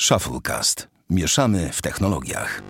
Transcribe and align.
Shufflecast. 0.00 0.88
Mieszamy 1.10 1.70
w 1.72 1.82
technologiach. 1.82 2.62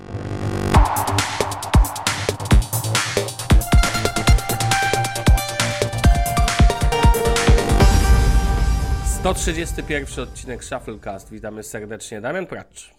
Trzydziesty 9.35 9.83
pierwszy 9.83 10.23
odcinek 10.23 10.65
Shufflecast. 10.65 11.31
Witamy 11.31 11.63
serdecznie. 11.63 12.21
Damian 12.21 12.47
Pracz. 12.47 12.95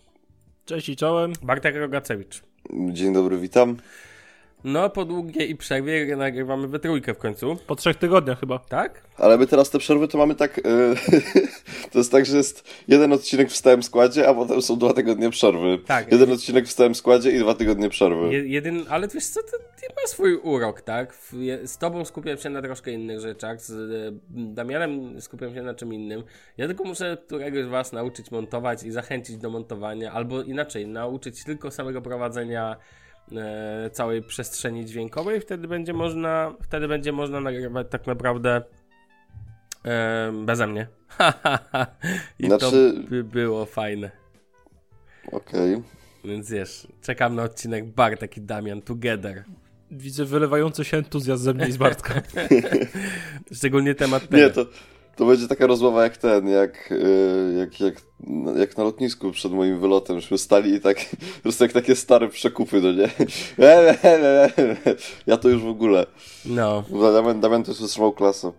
Cześć 0.65 0.89
i 0.89 0.95
czołem. 0.95 1.33
Bartek 1.43 1.75
Rogacewicz. 1.75 2.41
Dzień 2.91 3.13
dobry, 3.13 3.37
witam. 3.37 3.77
No, 4.67 4.89
po 4.89 5.05
długiej 5.05 5.55
przerwie 5.55 6.15
nagrywamy 6.15 6.67
we 6.67 6.79
trójkę 6.79 7.13
w 7.13 7.17
końcu. 7.17 7.57
Po 7.67 7.75
trzech 7.75 7.97
tygodniach 7.97 8.39
chyba. 8.39 8.59
Tak? 8.59 9.01
Ale 9.17 9.37
my 9.37 9.47
teraz 9.47 9.69
te 9.69 9.79
przerwy 9.79 10.07
to 10.07 10.17
mamy 10.17 10.35
tak. 10.35 10.57
Yy, 10.57 10.63
to 11.91 11.97
jest 11.97 12.11
tak, 12.11 12.25
że 12.25 12.37
jest 12.37 12.69
jeden 12.87 13.13
odcinek 13.13 13.49
w 13.49 13.55
stałym 13.55 13.83
składzie, 13.83 14.29
a 14.29 14.33
potem 14.33 14.61
są 14.61 14.79
dwa 14.79 14.93
tygodnie 14.93 15.29
przerwy. 15.29 15.79
Tak. 15.85 16.11
Jeden 16.11 16.31
odcinek 16.31 16.65
w 16.65 16.71
stałym 16.71 16.95
składzie 16.95 17.31
i 17.31 17.39
dwa 17.39 17.53
tygodnie 17.53 17.89
przerwy. 17.89 18.33
Je, 18.33 18.47
jeden, 18.47 18.85
ale 18.89 19.07
wiesz 19.07 19.25
co, 19.25 19.39
to 19.43 19.57
ma 20.01 20.07
swój 20.07 20.35
urok, 20.35 20.81
tak? 20.81 21.13
W, 21.13 21.33
je, 21.33 21.67
z 21.67 21.77
tobą 21.77 22.05
skupiam 22.05 22.37
się 22.37 22.49
na 22.49 22.61
troszkę 22.61 22.91
innych 22.91 23.19
rzeczach, 23.19 23.61
z 23.61 23.71
e, 23.71 24.19
Damianem 24.29 25.21
skupiam 25.21 25.53
się 25.53 25.61
na 25.61 25.73
czym 25.73 25.93
innym. 25.93 26.23
Ja 26.57 26.67
tylko 26.67 26.83
muszę 26.83 27.17
któregoś 27.25 27.65
z 27.65 27.67
was 27.67 27.91
nauczyć 27.91 28.31
montować 28.31 28.83
i 28.83 28.91
zachęcić 28.91 29.37
do 29.37 29.49
montowania, 29.49 30.11
albo 30.11 30.41
inaczej, 30.41 30.87
nauczyć 30.87 31.43
tylko 31.43 31.71
samego 31.71 32.01
prowadzenia 32.01 32.77
całej 33.91 34.23
przestrzeni 34.23 34.85
dźwiękowej, 34.85 35.41
wtedy 35.41 35.67
będzie 35.67 35.93
można, 35.93 36.53
wtedy 36.63 36.87
będzie 36.87 37.11
można 37.11 37.39
nagrywać 37.39 37.87
tak 37.89 38.07
naprawdę 38.07 38.61
e, 39.85 40.31
beze 40.45 40.67
mnie. 40.67 40.87
I 42.39 42.47
Znaczy- 42.47 42.93
to 43.03 43.09
by 43.09 43.23
było 43.23 43.65
fajne. 43.65 44.11
Okej. 45.31 45.83
Więc 46.25 46.51
wiesz, 46.51 46.87
czekam 47.01 47.35
na 47.35 47.43
odcinek 47.43 47.85
Bartek 47.85 48.37
i 48.37 48.41
Damian 48.41 48.81
together. 48.81 49.43
Widzę 49.91 50.25
wylewający 50.25 50.85
się 50.85 50.97
entuzjazm 50.97 51.43
ze 51.43 51.53
mnie 51.53 51.67
i 51.67 51.71
z 51.71 51.77
Bartka. 51.77 52.13
Szczególnie 53.57 53.95
temat 53.95 54.31
Nie, 54.31 54.49
tego. 54.49 54.65
to, 54.65 54.71
to 55.17 55.25
będzie 55.25 55.47
taka 55.47 55.67
rozmowa 55.67 56.03
jak 56.03 56.17
ten, 56.17 56.47
jak, 56.47 56.89
yy, 56.91 57.55
jak, 57.57 57.79
jak, 57.79 58.01
jak 58.57 58.77
na 58.77 58.83
lotnisku 58.83 59.31
przed 59.31 59.51
moim 59.51 59.79
wylotem. 59.79 60.19
Żeśmy 60.19 60.37
stali 60.37 60.73
i 60.73 60.81
tak, 60.81 60.97
po 61.35 61.41
prostu 61.43 61.63
jak 61.63 61.73
takie 61.73 61.95
stare 61.95 62.27
przekupy, 62.27 62.81
no 62.81 62.91
nie? 62.91 63.09
Ja 65.27 65.37
to 65.37 65.49
już 65.49 65.61
w 65.61 65.67
ogóle. 65.67 66.05
No. 66.45 66.83
Damian, 67.13 67.41
Damian 67.41 67.63
to 67.63 67.71
już 67.71 67.81
wytrzymał 67.81 68.13
klasę. 68.13 68.51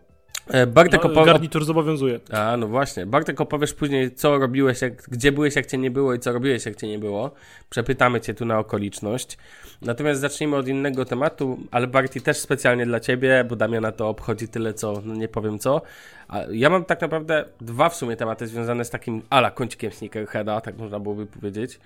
E, 0.49 0.67
Bartek 0.67 1.05
No, 1.05 1.11
opowie... 1.11 1.27
garnitur 1.27 1.65
zobowiązuje. 1.65 2.21
A, 2.31 2.57
no 2.57 2.67
właśnie. 2.67 3.07
Bartek 3.07 3.41
opowiesz 3.41 3.75
później, 3.75 4.15
co 4.15 4.39
robiłeś, 4.39 4.83
jak, 4.83 5.03
gdzie 5.03 5.33
byłeś, 5.33 5.57
jak 5.57 5.67
cię 5.67 5.79
nie 5.79 5.91
było 5.91 6.15
i 6.15 6.19
co 6.19 6.33
robiłeś, 6.33 6.67
jak 6.67 6.77
cię 6.77 6.89
nie 6.89 6.99
było. 6.99 7.31
Przepytamy 7.71 8.21
cię 8.21 8.35
tu 8.35 8.45
na 8.45 8.59
okoliczność. 8.59 9.39
Natomiast 9.83 10.21
zacznijmy 10.21 10.57
od 10.57 10.69
innego 10.69 11.05
tematu, 11.05 11.59
ale 11.71 11.87
Barty 11.87 12.21
też 12.21 12.37
specjalnie 12.37 12.87
dla 12.87 13.01
ciebie, 13.01 13.45
bo 13.49 13.57
Damiana 13.57 13.93
to 13.93 14.09
obchodzi 14.09 14.49
tyle, 14.49 14.75
co, 14.75 15.03
no 15.05 15.15
nie 15.15 15.29
powiem 15.29 15.59
co. 15.59 15.83
A 16.29 16.41
ja 16.51 16.71
mam 16.71 16.85
tak 16.85 17.01
naprawdę 17.01 17.45
dwa 17.61 17.89
w 17.89 17.97
sumie 17.97 18.17
tematy 18.17 18.47
związane 18.47 18.85
z 18.85 18.91
takim 18.91 19.23
ala 19.31 19.51
kącikiem 19.51 19.93
sneakerheada, 19.93 20.61
tak 20.61 20.79
można 20.79 21.01
byłoby 21.01 21.27
powiedzieć. 21.27 21.81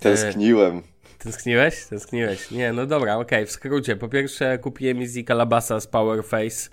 Tęskniłem. 0.00 0.82
Tęskniłeś? 1.18 1.84
Tęskniłeś. 1.84 2.50
Nie, 2.50 2.72
no 2.72 2.86
dobra, 2.86 3.16
okej, 3.16 3.46
w 3.46 3.50
skrócie. 3.50 3.96
Po 3.96 4.08
pierwsze 4.08 4.58
kupiłem 4.58 5.00
Easy 5.00 5.24
Calabasa 5.24 5.80
z 5.80 5.86
Powerface. 5.86 6.70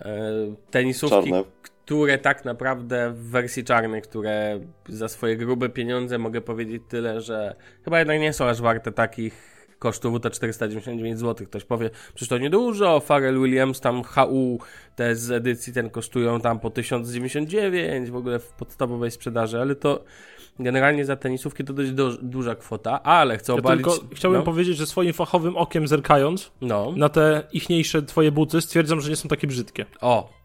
E, 0.00 0.30
tenisówki, 0.70 1.30
Czarne. 1.30 1.44
które 1.62 2.18
tak 2.18 2.44
naprawdę 2.44 3.10
w 3.10 3.30
wersji 3.30 3.64
czarnej, 3.64 4.02
które 4.02 4.60
za 4.88 5.08
swoje 5.08 5.36
grube 5.36 5.68
pieniądze 5.68 6.18
mogę 6.18 6.40
powiedzieć 6.40 6.82
tyle, 6.88 7.20
że 7.20 7.54
chyba 7.84 7.98
jednak 7.98 8.20
nie 8.20 8.32
są 8.32 8.44
aż 8.44 8.60
warte 8.60 8.92
takich 8.92 9.58
kosztów, 9.78 10.20
to 10.20 10.30
499 10.30 11.18
zł. 11.18 11.46
Ktoś 11.46 11.64
powie, 11.64 11.90
przecież 12.14 12.28
to 12.28 12.38
niedużo, 12.38 13.00
Pharrell 13.00 13.42
Williams, 13.42 13.80
tam 13.80 14.02
HU, 14.04 14.58
te 14.96 15.16
z 15.16 15.30
edycji 15.30 15.72
ten 15.72 15.90
kosztują 15.90 16.40
tam 16.40 16.60
po 16.60 16.70
1099 16.70 18.10
w 18.10 18.16
ogóle 18.16 18.38
w 18.38 18.52
podstawowej 18.52 19.10
sprzedaży, 19.10 19.60
ale 19.60 19.74
to 19.74 20.04
generalnie 20.58 21.04
za 21.04 21.16
tenisówki 21.16 21.64
to 21.64 21.72
dość 21.72 21.90
do, 21.90 22.12
duża 22.22 22.54
kwota, 22.54 23.02
ale 23.02 23.38
chcę 23.38 23.52
Ja 23.52 23.58
obalić... 23.58 23.84
tylko 23.84 24.04
chciałbym 24.14 24.40
no, 24.40 24.44
powiedzieć, 24.44 24.76
że 24.76 24.86
swoim 24.86 25.12
fachowym 25.12 25.56
okiem 25.56 25.88
zerkając 25.88 26.52
no, 26.60 26.92
na 26.96 27.08
te 27.08 27.42
ichniejsze 27.52 28.02
twoje 28.02 28.32
buty 28.32 28.60
stwierdzam, 28.60 29.00
że 29.00 29.10
nie 29.10 29.16
są 29.16 29.28
takie 29.28 29.46
brzydkie. 29.46 29.86
o. 30.00 30.38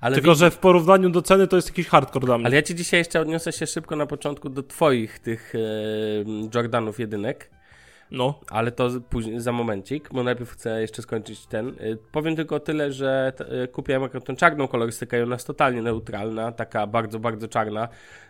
Ale 0.00 0.14
Tylko, 0.14 0.34
że 0.34 0.50
w 0.50 0.58
porównaniu 0.58 1.10
do 1.10 1.22
ceny 1.22 1.46
to 1.46 1.56
jest 1.56 1.68
jakiś 1.68 1.86
hardcore 1.86 2.26
dla 2.26 2.38
mnie. 2.38 2.46
Ale 2.46 2.56
ja 2.56 2.62
ci 2.62 2.74
dzisiaj 2.74 3.00
jeszcze 3.00 3.20
odniosę 3.20 3.52
się 3.52 3.66
szybko 3.66 3.96
na 3.96 4.06
początku 4.06 4.48
do 4.48 4.62
twoich 4.62 5.18
tych 5.18 5.54
e, 5.54 5.58
Jordanów 6.54 7.00
jedynek, 7.00 7.50
No. 8.14 8.40
ale 8.50 8.72
to 8.72 8.90
później, 9.10 9.40
za 9.40 9.52
momencik, 9.52 10.08
bo 10.12 10.22
najpierw 10.22 10.50
chcę 10.50 10.80
jeszcze 10.80 11.02
skończyć 11.02 11.46
ten. 11.46 11.68
E, 11.68 11.72
powiem 12.12 12.36
tylko 12.36 12.60
tyle, 12.60 12.92
że 12.92 13.32
t, 13.36 13.62
e, 13.62 13.68
kupiłem 13.68 14.02
akurat 14.02 14.24
tą 14.24 14.36
czarną 14.36 14.68
kolorystykę 14.68 15.18
i 15.18 15.22
ona 15.22 15.34
jest 15.34 15.46
totalnie 15.46 15.82
neutralna, 15.82 16.52
taka 16.52 16.86
bardzo, 16.86 17.18
bardzo 17.18 17.48
czarna 17.48 17.88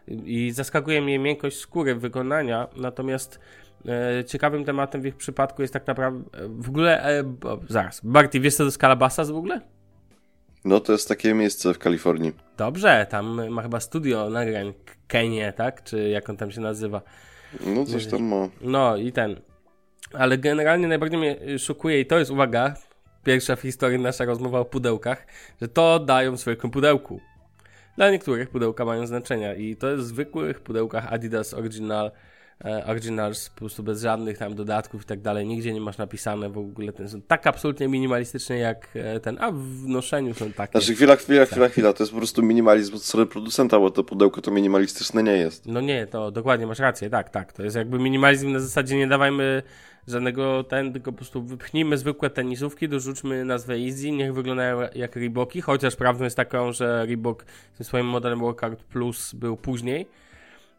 i 0.08 0.50
zaskakuje 0.50 1.02
mnie 1.02 1.18
miękkość 1.18 1.58
skóry 1.58 1.94
wykonania, 1.94 2.68
natomiast 2.76 3.40
e, 3.88 4.24
ciekawym 4.24 4.64
tematem 4.64 5.02
w 5.02 5.06
ich 5.06 5.16
przypadku 5.16 5.62
jest 5.62 5.74
tak 5.74 5.86
naprawdę, 5.86 6.22
w 6.48 6.68
ogóle, 6.68 7.02
e, 7.02 7.22
bo, 7.24 7.60
zaraz, 7.68 8.00
Barty, 8.04 8.40
wiesz 8.40 8.54
co 8.54 8.58
to 8.58 8.64
jest 8.64 8.80
Calabasas 8.80 9.30
w 9.30 9.36
ogóle? 9.36 9.60
No 10.64 10.80
to 10.80 10.92
jest 10.92 11.08
takie 11.08 11.34
miejsce 11.34 11.74
w 11.74 11.78
Kalifornii. 11.78 12.32
Dobrze, 12.56 13.06
tam 13.10 13.48
ma 13.48 13.62
chyba 13.62 13.80
studio 13.80 14.30
nagrań 14.30 14.72
Kenie, 15.08 15.52
tak? 15.52 15.82
Czy 15.84 16.08
jak 16.08 16.30
on 16.30 16.36
tam 16.36 16.50
się 16.50 16.60
nazywa? 16.60 17.02
No 17.66 17.84
coś 17.84 18.06
tam 18.06 18.22
ma. 18.22 18.48
No 18.60 18.96
i 18.96 19.12
ten. 19.12 19.36
Ale 20.18 20.38
generalnie 20.38 20.88
najbardziej 20.88 21.18
mnie 21.18 21.36
y, 21.48 21.58
szokuje 21.58 22.00
i 22.00 22.06
to 22.06 22.18
jest, 22.18 22.30
uwaga, 22.30 22.74
pierwsza 23.24 23.56
w 23.56 23.60
historii 23.60 23.98
nasza 23.98 24.24
rozmowa 24.24 24.58
o 24.58 24.64
pudełkach, 24.64 25.26
że 25.60 25.68
to 25.68 25.98
dają 25.98 26.32
w 26.32 26.40
zwykłym 26.40 26.72
pudełku. 26.72 27.20
Dla 27.96 28.10
niektórych 28.10 28.50
pudełka 28.50 28.84
mają 28.84 29.06
znaczenia 29.06 29.54
i 29.54 29.76
to 29.76 29.90
jest 29.90 30.04
w 30.04 30.06
zwykłych 30.06 30.60
pudełkach 30.60 31.12
Adidas 31.12 31.54
Original, 31.54 32.10
Originals, 32.86 33.48
po 33.48 33.58
prostu 33.58 33.82
bez 33.82 34.02
żadnych 34.02 34.38
tam 34.38 34.54
dodatków 34.54 35.02
i 35.02 35.04
tak 35.04 35.20
dalej, 35.20 35.46
nigdzie 35.46 35.72
nie 35.72 35.80
masz 35.80 35.98
napisane 35.98 36.48
w 36.48 36.58
ogóle, 36.58 36.92
ten 36.92 37.08
są 37.08 37.22
tak 37.22 37.46
absolutnie 37.46 37.88
minimalistyczne 37.88 38.58
jak 38.58 38.88
e, 38.94 39.20
ten, 39.20 39.38
a 39.40 39.50
w 39.52 39.86
noszeniu 39.86 40.34
są 40.34 40.52
takie. 40.52 40.78
Znaczy 40.78 40.94
chwila, 40.94 41.16
chwila, 41.16 41.46
chwila, 41.46 41.68
chwila. 41.68 41.92
To 41.92 42.02
jest 42.02 42.12
po 42.12 42.18
prostu 42.18 42.42
minimalizm 42.42 42.94
od 42.94 43.02
strony 43.02 43.26
producenta, 43.26 43.78
bo 43.78 43.90
to 43.90 44.04
pudełko 44.04 44.40
to 44.40 44.50
minimalistyczne 44.50 45.22
nie 45.22 45.36
jest. 45.36 45.66
No 45.66 45.80
nie, 45.80 46.06
to 46.06 46.30
dokładnie 46.30 46.66
masz 46.66 46.78
rację, 46.78 47.10
tak, 47.10 47.30
tak. 47.30 47.52
To 47.52 47.62
jest 47.62 47.76
jakby 47.76 47.98
minimalizm 47.98 48.52
na 48.52 48.60
zasadzie 48.60 48.96
nie 48.96 49.06
dawajmy 49.06 49.62
żadnego 50.08 50.64
ten, 50.64 50.92
tylko 50.92 51.12
po 51.12 51.16
prostu 51.16 51.42
wypchnijmy 51.42 51.98
zwykłe 51.98 52.30
tenisówki, 52.30 52.88
dorzućmy 52.88 53.44
nazwę 53.44 53.74
Easy, 53.74 54.10
niech 54.10 54.34
wyglądają 54.34 54.78
jak 54.94 55.16
Reeboki, 55.16 55.60
chociaż 55.60 55.96
prawdą 55.96 56.24
jest 56.24 56.36
taką, 56.36 56.72
że 56.72 57.06
Reebok 57.06 57.44
z 57.80 57.86
swoim 57.86 58.06
modelem 58.06 58.40
Workout 58.40 58.84
Plus 58.84 59.34
był 59.34 59.56
później. 59.56 60.06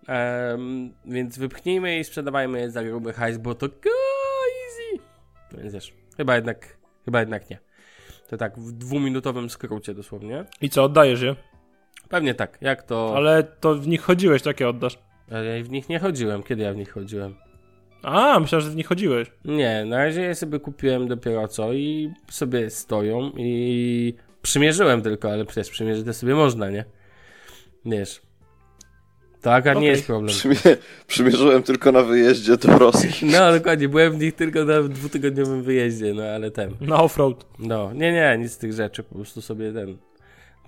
Em, 0.07 0.93
więc 1.05 1.37
wypchnijmy 1.37 1.99
i 1.99 2.03
sprzedawajmy 2.03 2.59
je 2.59 2.71
za 2.71 2.83
gruby 2.83 3.13
hajs, 3.13 3.37
bo 3.37 3.55
to 3.55 3.65
easy. 3.65 5.03
No 5.51 5.59
więc 5.61 5.73
wiesz, 5.73 5.93
chyba 6.17 6.35
jednak, 6.35 6.77
chyba 7.05 7.19
jednak 7.19 7.49
nie. 7.49 7.59
To 8.29 8.37
tak 8.37 8.59
w 8.59 8.71
dwuminutowym 8.71 9.49
skrócie 9.49 9.93
dosłownie. 9.93 10.45
I 10.61 10.69
co, 10.69 10.83
oddajesz 10.83 11.21
je? 11.21 11.35
Pewnie 12.09 12.33
tak, 12.33 12.57
jak 12.61 12.83
to... 12.83 13.13
Ale 13.15 13.43
to 13.43 13.75
w 13.75 13.87
nich 13.87 14.01
chodziłeś, 14.01 14.41
takie 14.41 14.69
oddasz. 14.69 14.99
Ale 15.31 15.57
ja 15.57 15.63
w 15.63 15.69
nich 15.69 15.89
nie 15.89 15.99
chodziłem. 15.99 16.43
Kiedy 16.43 16.63
ja 16.63 16.73
w 16.73 16.77
nich 16.77 16.91
chodziłem? 16.91 17.35
A, 18.03 18.39
myślałem, 18.39 18.65
że 18.65 18.71
w 18.71 18.75
nich 18.75 18.87
chodziłeś. 18.87 19.31
Nie, 19.45 19.85
na 19.85 19.97
razie 19.97 20.21
je 20.21 20.35
sobie 20.35 20.59
kupiłem 20.59 21.07
dopiero 21.07 21.47
co 21.47 21.73
i 21.73 22.13
sobie 22.31 22.69
stoją 22.69 23.31
i 23.37 24.13
przymierzyłem 24.41 25.01
tylko, 25.01 25.31
ale 25.31 25.45
przecież 25.45 25.69
przymierzyć 25.69 26.05
to 26.05 26.13
sobie 26.13 26.35
można, 26.35 26.69
nie? 26.69 26.85
Wiesz. 27.85 28.21
To 29.45 29.53
akurat 29.53 29.75
nie 29.75 29.79
Okej. 29.79 29.89
jest 29.89 30.05
problem. 30.07 30.29
Przymie- 30.35 30.77
przymierzyłem 31.07 31.63
tylko 31.63 31.91
na 31.91 32.01
wyjeździe 32.01 32.57
do 32.57 32.77
Rosji. 32.79 33.09
No 33.37 33.51
dokładnie, 33.51 33.89
byłem 33.89 34.13
w 34.13 34.19
nich 34.19 34.35
tylko 34.35 34.65
na 34.65 34.81
dwutygodniowym 34.83 35.63
wyjeździe, 35.63 36.13
no 36.13 36.23
ale 36.23 36.51
ten. 36.51 36.71
Na 36.81 37.03
offroad. 37.03 37.45
No, 37.59 37.93
nie, 37.93 38.13
nie, 38.13 38.37
nic 38.39 38.51
z 38.51 38.57
tych 38.57 38.73
rzeczy, 38.73 39.03
po 39.03 39.15
prostu 39.15 39.41
sobie 39.41 39.73
ten. 39.73 39.97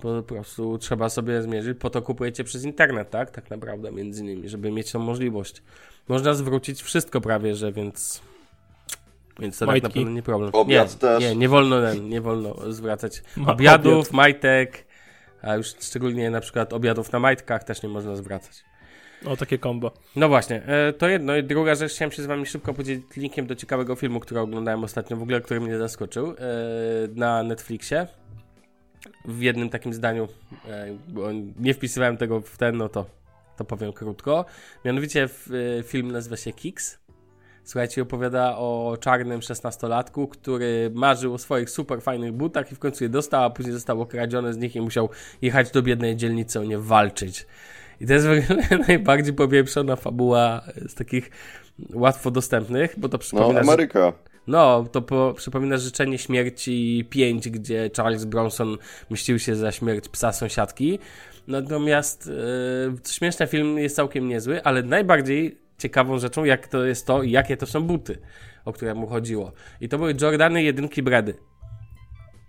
Po 0.01 0.24
prostu 0.24 0.78
trzeba 0.78 1.10
sobie 1.10 1.42
zmierzyć, 1.42 1.78
po 1.80 1.90
to 1.90 2.01
kupujecie 2.01 2.44
przez 2.44 2.63
internet, 2.63 3.10
tak? 3.10 3.31
Tak 3.31 3.50
naprawdę, 3.50 3.92
między 3.92 4.22
innymi, 4.24 4.50
żeby 4.50 4.72
mieć 4.72 4.92
tą 4.92 5.00
możliwość. 5.00 5.63
Można 6.07 6.34
zwrócić 6.34 6.81
wszystko 6.81 7.22
prawie, 7.22 7.56
że 7.56 7.72
więc. 7.72 8.22
Więc 9.40 9.57
to 9.60 9.66
Majtki. 9.66 9.81
tak 9.81 9.96
naprawdę 9.96 10.13
nie 10.16 10.22
problem. 10.24 10.50
Obiad 10.54 10.94
nie, 10.94 11.00
też. 11.00 11.24
Nie, 11.24 11.36
nie 11.36 11.50
wolno, 11.50 11.94
nie 11.94 12.22
wolno 12.22 12.72
zwracać 12.74 13.24
Ma- 13.38 13.51
obiadów, 13.54 13.94
obiad. 13.94 14.13
majtek, 14.13 14.86
a 15.42 15.56
już 15.56 15.68
szczególnie 15.80 16.30
na 16.31 16.42
przykład 16.42 16.74
obiadów 16.74 17.12
na 17.12 17.19
majtkach 17.19 17.63
też 17.63 17.84
nie 17.84 17.90
można 17.90 18.16
zwracać. 18.16 18.68
O, 19.25 19.38
takie 19.38 19.58
kombo. 19.58 19.92
No 20.16 20.30
właśnie, 20.30 20.64
e, 20.66 20.94
to 20.94 21.08
jedno. 21.08 21.36
I 21.36 21.44
druga 21.44 21.75
rzecz, 21.75 21.92
chciałem 21.92 22.12
się 22.12 22.24
z 22.24 22.25
wami 22.25 22.46
szybko 22.46 22.74
podzielić 22.74 23.04
linkiem 23.18 23.48
do 23.48 23.56
ciekawego 23.56 23.96
filmu, 23.96 24.19
który 24.19 24.40
oglądałem 24.40 24.84
ostatnio, 24.84 25.18
w 25.18 25.22
ogóle, 25.22 25.42
który 25.42 25.60
mnie 25.60 25.78
zaskoczył, 25.78 26.30
e, 26.30 26.36
na 27.16 27.44
Netflixie. 27.44 28.08
W 29.25 29.42
jednym 29.42 29.69
takim 29.69 29.94
zdaniu, 29.94 30.28
e, 30.68 30.88
bo 31.08 31.28
nie 31.60 31.74
wpisywałem 31.74 32.18
tego 32.18 32.42
w 32.42 32.58
ten, 32.58 32.78
no 32.78 32.90
to 32.90 33.06
to 33.58 33.66
powiem 33.66 33.94
krótko. 33.94 34.46
Mianowicie 34.86 35.30
film 35.84 36.12
nazywa 36.12 36.38
się 36.38 36.54
Kicks. 36.54 37.00
Słuchajcie, 37.63 38.02
opowiada 38.02 38.58
o 38.58 38.98
czarnym 39.00 39.42
szesnastolatku, 39.42 40.28
który 40.28 40.92
marzył 40.94 41.34
o 41.34 41.38
swoich 41.38 41.70
super 41.70 42.02
fajnych 42.02 42.34
butach 42.34 42.72
i 42.72 42.75
w 42.75 42.80
końcu 42.80 43.04
je 43.04 43.10
dostał, 43.10 43.44
a 43.44 43.50
później 43.50 43.74
został 43.74 44.02
okradziony 44.02 44.54
z 44.54 44.58
nich 44.58 44.75
i 44.75 44.81
musiał 44.81 45.10
jechać 45.42 45.72
do 45.72 45.81
biednej 45.81 46.16
dzielnicy 46.16 46.60
o 46.60 46.63
nie 46.63 46.78
walczyć. 46.78 47.48
I 48.02 48.08
to 48.08 48.14
jest 48.14 48.26
w 48.28 48.30
ogóle 48.30 48.64
najbardziej 48.88 49.34
powiększona 49.34 49.96
fabuła 49.96 50.62
z 50.88 50.96
takich 50.96 51.32
łatwo 51.94 52.32
dostępnych, 52.32 52.94
bo 53.00 53.10
to 53.10 53.16
No, 53.18 53.20
przypomina... 53.20 53.54
że- 53.54 53.60
Ameryka. 53.60 54.14
no, 54.48 54.86
to 54.92 55.02
po, 55.02 55.34
przypomina 55.38 55.78
życzenie 55.78 56.18
śmierci 56.18 57.06
5, 57.10 57.50
gdzie 57.50 57.90
Charles 57.98 58.26
Bronson 58.26 58.78
mścił 59.10 59.40
się 59.40 59.56
za 59.56 59.72
śmierć 59.72 60.10
psa 60.10 60.32
sąsiadki. 60.32 61.00
Natomiast 61.48 62.30
e, 63.08 63.12
śmieszny 63.12 63.48
film 63.48 63.78
jest 63.78 63.96
całkiem 63.96 64.28
niezły, 64.28 64.64
ale 64.64 64.84
najbardziej 64.84 65.58
ciekawą 65.78 66.20
rzeczą, 66.20 66.44
jak 66.44 66.68
to 66.68 66.86
jest 66.86 67.08
to 67.08 67.24
i 67.24 67.32
jakie 67.32 67.58
to 67.58 67.66
są 67.66 67.82
buty, 67.84 68.18
o 68.66 68.74
które 68.74 68.94
mu 68.96 69.08
chodziło. 69.08 69.52
I 69.82 69.90
to 69.90 69.98
były 69.98 70.14
Jordany 70.22 70.64
jedynki 70.64 71.04
Brady. 71.04 71.34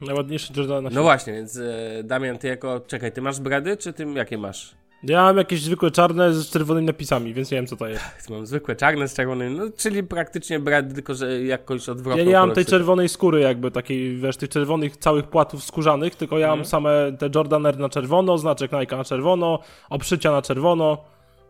Najładniejszy 0.01 0.53
Jordan 0.57 0.85
na 0.85 0.91
No 0.91 1.03
właśnie, 1.03 1.33
więc 1.33 1.57
e, 1.57 2.03
Damian, 2.05 2.39
ty 2.39 2.49
jako, 2.49 2.81
czekaj, 2.81 3.13
ty 3.13 3.23
masz 3.23 3.41
Brady, 3.41 3.77
czy 3.77 3.93
ty 3.93 4.07
jakie 4.15 4.39
masz? 4.39 4.75
Ja 5.03 5.23
mam 5.23 5.37
jakieś 5.37 5.63
zwykłe 5.63 5.91
czarne 5.91 6.33
z 6.35 6.51
czerwonymi 6.51 6.87
napisami, 6.87 7.35
więc 7.35 7.51
nie 7.51 7.59
wiem 7.59 7.67
co 7.67 7.77
to 7.77 7.87
jest. 7.89 8.31
Mam 8.31 8.47
zwykłe 8.47 8.77
czarne 8.77 9.09
z 9.09 9.15
czerwonymi, 9.15 9.57
no 9.59 9.65
czyli 9.77 10.03
praktycznie 10.03 10.61
Brady, 10.61 10.95
tylko 10.95 11.15
że 11.15 11.43
jakoś 11.43 11.89
odwrotną 11.89 12.19
Ja 12.25 12.25
nie 12.31 12.33
mam 12.39 12.53
tej 12.53 12.65
czerwonej 12.65 13.09
skóry 13.09 13.41
jakby, 13.41 13.71
takiej, 13.71 14.17
wiesz, 14.17 14.37
tych 14.37 14.49
czerwonych 14.49 14.97
całych 14.97 15.27
płatów 15.27 15.65
skórzanych, 15.65 16.17
tylko 16.17 16.39
ja 16.39 16.47
Mhm. 16.47 16.59
mam 16.59 16.65
same 16.67 16.91
te 17.19 17.29
Jordan 17.35 17.67
Air 17.67 17.79
na 17.79 17.89
czerwono, 17.89 18.39
znaczek 18.39 18.73
Nike 18.73 18.97
na 18.97 19.05
czerwono, 19.05 19.59
obszycia 19.91 20.33
na 20.33 20.43
czerwono, 20.43 21.05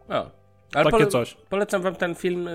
O. 0.09 0.38
Ale 0.75 0.85
takie 0.85 1.05
pole- 1.05 1.11
coś. 1.11 1.35
Polecam 1.35 1.82
wam 1.82 1.97
ten 1.97 2.15
film 2.15 2.49
e, 2.49 2.53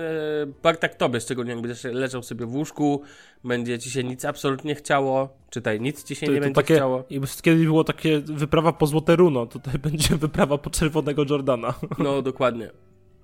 Bartek 0.62 0.94
Tobie, 0.94 1.20
szczególnie 1.20 1.52
jak 1.52 1.60
będziesz 1.60 1.84
leżał 1.84 2.22
sobie 2.22 2.46
w 2.46 2.54
łóżku, 2.54 3.02
będzie 3.44 3.78
ci 3.78 3.90
się 3.90 4.04
nic 4.04 4.24
absolutnie 4.24 4.74
chciało, 4.74 5.36
czytaj, 5.50 5.80
nic 5.80 6.04
ci 6.04 6.14
się 6.14 6.26
To, 6.26 6.32
nie 6.32 6.38
to 6.38 6.42
będzie 6.44 6.54
takie, 6.54 6.74
chciało. 6.74 7.04
i 7.10 7.20
kiedyś 7.42 7.66
było 7.66 7.84
takie 7.84 8.20
wyprawa 8.20 8.72
po 8.72 8.86
złote 8.86 9.16
runo, 9.16 9.46
tutaj 9.46 9.78
będzie 9.88 10.16
wyprawa 10.16 10.58
po 10.58 10.70
czerwonego 10.70 11.24
Jordana. 11.30 11.74
No, 11.98 12.22
dokładnie. 12.22 12.70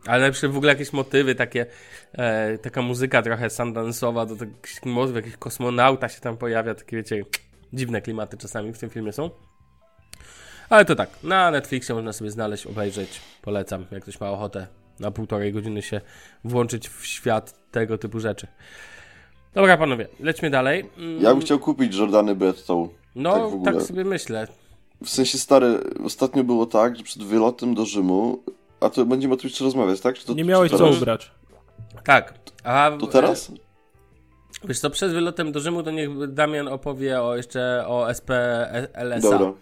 Ale 0.06 0.22
lepsze 0.22 0.48
w 0.48 0.56
ogóle 0.56 0.72
jakieś 0.72 0.92
motywy, 0.92 1.34
takie, 1.34 1.66
e, 2.12 2.58
taka 2.58 2.82
muzyka 2.82 3.22
trochę 3.22 3.48
sundance'owa, 3.48 4.28
to 4.28 4.36
taki 4.36 4.88
motyw, 4.88 5.16
jakiś 5.16 5.36
kosmonauta 5.36 6.08
się 6.08 6.20
tam 6.20 6.36
pojawia, 6.36 6.74
takie 6.74 6.96
wiecie, 6.96 7.22
dziwne 7.72 8.02
klimaty 8.02 8.36
czasami 8.36 8.72
w 8.72 8.78
tym 8.78 8.90
filmie 8.90 9.12
są. 9.12 9.30
Ale 10.68 10.84
to 10.84 10.96
tak, 10.96 11.10
na 11.22 11.50
Netflixie 11.50 11.94
można 11.94 12.12
sobie 12.12 12.30
znaleźć, 12.30 12.66
obejrzeć, 12.66 13.20
polecam, 13.42 13.86
jak 13.90 14.02
ktoś 14.02 14.20
ma 14.20 14.30
ochotę 14.30 14.66
na 15.00 15.10
półtorej 15.10 15.52
godziny 15.52 15.82
się 15.82 16.00
włączyć 16.44 16.88
w 16.88 17.06
świat 17.06 17.70
tego 17.70 17.98
typu 17.98 18.20
rzeczy. 18.20 18.46
Dobra, 19.54 19.76
panowie, 19.76 20.08
lećmy 20.20 20.50
dalej. 20.50 20.90
Mm, 20.98 21.22
Ja 21.22 21.30
bym 21.30 21.40
chciał 21.40 21.58
kupić 21.58 21.96
Jordany 21.96 22.34
Bretton. 22.34 22.88
No, 23.14 23.32
tak 23.32 23.42
tak, 23.42 23.50
w 23.50 23.54
ogóle. 23.54 23.80
sobie 23.84 24.04
myślę. 24.04 24.46
W 25.04 25.08
sensie 25.10 25.38
stary, 25.38 25.80
ostatnio 26.04 26.44
było 26.44 26.66
tak, 26.66 26.96
że 26.96 27.02
przed 27.02 27.22
wylotem 27.22 27.74
do 27.74 27.84
Rzymu, 27.86 28.42
a 28.80 28.90
to 28.90 29.04
będziemy 29.06 29.34
o 29.34 29.36
tym 29.36 29.48
jeszcze 29.48 29.64
rozmawiać, 29.64 30.00
tak? 30.00 30.18
Czy 30.18 30.26
to, 30.26 30.32
Nie 30.34 30.42
czy 30.42 30.48
miałeś 30.48 30.70
co 30.72 30.90
ubrać. 30.90 31.30
Tak. 32.04 32.34
A 32.64 32.90
To 33.00 33.06
teraz? 33.06 33.52
Wiesz 34.64 34.80
co, 34.80 34.90
przed 34.90 35.12
wylotem 35.12 35.52
do 35.52 35.60
Rzymu 35.60 35.82
to 35.82 35.90
niech 35.90 36.32
Damian 36.32 36.68
opowie 36.68 37.22
o 37.22 37.36
jeszcze 37.36 37.84
o 37.86 38.10
SP 38.18 38.30
LSA. 38.94 39.30
Dobra. 39.30 39.52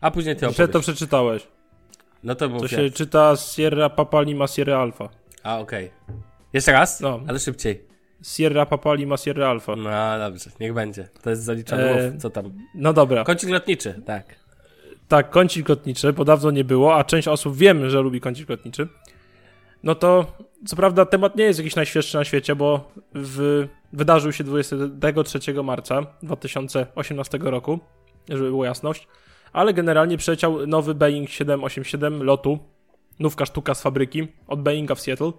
A 0.00 0.10
później 0.10 0.36
ty 0.36 0.46
opowiesz. 0.48 0.70
to 0.72 0.80
przeczytałeś. 0.80 1.46
No 2.24 2.34
to 2.34 2.48
mów 2.48 2.62
To 2.62 2.68
się 2.68 2.90
czyta 2.90 3.36
Sierra 3.36 3.90
Papa 3.90 4.22
Lima 4.22 4.46
Sierra 4.46 4.78
Alpha. 4.78 5.08
A, 5.42 5.58
okej. 5.58 5.90
Jeszcze 6.52 6.72
raz? 6.72 7.00
No. 7.00 7.20
Ale 7.28 7.38
szybciej. 7.38 7.84
Sierra 8.22 8.66
Papa 8.66 8.94
Lima 8.94 9.16
Sierra 9.16 9.48
Alpha. 9.48 9.76
No 9.76 9.90
dobrze, 10.18 10.50
niech 10.60 10.74
będzie. 10.74 11.08
To 11.22 11.30
jest 11.30 11.42
zaliczone. 11.42 11.90
E, 11.90 12.18
co 12.18 12.30
tam? 12.30 12.52
No 12.74 12.92
dobra. 12.92 13.24
Kącik 13.24 13.50
lotniczy, 13.50 14.02
tak. 14.06 14.40
Tak, 15.08 15.30
kącik 15.30 15.68
lotniczy, 15.68 16.12
bo 16.12 16.24
dawno 16.24 16.50
nie 16.50 16.64
było, 16.64 16.96
a 16.96 17.04
część 17.04 17.28
osób 17.28 17.56
wiem, 17.56 17.90
że 17.90 18.00
lubi 18.00 18.20
kącik 18.20 18.48
lotniczy. 18.48 18.88
No 19.82 19.94
to, 19.94 20.26
co 20.66 20.76
prawda, 20.76 21.06
temat 21.06 21.36
nie 21.36 21.44
jest 21.44 21.58
jakiś 21.58 21.76
najświeższy 21.76 22.16
na 22.16 22.24
świecie, 22.24 22.54
bo 22.56 22.92
w, 23.14 23.66
wydarzył 23.92 24.32
się 24.32 24.44
23 24.44 25.62
marca 25.62 26.06
2018 26.22 27.38
roku, 27.42 27.78
żeby 28.28 28.50
było 28.50 28.64
jasność, 28.64 29.08
ale 29.52 29.74
generalnie 29.74 30.16
przyleciał 30.16 30.66
nowy 30.66 30.94
Boeing 30.94 31.30
787 31.30 32.22
lotu, 32.22 32.58
nówka 33.18 33.46
sztuka 33.46 33.74
z 33.74 33.82
fabryki 33.82 34.28
od 34.46 34.62
Boeinga 34.62 34.94
w 34.94 35.00
Seattle. 35.00 35.32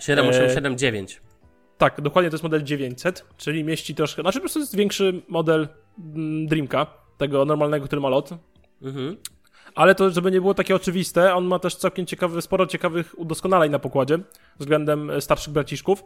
7879. 0.00 1.20
Tak, 1.78 2.00
dokładnie 2.00 2.30
to 2.30 2.34
jest 2.34 2.42
model 2.42 2.62
900, 2.62 3.24
czyli 3.36 3.64
mieści 3.64 3.94
troszkę, 3.94 4.22
znaczy 4.22 4.38
po 4.38 4.42
prostu 4.42 4.58
jest 4.58 4.76
większy 4.76 5.22
model 5.28 5.68
mm, 6.14 6.46
Dreamka, 6.46 6.86
tego 7.18 7.44
normalnego, 7.44 7.86
który 7.86 8.00
ma 8.00 8.08
lot, 8.08 8.30
Mhm. 8.82 9.16
ale 9.74 9.94
to, 9.94 10.10
żeby 10.10 10.30
nie 10.30 10.40
było 10.40 10.54
takie 10.54 10.76
oczywiste, 10.76 11.34
on 11.34 11.44
ma 11.44 11.58
też 11.58 11.76
całkiem 11.76 12.06
ciekawy, 12.06 12.42
sporo 12.42 12.66
ciekawych 12.66 13.18
udoskonaleń 13.18 13.72
na 13.72 13.78
pokładzie 13.78 14.18
względem 14.58 15.10
e, 15.10 15.20
starszych 15.20 15.52
braciszków. 15.52 16.04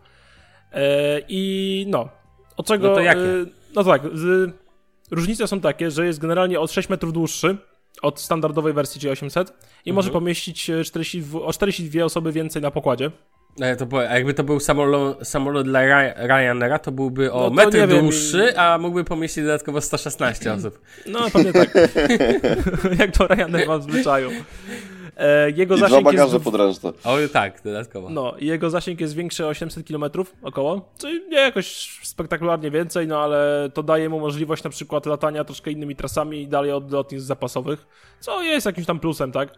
E, 0.72 1.20
I 1.28 1.84
no, 1.88 2.08
od 2.56 2.66
czego. 2.66 2.88
No 2.88 2.94
to 2.94 3.00
jakie? 3.00 3.20
e, 3.20 3.46
no 3.74 3.84
tak, 3.84 4.02
z, 4.12 4.52
różnice 5.10 5.46
są 5.46 5.60
takie, 5.60 5.90
że 5.90 6.06
jest 6.06 6.18
generalnie 6.18 6.60
o 6.60 6.66
6 6.66 6.88
metrów 6.88 7.12
dłuższy 7.12 7.56
od 8.02 8.20
standardowej 8.20 8.72
wersji, 8.72 9.00
czyli 9.00 9.10
800, 9.12 9.52
i 9.84 9.92
może 9.92 10.08
Mhm. 10.08 10.22
pomieścić 10.22 10.70
e, 10.70 10.84
42, 10.84 11.40
o 11.40 11.52
42 11.52 12.04
osoby 12.04 12.32
więcej 12.32 12.62
na 12.62 12.70
pokładzie. 12.70 13.10
E, 13.60 13.76
to, 13.76 13.86
po- 13.86 13.98
a 14.00 14.14
jakby 14.14 14.34
to 14.34 14.44
był 14.44 14.60
samolot, 14.60 15.28
samolot 15.28 15.66
dla 15.66 15.80
Ry- 15.80 16.14
Ryanaira, 16.16 16.78
to 16.78 16.92
byłby 16.92 17.32
o 17.32 17.38
No 17.40 17.44
to 17.44 17.50
metr 17.54 17.78
wiem, 17.78 17.90
dłuższy, 18.00 18.58
a 18.58 18.78
mógłby 18.78 19.04
pomieścić 19.04 19.44
dodatkowo 19.44 19.80
116 19.80 20.52
osób. 20.52 20.80
No, 21.06 21.30
pewnie 21.30 21.52
tak. 21.52 21.74
Jak 23.00 23.10
to 23.16 23.26
Ryanair 23.26 23.68
ma 23.68 23.78
w 23.78 23.82
zwyczaju. 23.82 24.30
E, 25.16 25.50
jego 25.50 25.74
I 25.74 25.78
dwa 25.78 25.88
zasięg 25.88 26.06
jest. 26.06 26.16
bagaże 26.16 26.40
podręczne. 26.40 26.92
O 27.04 27.16
tak, 27.32 27.60
dodatkowo. 27.64 28.10
No, 28.10 28.34
jego 28.40 28.70
zasięg 28.70 29.00
jest 29.00 29.14
większy 29.14 29.46
o 29.46 29.48
800 29.48 29.88
km 29.88 30.04
około, 30.42 30.92
czyli 30.98 31.20
nie 31.28 31.38
jakoś 31.38 31.98
spektakularnie 32.02 32.70
więcej, 32.70 33.06
no 33.06 33.18
ale 33.18 33.70
to 33.74 33.82
daje 33.82 34.08
mu 34.08 34.20
możliwość 34.20 34.64
na 34.64 34.70
przykład 34.70 35.06
latania 35.06 35.44
troszkę 35.44 35.70
innymi 35.70 35.96
trasami 35.96 36.42
i 36.42 36.48
dalej 36.48 36.72
od 36.72 36.92
lotnisk 36.92 37.26
zapasowych, 37.26 37.86
co 38.20 38.42
jest 38.42 38.66
jakimś 38.66 38.86
tam 38.86 39.00
plusem, 39.00 39.32
tak? 39.32 39.48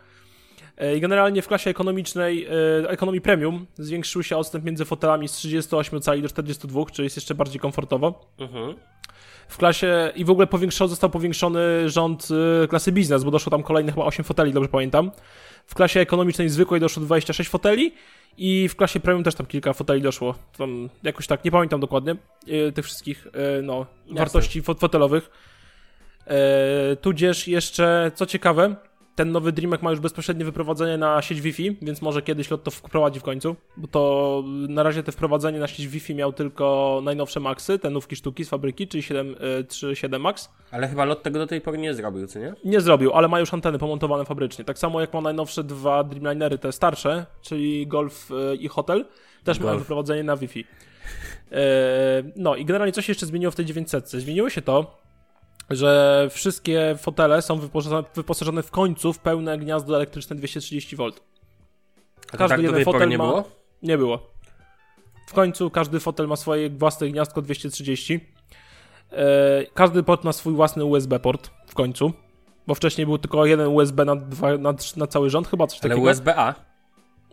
E, 0.76 0.96
I 0.96 1.00
generalnie 1.00 1.42
w 1.42 1.48
klasie 1.48 1.70
ekonomicznej, 1.70 2.46
e, 2.84 2.90
ekonomii 2.90 3.20
premium 3.20 3.66
zwiększył 3.78 4.22
się 4.22 4.36
odstęp 4.36 4.64
między 4.64 4.84
fotelami 4.84 5.28
z 5.28 5.32
38 5.32 6.00
cali 6.00 6.22
do 6.22 6.28
42, 6.28 6.84
czyli 6.92 7.06
jest 7.06 7.16
jeszcze 7.16 7.34
bardziej 7.34 7.60
komfortowo. 7.60 8.20
Mhm. 8.38 8.74
W 9.48 9.56
klasie 9.56 10.12
i 10.16 10.24
w 10.24 10.30
ogóle 10.30 10.46
powiększony, 10.46 10.88
został 10.88 11.10
powiększony 11.10 11.90
rząd 11.90 12.28
y, 12.64 12.68
klasy 12.68 12.92
biznes, 12.92 13.24
bo 13.24 13.30
doszło 13.30 13.50
tam 13.50 13.62
kolejne 13.62 13.92
chyba 13.92 14.04
8 14.04 14.24
foteli, 14.24 14.52
dobrze 14.52 14.68
pamiętam. 14.68 15.10
W 15.68 15.74
klasie 15.74 16.00
ekonomicznej 16.00 16.48
zwykłej 16.48 16.80
doszło 16.80 17.02
26 17.02 17.50
foteli 17.50 17.92
i 18.38 18.68
w 18.68 18.76
klasie 18.76 19.00
premium 19.00 19.24
też 19.24 19.34
tam 19.34 19.46
kilka 19.46 19.72
foteli 19.72 20.02
doszło. 20.02 20.34
Tam 20.58 20.88
jakoś 21.02 21.26
tak, 21.26 21.44
nie 21.44 21.50
pamiętam 21.50 21.80
dokładnie 21.80 22.16
y, 22.48 22.72
tych 22.72 22.84
wszystkich 22.84 23.26
y, 23.26 23.62
no, 23.62 23.86
wartości 24.10 24.62
fot 24.62 24.80
fotelowych. 24.80 25.30
E, 26.26 26.96
tudzież 26.96 27.48
jeszcze, 27.48 28.12
co 28.14 28.26
ciekawe, 28.26 28.76
ten 29.18 29.32
nowy 29.32 29.52
Dreamek 29.52 29.82
ma 29.82 29.90
już 29.90 30.00
bezpośrednie 30.00 30.44
wyprowadzenie 30.44 30.98
na 30.98 31.22
sieć 31.22 31.40
Wi-Fi, 31.40 31.76
więc 31.82 32.02
może 32.02 32.22
kiedyś 32.22 32.50
lot 32.50 32.64
to 32.64 32.70
wprowadzi 32.70 33.20
w 33.20 33.22
końcu, 33.22 33.56
bo 33.76 33.88
to 33.88 34.42
na 34.68 34.82
razie 34.82 35.02
te 35.02 35.12
wprowadzenie 35.12 35.58
na 35.58 35.66
sieć 35.66 35.88
Wi-Fi 35.88 36.14
miał 36.14 36.32
tylko 36.32 37.00
najnowsze 37.04 37.40
Maxy, 37.40 37.78
te 37.78 37.90
nówki 37.90 38.16
sztuki 38.16 38.44
z 38.44 38.48
fabryki, 38.48 38.88
czyli 38.88 39.02
7, 39.02 39.30
y, 39.60 39.64
3.7 39.64 40.20
Max. 40.20 40.50
Ale 40.70 40.88
chyba 40.88 41.04
lot 41.04 41.22
tego 41.22 41.38
do 41.38 41.46
tej 41.46 41.60
pory 41.60 41.78
nie 41.78 41.94
zrobił, 41.94 42.26
co 42.26 42.38
nie? 42.38 42.54
Nie 42.64 42.80
zrobił, 42.80 43.12
ale 43.12 43.28
ma 43.28 43.40
już 43.40 43.54
anteny 43.54 43.78
pomontowane 43.78 44.24
fabrycznie. 44.24 44.64
Tak 44.64 44.78
samo 44.78 45.00
jak 45.00 45.14
ma 45.14 45.20
najnowsze 45.20 45.64
dwa 45.64 46.04
Dreamlinery, 46.04 46.58
te 46.58 46.72
starsze, 46.72 47.26
czyli 47.42 47.86
Golf 47.86 48.30
y, 48.30 48.56
i 48.56 48.68
Hotel, 48.68 49.04
też 49.44 49.60
mają 49.60 49.78
wyprowadzenie 49.78 50.22
na 50.22 50.36
Wi-Fi. 50.36 50.64
E, 51.52 51.58
No 52.36 52.56
i 52.56 52.64
generalnie 52.64 52.92
coś 52.92 53.08
jeszcze 53.08 53.26
zmieniło 53.26 53.52
w 53.52 53.56
tej 53.56 53.64
900. 53.64 54.08
Zmieniło 54.08 54.50
się 54.50 54.62
to, 54.62 55.07
że 55.70 56.28
wszystkie 56.30 56.96
fotele 57.00 57.42
są 57.42 57.58
wyposażone, 57.58 58.08
wyposażone 58.14 58.62
w 58.62 58.70
końcu 58.70 59.12
w 59.12 59.18
pełne 59.18 59.58
gniazdo 59.58 59.96
elektryczne 59.96 60.36
230V. 60.36 61.12
A 62.28 62.30
to 62.30 62.38
Każdy 62.38 62.56
tak 62.56 62.64
jeden 62.64 62.84
fotel 62.84 63.08
nie 63.08 63.18
ma- 63.18 63.24
było? 63.26 63.44
Nie 63.82 63.98
było. 63.98 64.32
W 65.28 65.32
końcu 65.32 65.70
każdy 65.70 66.00
fotel 66.00 66.28
ma 66.28 66.36
swoje 66.36 66.70
własne 66.70 67.08
gniazdko 67.08 67.42
230. 67.42 68.20
E, 69.12 69.66
każdy 69.74 70.02
port 70.02 70.24
ma 70.24 70.32
swój 70.32 70.54
własny 70.54 70.84
USB 70.84 71.20
port 71.20 71.50
w 71.66 71.74
końcu. 71.74 72.12
Bo 72.66 72.74
wcześniej 72.74 73.06
był 73.06 73.18
tylko 73.18 73.46
jeden 73.46 73.68
USB 73.68 74.04
na, 74.04 74.16
dwa, 74.16 74.58
na, 74.58 74.74
na 74.96 75.06
cały 75.06 75.30
rząd, 75.30 75.48
chyba 75.48 75.66
coś 75.66 75.80
Ale 75.82 75.90
takiego. 75.90 76.10
USB-A. 76.10 76.54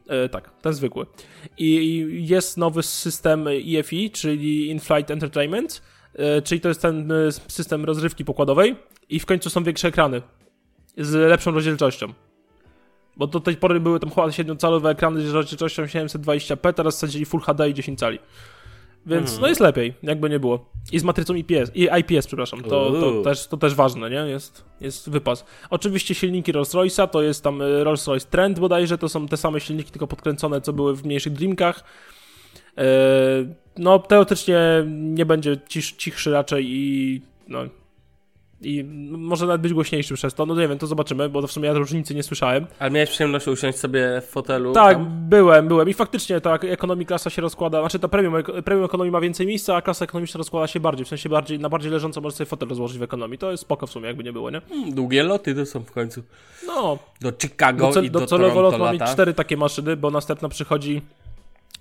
E, 0.07 0.29
tak, 0.29 0.51
ten 0.61 0.73
zwykły. 0.73 1.05
I 1.57 2.05
jest 2.29 2.57
nowy 2.57 2.83
system 2.83 3.47
EFI, 3.79 4.11
czyli 4.11 4.69
In-Flight 4.69 5.11
Entertainment, 5.11 5.81
czyli 6.43 6.61
to 6.61 6.67
jest 6.67 6.81
ten 6.81 7.11
e, 7.11 7.31
system 7.31 7.85
rozrywki 7.85 8.25
pokładowej 8.25 8.75
i 9.09 9.19
w 9.19 9.25
końcu 9.25 9.49
są 9.49 9.63
większe 9.63 9.87
ekrany 9.87 10.21
z 10.97 11.13
lepszą 11.13 11.51
rozdzielczością. 11.51 12.13
Bo 13.17 13.27
do 13.27 13.39
tej 13.39 13.57
pory 13.57 13.79
były 13.79 13.99
tam 13.99 14.09
chyba 14.09 14.27
7-calowe 14.27 14.89
ekrany 14.89 15.27
z 15.27 15.33
rozdzielczością 15.33 15.83
720p, 15.83 16.73
teraz 16.73 16.95
wsadzili 16.95 17.25
Full 17.25 17.41
HD 17.41 17.69
i 17.69 17.73
10 17.73 17.99
cali. 17.99 18.19
Więc 19.05 19.23
Mhm. 19.29 19.41
no 19.41 19.47
jest 19.47 19.61
lepiej, 19.61 19.93
jakby 20.03 20.29
nie 20.29 20.39
było. 20.39 20.69
I 20.91 20.99
z 20.99 21.03
matrycą 21.03 21.33
IPS, 21.33 21.71
i 21.75 21.89
IPS, 21.99 22.27
przepraszam, 22.27 22.61
to, 22.61 22.91
to, 22.91 23.21
też, 23.21 23.47
to 23.47 23.57
też 23.57 23.75
ważne, 23.75 24.09
nie? 24.09 24.15
Jest, 24.17 24.65
jest 24.81 25.09
wypas. 25.09 25.45
Oczywiście 25.69 26.15
silniki 26.15 26.53
Rolls-Royce'a, 26.53 27.07
to 27.07 27.21
jest 27.21 27.43
tam 27.43 27.61
y, 27.61 27.83
Rolls-Royce 27.83 28.25
Trend 28.25 28.59
bodajże, 28.59 28.97
to 28.97 29.09
są 29.09 29.27
te 29.27 29.37
same 29.37 29.59
silniki, 29.59 29.91
tylko 29.91 30.07
podkręcone, 30.07 30.61
co 30.61 30.73
były 30.73 30.95
w 30.95 31.05
mniejszych 31.05 31.33
Dreamkach. 31.33 31.83
E, 32.77 32.83
No, 33.77 33.99
teoretycznie 33.99 34.59
nie 34.87 35.25
będzie 35.25 35.57
cisz, 35.69 35.91
cichszy 35.91 36.31
raczej 36.31 36.65
i 36.67 37.21
no, 37.47 37.59
i 38.61 38.83
może 39.11 39.45
nawet 39.45 39.61
być 39.61 39.73
głośniejszy 39.73 40.13
przez 40.13 40.33
to. 40.33 40.45
No 40.45 40.55
nie 40.55 40.67
wiem, 40.67 40.77
to 40.77 40.87
zobaczymy, 40.87 41.29
bo 41.29 41.41
to 41.41 41.47
w 41.47 41.51
sumie 41.51 41.67
ja 41.67 41.73
różnicy 41.73 42.15
nie 42.15 42.23
słyszałem. 42.23 42.67
Ale 42.79 42.91
miałeś 42.91 43.09
przyjemność 43.09 43.47
usiąść 43.47 43.77
sobie 43.77 44.21
w 44.21 44.25
fotelu? 44.25 44.73
Tak, 44.73 44.97
tam? 44.97 45.29
byłem, 45.29 45.67
byłem 45.67 45.89
i 45.89 45.93
faktycznie 45.93 46.41
ta 46.41 46.55
ekonomii 46.55 47.05
klasa 47.05 47.29
się 47.29 47.41
rozkłada, 47.41 47.79
znaczy 47.79 47.99
ta 47.99 48.07
premium, 48.07 48.33
premium 48.65 48.85
ekonomii 48.85 49.11
ma 49.11 49.21
więcej 49.21 49.47
miejsca, 49.47 49.75
a 49.75 49.81
klasa 49.81 50.05
ekonomiczna 50.05 50.37
rozkłada 50.37 50.67
się 50.67 50.79
bardziej, 50.79 51.05
w 51.05 51.09
sensie 51.09 51.29
bardziej, 51.29 51.59
na 51.59 51.69
bardziej 51.69 51.91
leżąco 51.91 52.21
możesz 52.21 52.37
sobie 52.37 52.45
fotel 52.45 52.69
rozłożyć 52.69 52.97
w 52.97 53.03
ekonomii. 53.03 53.37
To 53.37 53.51
jest 53.51 53.61
spoko 53.61 53.87
w 53.87 53.91
sumie, 53.91 54.07
jakby 54.07 54.23
nie 54.23 54.33
było, 54.33 54.49
nie? 54.49 54.61
Mm, 54.71 54.93
Długie 54.95 55.23
loty 55.23 55.55
to 55.55 55.65
są 55.65 55.79
w 55.79 55.91
końcu. 55.91 56.23
No, 56.67 56.97
Do 57.21 57.31
Chicago 57.41 57.87
Docel, 57.87 58.05
i 58.05 58.11
do 58.11 58.19
docelowo 58.19 58.53
Toronto 58.53 58.77
lot 58.77 58.87
ma 58.87 58.93
mieć 58.93 59.13
cztery 59.13 59.33
takie 59.33 59.57
maszyny, 59.57 59.97
bo 59.97 60.11
następna 60.11 60.49
przychodzi 60.49 61.01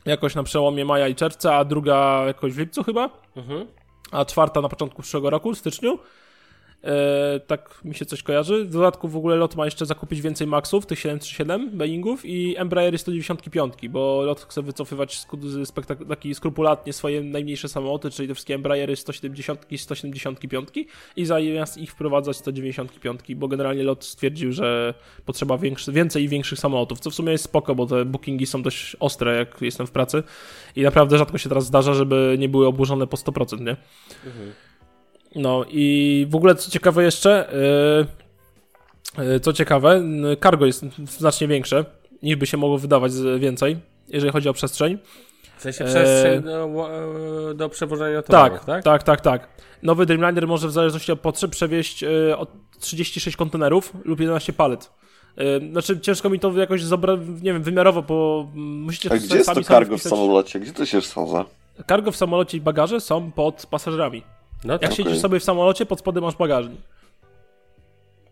jakoś 0.05 0.35
na 0.35 0.43
przełomie 0.43 0.85
maja 0.85 1.09
i 1.09 1.15
czerwca, 1.15 1.55
a 1.55 1.65
druga 1.65 2.25
jakoś 2.27 2.53
w 2.53 2.59
lipcu 2.59 2.83
chyba, 2.85 3.11
Mhm. 3.37 3.67
a 4.13 4.25
czwarta 4.25 4.61
na 4.61 4.69
początku 4.69 5.03
przyszłego 5.03 5.31
roku, 5.31 5.55
w 5.55 5.59
styczniu. 5.59 5.99
E, 6.85 7.41
tak 7.47 7.81
mi 7.85 7.95
się 7.95 8.05
coś 8.05 8.23
kojarzy. 8.23 8.65
W 8.65 8.71
dodatku 8.71 9.09
w 9.09 9.17
ogóle 9.17 9.37
lot 9.37 9.57
ma 9.57 9.65
jeszcze 9.65 9.87
zakupić 9.87 10.21
więcej 10.21 10.47
Maxów, 10.47 10.87
tych 10.87 10.99
737 10.99 11.79
Boeingów 11.79 12.25
i 12.25 12.57
Embraery 12.57 12.99
195, 12.99 13.89
bo 13.89 14.23
lot 14.23 14.41
chce 14.41 14.63
wycofywać 14.63 15.27
spektak- 15.65 16.09
taki 16.09 16.35
skrupulatnie 16.35 16.93
swoje 16.93 17.23
najmniejsze 17.23 17.69
samoloty, 17.69 18.11
czyli 18.11 18.29
te 18.29 18.35
wszystkie 18.35 18.55
Embraery 18.55 18.97
170 18.97 19.67
i 19.71 19.79
175 19.79 20.69
i 21.17 21.25
zamiast 21.25 21.79
ich 21.79 21.93
wprowadzać 21.93 22.37
195, 22.37 23.35
bo 23.35 23.49
generalnie 23.49 23.83
lot 23.83 24.05
stwierdził, 24.05 24.53
że 24.53 24.95
potrzeba 25.25 25.59
większy, 25.59 25.93
więcej 25.93 26.25
i 26.25 26.29
większych 26.29 26.59
samolotów, 26.59 27.01
co 27.01 27.11
w 27.11 27.15
sumie 27.15 27.33
jest 27.33 27.45
spoko, 27.45 27.75
bo 27.75 27.87
te 27.87 28.05
bookingi 28.05 28.47
są 28.47 28.63
dość 28.63 28.97
ostre, 29.01 29.37
jak 29.37 29.63
jestem 29.63 29.87
w 29.87 29.91
pracy 29.91 30.23
i 30.77 30.83
naprawdę 30.83 31.19
rzadko 31.19 31.39
się 31.39 31.49
teraz 31.49 31.67
zdarza, 31.67 31.95
żeby 31.95 32.37
nie 32.39 32.49
były 32.49 32.67
oburzone 32.67 33.07
po 33.07 33.17
100%, 33.17 33.61
nie? 33.61 33.77
No 35.37 35.65
i 35.69 36.27
w 36.31 36.35
ogóle 36.35 36.55
co 36.55 36.71
ciekawe 36.71 37.05
jeszcze, 37.05 37.49
yy, 39.19 39.25
yy, 39.25 39.41
co 39.41 39.53
ciekawe, 39.53 40.03
yy, 40.23 40.37
cargo 40.37 40.67
jest 40.67 40.85
znacznie 41.19 41.49
większe 41.49 41.85
niż 42.23 42.37
by 42.37 42.47
się 42.47 42.57
mogło 42.57 42.79
wydawać 42.79 43.13
z- 43.13 43.41
więcej, 43.41 43.77
jeżeli 44.09 44.33
chodzi 44.33 44.49
o 44.49 44.53
przestrzeń. 44.53 44.99
W 45.59 45.63
sensie 45.63 45.85
przestrzeń 45.85 46.43
do, 46.43 46.89
e, 47.51 47.55
do 47.55 47.69
przewożenia 47.69 48.23
towarów, 48.23 48.59
Tak, 48.59 48.67
tak? 48.67 48.85
tak, 48.85 49.03
tak, 49.03 49.21
tak. 49.21 49.49
Nowy 49.83 50.07
Dreamliner 50.07 50.47
może 50.49 50.69
w 50.69 50.73
zależności 50.73 51.13
od 51.13 51.21
potrzeb 51.21 51.51
przewieźć 51.51 52.03
yy, 52.03 52.37
od 52.37 52.49
36 52.81 53.37
kontenerów 53.37 53.93
lub 54.05 54.21
11 54.21 54.53
palet. 54.53 54.91
Yy, 55.37 55.69
Znaczy 55.73 56.01
ciężko 56.01 56.31
mi 56.31 56.41
to 56.41 56.53
jakoś 56.53 56.83
zobra, 56.85 57.17
nie 57.43 57.53
wiem, 57.53 57.63
wymiarowo, 57.63 58.03
bo 58.03 58.49
musicie 58.55 59.13
A 59.13 59.17
gdzie 59.17 59.37
jest 59.37 59.55
to 59.55 59.63
cargo 59.63 59.99
w 59.99 60.03
samolocie? 60.03 60.61
Gdzie 60.61 60.73
to 60.73 60.87
się 60.87 61.01
wsadza? 61.01 61.45
Cargo 61.89 62.11
w 62.13 62.17
samolocie 62.17 62.59
i 62.59 62.61
bagaże 62.61 63.01
są 63.01 63.33
pod 63.33 63.67
pasażerami. 63.71 64.23
No 64.65 64.73
Jak 64.73 64.83
tak. 64.83 64.93
siedzisz 64.95 65.19
sobie 65.19 65.41
w 65.41 65.45
samolocie, 65.45 65.87
pod 65.87 65.99
spodem 65.99 66.25
masz 66.25 66.37
bagażnik. 66.37 66.81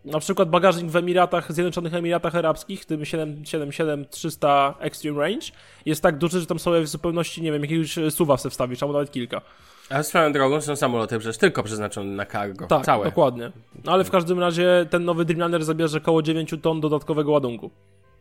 Na 0.05 0.19
przykład 0.19 0.49
bagażnik 0.49 0.91
w 0.91 0.95
Emiratach, 0.95 1.53
Zjednoczonych 1.53 1.93
Emiratach 1.93 2.35
Arabskich, 2.35 2.85
tym 2.85 3.01
777-300 3.01 4.73
Extreme 4.79 5.19
Range, 5.21 5.45
jest 5.85 6.01
tak 6.03 6.17
duży, 6.17 6.39
że 6.39 6.45
tam 6.45 6.59
sobie 6.59 6.81
w 6.81 6.87
zupełności, 6.87 7.41
nie 7.41 7.51
wiem, 7.51 7.61
jakiegoś 7.61 7.95
suwa 8.09 8.37
sobie 8.37 8.51
wstawisz, 8.51 8.83
albo 8.83 8.93
nawet 8.93 9.11
kilka. 9.11 9.41
A 9.89 10.03
swoją 10.03 10.33
drogą 10.33 10.61
są 10.61 10.75
samoloty 10.75 11.19
przecież 11.19 11.37
tylko 11.37 11.63
przeznaczone 11.63 12.11
na 12.11 12.25
cargo. 12.25 12.67
Tak, 12.67 12.85
Całe. 12.85 13.05
dokładnie. 13.05 13.51
No 13.85 13.91
ale 13.91 14.03
w 14.03 14.11
każdym 14.11 14.39
razie 14.39 14.85
ten 14.89 15.05
nowy 15.05 15.25
Dreamliner 15.25 15.63
zabierze 15.63 15.97
około 15.97 16.21
9 16.21 16.55
ton 16.61 16.81
dodatkowego 16.81 17.31
ładunku. 17.31 17.71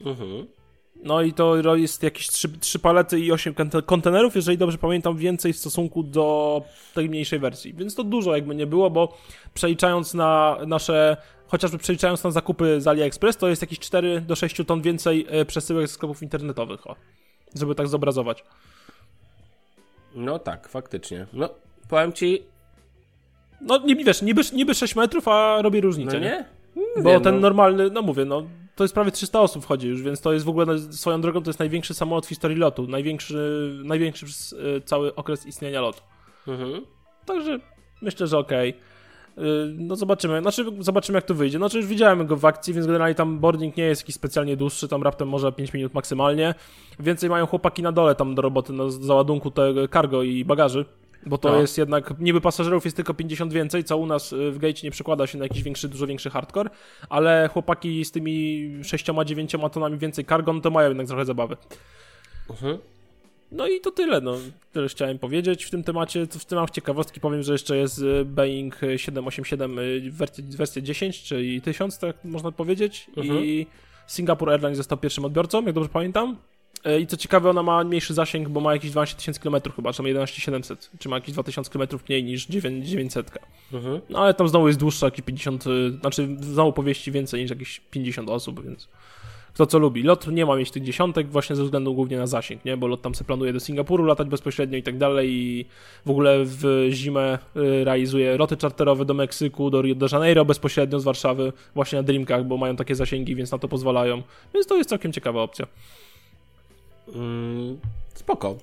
Mhm. 0.00 0.46
No 1.04 1.22
i 1.22 1.32
to 1.32 1.76
jest 1.76 2.02
jakieś 2.02 2.28
3, 2.28 2.48
3 2.48 2.78
palety 2.78 3.20
i 3.20 3.32
8 3.32 3.54
kont- 3.54 3.82
kontenerów, 3.82 4.36
jeżeli 4.36 4.58
dobrze 4.58 4.78
pamiętam, 4.78 5.16
więcej 5.16 5.52
w 5.52 5.56
stosunku 5.58 6.02
do 6.02 6.62
tej 6.94 7.08
mniejszej 7.08 7.38
wersji. 7.38 7.74
Więc 7.74 7.94
to 7.94 8.04
dużo 8.04 8.34
jakby 8.36 8.54
nie 8.54 8.66
było, 8.66 8.90
bo 8.90 9.18
przeliczając 9.54 10.14
na 10.14 10.56
nasze, 10.66 11.16
chociażby 11.48 11.78
przeliczając 11.78 12.24
na 12.24 12.30
zakupy 12.30 12.80
z 12.80 12.86
AliExpress, 12.86 13.36
to 13.36 13.48
jest 13.48 13.62
jakieś 13.62 13.78
4 13.78 14.20
do 14.20 14.36
6 14.36 14.56
ton 14.66 14.82
więcej 14.82 15.26
e, 15.30 15.44
przesyłek 15.44 15.88
z 15.88 15.92
sklepów 15.92 16.22
internetowych, 16.22 16.86
o, 16.90 16.96
żeby 17.54 17.74
tak 17.74 17.88
zobrazować. 17.88 18.44
No 20.14 20.38
tak, 20.38 20.68
faktycznie. 20.68 21.26
No, 21.32 21.48
powiem 21.88 22.12
ci, 22.12 22.42
No 23.60 23.78
niby, 23.78 24.04
wiesz, 24.04 24.22
niby, 24.22 24.42
niby 24.52 24.74
6 24.74 24.96
metrów, 24.96 25.28
a 25.28 25.62
robi 25.62 25.80
różnicę, 25.80 26.20
no 26.20 26.24
nie? 26.24 26.44
Bo 27.02 27.10
Wiem, 27.10 27.22
ten 27.22 27.34
no. 27.34 27.40
normalny, 27.40 27.90
no 27.90 28.02
mówię, 28.02 28.24
no 28.24 28.42
to 28.76 28.84
jest 28.84 28.94
prawie 28.94 29.10
300 29.10 29.40
osób 29.40 29.64
wchodzi 29.64 29.88
już, 29.88 30.02
więc 30.02 30.20
to 30.20 30.32
jest 30.32 30.44
w 30.44 30.48
ogóle 30.48 30.78
swoją 30.78 31.20
drogą 31.20 31.42
to 31.42 31.50
jest 31.50 31.58
największy 31.58 31.94
samolot 31.94 32.26
w 32.26 32.28
historii 32.28 32.56
lotu, 32.56 32.86
największy, 32.86 33.70
największy 33.84 34.26
przez 34.26 34.52
y, 34.52 34.82
cały 34.84 35.14
okres 35.14 35.46
istnienia 35.46 35.80
lotu. 35.80 36.00
Mhm. 36.48 36.86
Także 37.26 37.58
myślę, 38.02 38.26
że 38.26 38.38
okej. 38.38 38.74
Y, 39.38 39.42
No 39.78 39.96
zobaczymy, 39.96 40.40
znaczy 40.40 40.64
zobaczymy 40.78 41.16
jak 41.16 41.24
to 41.24 41.34
wyjdzie. 41.34 41.58
Znaczy 41.58 41.76
już 41.76 41.86
widziałem 41.86 42.26
go 42.26 42.36
w 42.36 42.44
akcji, 42.44 42.74
więc 42.74 42.86
generalnie 42.86 43.14
tam 43.14 43.38
boarding 43.38 43.76
nie 43.76 43.84
jest 43.84 44.02
jakiś 44.02 44.14
specjalnie 44.14 44.56
dłuższy, 44.56 44.88
tam 44.88 45.02
raptem 45.02 45.28
może 45.28 45.52
5 45.52 45.72
minut 45.72 45.94
maksymalnie. 45.94 46.54
Więcej 47.00 47.30
mają 47.30 47.46
chłopaki 47.46 47.82
na 47.82 47.92
dole 47.92 48.14
tam 48.14 48.34
do 48.34 48.42
roboty, 48.42 48.72
na 48.72 48.90
załadunku 48.90 49.50
tego 49.50 49.88
cargo 49.88 50.22
i 50.22 50.44
bagaży. 50.44 50.84
Bo 51.26 51.38
to 51.38 51.52
No. 51.52 51.60
jest 51.60 51.78
jednak, 51.78 52.18
niby 52.20 52.40
pasażerów 52.40 52.84
jest 52.84 52.96
tylko 52.96 53.14
50 53.14 53.52
więcej, 53.52 53.84
co 53.84 53.96
u 53.96 54.06
nas 54.06 54.32
y, 54.32 54.50
w 54.52 54.58
Gate 54.58 54.80
nie 54.82 54.90
przekłada 54.90 55.26
się 55.26 55.38
na 55.38 55.44
jakiś 55.44 55.62
większy, 55.62 55.88
dużo 55.88 56.06
większy 56.06 56.30
hardcore, 56.30 56.70
ale 57.08 57.50
chłopaki 57.52 58.04
z 58.04 58.10
tymi 58.10 58.68
6-9 58.82 59.70
tonami 59.70 59.98
więcej 59.98 60.24
cargo, 60.24 60.52
no 60.52 60.60
to 60.60 60.70
mają 60.70 60.88
jednak 60.88 61.06
trochę 61.06 61.24
zabawy. 61.24 61.56
Mhm. 62.50 62.78
No 63.52 63.66
i 63.68 63.80
to 63.80 63.90
tyle, 63.90 64.20
no. 64.20 64.36
Tyle 64.72 64.88
chciałem 64.88 65.18
powiedzieć 65.18 65.64
w 65.64 65.70
tym 65.70 65.84
temacie. 65.84 66.26
Co 66.26 66.38
w 66.38 66.44
tym 66.44 66.58
mam 66.58 66.68
ciekawostki, 66.68 67.20
powiem, 67.20 67.42
że 67.42 67.52
jeszcze 67.52 67.76
jest 67.76 67.98
y, 67.98 68.24
Boeing 68.24 68.76
787 68.96 69.78
y, 69.78 70.10
wersja, 70.10 70.44
wersja 70.48 70.82
10, 70.82 71.22
czyli 71.22 71.60
1000, 71.62 71.98
tak 71.98 72.16
można 72.24 72.52
powiedzieć. 72.52 73.06
Mhm. 73.16 73.44
I 73.44 73.66
Singapore 74.06 74.52
Airlines 74.52 74.76
został 74.76 74.98
pierwszym 74.98 75.24
odbiorcą, 75.24 75.64
jak 75.64 75.74
dobrze 75.74 75.88
pamiętam. 75.88 76.36
Y, 76.86 77.00
I 77.00 77.06
co 77.06 77.16
ciekawe, 77.16 77.50
ona 77.50 77.62
ma 77.62 77.84
mniejszy 77.84 78.14
zasięg, 78.14 78.48
bo 78.48 78.60
ma 78.60 78.72
jakieś 78.72 78.90
12 78.90 79.16
tysięcy 79.16 79.40
km 79.40 79.56
chyba, 79.76 79.92
czy 79.92 80.02
ma 80.02 80.08
11700, 80.08 80.90
czy 80.98 81.08
ma 81.08 81.16
jakieś 81.16 81.32
2000 81.32 81.70
km 81.70 81.88
mniej 82.08 82.24
niż 82.24 82.46
9 82.46 82.88
900. 82.88 83.30
Mhm. 83.72 84.00
No 84.10 84.18
ale 84.18 84.34
tam 84.34 84.48
znowu 84.48 84.66
jest 84.66 84.80
dłuższa, 84.80 85.06
jakieś 85.06 85.24
50, 85.24 85.66
y, 85.66 85.90
znaczy 86.00 86.28
znowu 86.40 86.72
powieści 86.72 87.12
więcej 87.12 87.42
niż 87.42 87.50
jakieś 87.50 87.80
50 87.90 88.30
osób, 88.30 88.64
więc 88.64 88.88
kto 89.54 89.66
co 89.66 89.78
lubi. 89.78 90.02
Lot 90.02 90.26
nie 90.26 90.46
ma 90.46 90.56
mieć 90.56 90.70
tych 90.70 90.82
dziesiątek 90.82 91.30
właśnie 91.30 91.56
ze 91.56 91.64
względu 91.64 91.94
głównie 91.94 92.18
na 92.18 92.26
zasięg, 92.26 92.64
nie? 92.64 92.76
Bo 92.76 92.86
lot 92.86 93.02
tam 93.02 93.14
se 93.14 93.24
planuje 93.24 93.52
do 93.52 93.60
Singapuru 93.60 94.04
latać 94.04 94.28
bezpośrednio 94.28 94.78
i 94.78 94.82
tak 94.82 94.98
dalej 94.98 95.30
i 95.32 95.66
w 96.06 96.10
ogóle 96.10 96.38
w 96.44 96.88
zimę 96.90 97.38
y, 97.56 97.84
realizuje 97.84 98.36
loty 98.36 98.56
czarterowe 98.56 99.04
do 99.04 99.14
Meksyku, 99.14 99.70
do 99.70 99.82
Rio 99.82 99.94
de 99.94 100.06
Janeiro 100.12 100.44
bezpośrednio 100.44 101.00
z 101.00 101.04
Warszawy 101.04 101.52
właśnie 101.74 101.98
na 101.98 102.02
Dreamkach, 102.02 102.44
bo 102.44 102.56
mają 102.56 102.76
takie 102.76 102.94
zasięgi, 102.94 103.34
więc 103.34 103.52
na 103.52 103.58
to 103.58 103.68
pozwalają. 103.68 104.22
Więc 104.54 104.66
to 104.66 104.76
jest 104.76 104.90
całkiem 104.90 105.12
ciekawa 105.12 105.42
opcja. 105.42 105.66
Mm, 107.08 107.78
spoko. 108.14 108.56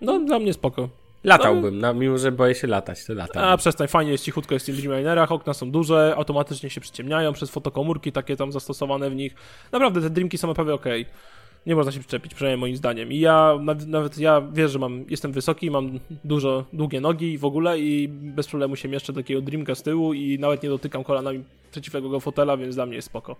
No 0.00 0.18
dla 0.18 0.38
mnie 0.38 0.52
spoko. 0.52 0.88
Latałbym, 1.24 1.78
no, 1.78 1.94
mimo 1.94 2.18
że 2.18 2.32
boję 2.32 2.54
się 2.54 2.66
latać, 2.66 3.04
to 3.04 3.14
latam. 3.14 3.44
A 3.44 3.56
przestań, 3.56 3.88
fajnie 3.88 4.12
jest 4.12 4.24
cichutko 4.24 4.54
jest 4.54 4.66
w 4.66 4.68
tym 4.68 4.76
Dreamlinerach, 4.76 5.32
okna 5.32 5.54
są 5.54 5.70
duże, 5.70 6.14
automatycznie 6.16 6.70
się 6.70 6.80
przyciemniają 6.80 7.32
przez 7.32 7.50
fotokomórki 7.50 8.12
takie 8.12 8.36
tam 8.36 8.52
zastosowane 8.52 9.10
w 9.10 9.14
nich. 9.14 9.34
Naprawdę 9.72 10.00
te 10.00 10.10
Dreamki 10.10 10.38
są 10.38 10.48
naprawdę 10.48 10.74
okej. 10.74 11.06
Nie 11.66 11.76
można 11.76 11.92
się 11.92 12.00
przyczepić, 12.00 12.34
przynajmniej 12.34 12.60
moim 12.60 12.76
zdaniem. 12.76 13.12
I 13.12 13.20
ja 13.20 13.58
nawet, 13.60 13.86
nawet 13.86 14.18
ja 14.18 14.42
wiesz, 14.52 14.70
że 14.70 14.78
mam, 14.78 15.04
jestem 15.08 15.32
wysoki, 15.32 15.70
mam 15.70 15.98
dużo, 16.24 16.64
długie 16.72 17.00
nogi 17.00 17.38
w 17.38 17.44
ogóle 17.44 17.78
i 17.78 18.08
bez 18.08 18.48
problemu 18.48 18.76
się 18.76 18.88
mieszczę 18.88 19.12
takiego 19.12 19.40
Dreamka 19.40 19.74
z 19.74 19.82
tyłu 19.82 20.14
i 20.14 20.38
nawet 20.38 20.62
nie 20.62 20.68
dotykam 20.68 21.04
kolanami 21.04 21.44
przeciwległego 21.70 22.20
fotela, 22.20 22.56
więc 22.56 22.74
dla 22.74 22.86
mnie 22.86 22.96
jest 22.96 23.06
spoko. 23.06 23.36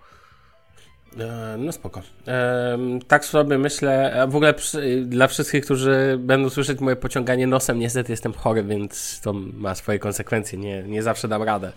E, 1.20 1.56
No 1.58 1.73
spoko. 1.73 2.02
Em, 2.26 3.00
tak 3.08 3.25
sobie 3.25 3.58
myślę, 3.58 4.20
a 4.23 4.26
w 4.26 4.37
ogóle 4.37 4.54
dla 5.02 5.26
wszystkich, 5.26 5.64
którzy 5.64 6.18
będą 6.18 6.50
słyszeć 6.50 6.80
moje 6.80 6.96
pociąganie 6.96 7.46
nosem, 7.46 7.78
niestety 7.78 8.12
jestem 8.12 8.32
chory, 8.32 8.62
więc 8.62 9.20
to 9.20 9.32
ma 9.32 9.75
swoje 9.75 9.99
konsekwencje, 9.99 10.58
nie, 10.58 10.82
nie 10.82 11.02
zawsze 11.02 11.28
dam 11.28 11.42
radę 11.42 11.73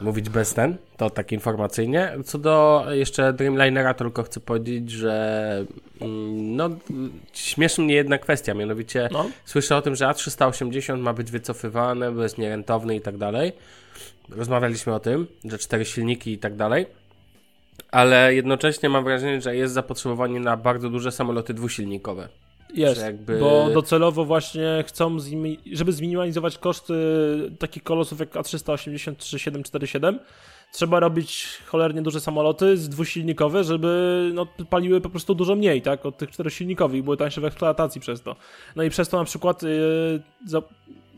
mówić 0.00 0.28
bez 0.28 0.54
ten, 0.54 0.76
to 0.96 1.10
tak 1.10 1.32
informacyjnie. 1.32 2.12
Co 2.24 2.38
do 2.38 2.86
jeszcze 2.90 3.32
Dreamlinera, 3.32 3.94
tylko 3.94 4.22
chcę 4.22 4.40
powiedzieć, 4.40 4.90
że 4.90 5.64
mm, 6.00 6.56
no, 6.56 6.70
śmieszy 7.32 7.82
mnie 7.82 7.94
jedna 7.94 8.18
kwestia, 8.18 8.54
mianowicie 8.54 9.08
No, 9.12 9.30
Słyszę 9.44 9.76
o 9.76 9.82
tym, 9.82 9.96
że 9.96 10.04
A380 10.04 10.98
ma 10.98 11.12
być 11.12 11.30
wycofywane, 11.30 12.12
bo 12.12 12.22
jest 12.22 12.38
nierentowny 12.38 12.96
i 12.96 13.00
tak 13.00 13.16
dalej. 13.16 13.52
Rozmawialiśmy 14.28 14.94
o 14.94 15.00
tym, 15.00 15.26
że 15.44 15.58
cztery 15.58 15.84
silniki 15.84 16.32
i 16.32 16.38
tak 16.38 16.56
dalej. 16.56 16.86
Ale 17.92 18.34
jednocześnie 18.34 18.88
mam 18.88 19.04
wrażenie, 19.04 19.40
że 19.40 19.56
jest 19.56 19.74
zapotrzebowanie 19.74 20.40
na 20.40 20.56
bardzo 20.56 20.90
duże 20.90 21.12
samoloty 21.12 21.54
dwusilnikowe. 21.54 22.28
Jest, 22.74 23.00
jakby- 23.00 23.38
bo 23.38 23.70
docelowo 23.74 24.24
właśnie 24.24 24.84
chcą, 24.86 25.16
żeby 25.72 25.92
zminimalizować 25.92 26.58
koszty 26.58 26.94
takich 27.58 27.82
kolosów 27.82 28.20
jak 28.20 28.30
A380 28.30 29.16
czy 29.16 29.38
747, 29.38 30.18
trzeba 30.72 31.00
robić 31.00 31.58
cholernie 31.66 32.02
duże 32.02 32.20
samoloty 32.20 32.76
z 32.76 32.88
dwusilnikowe, 32.88 33.64
żeby 33.64 34.30
no, 34.34 34.46
paliły 34.70 35.00
po 35.00 35.10
prostu 35.10 35.34
dużo 35.34 35.56
mniej, 35.56 35.82
tak, 35.82 36.06
od 36.06 36.18
tych 36.18 36.30
czterosilnikowych, 36.30 37.02
były 37.02 37.16
tańsze 37.16 37.40
w 37.40 37.44
eksploatacji 37.44 38.00
przez 38.00 38.22
to. 38.22 38.36
No 38.76 38.82
i 38.82 38.90
przez 38.90 39.08
to 39.08 39.18
na 39.18 39.24
przykład 39.24 39.62
yy, 39.62 40.20
za, 40.46 40.62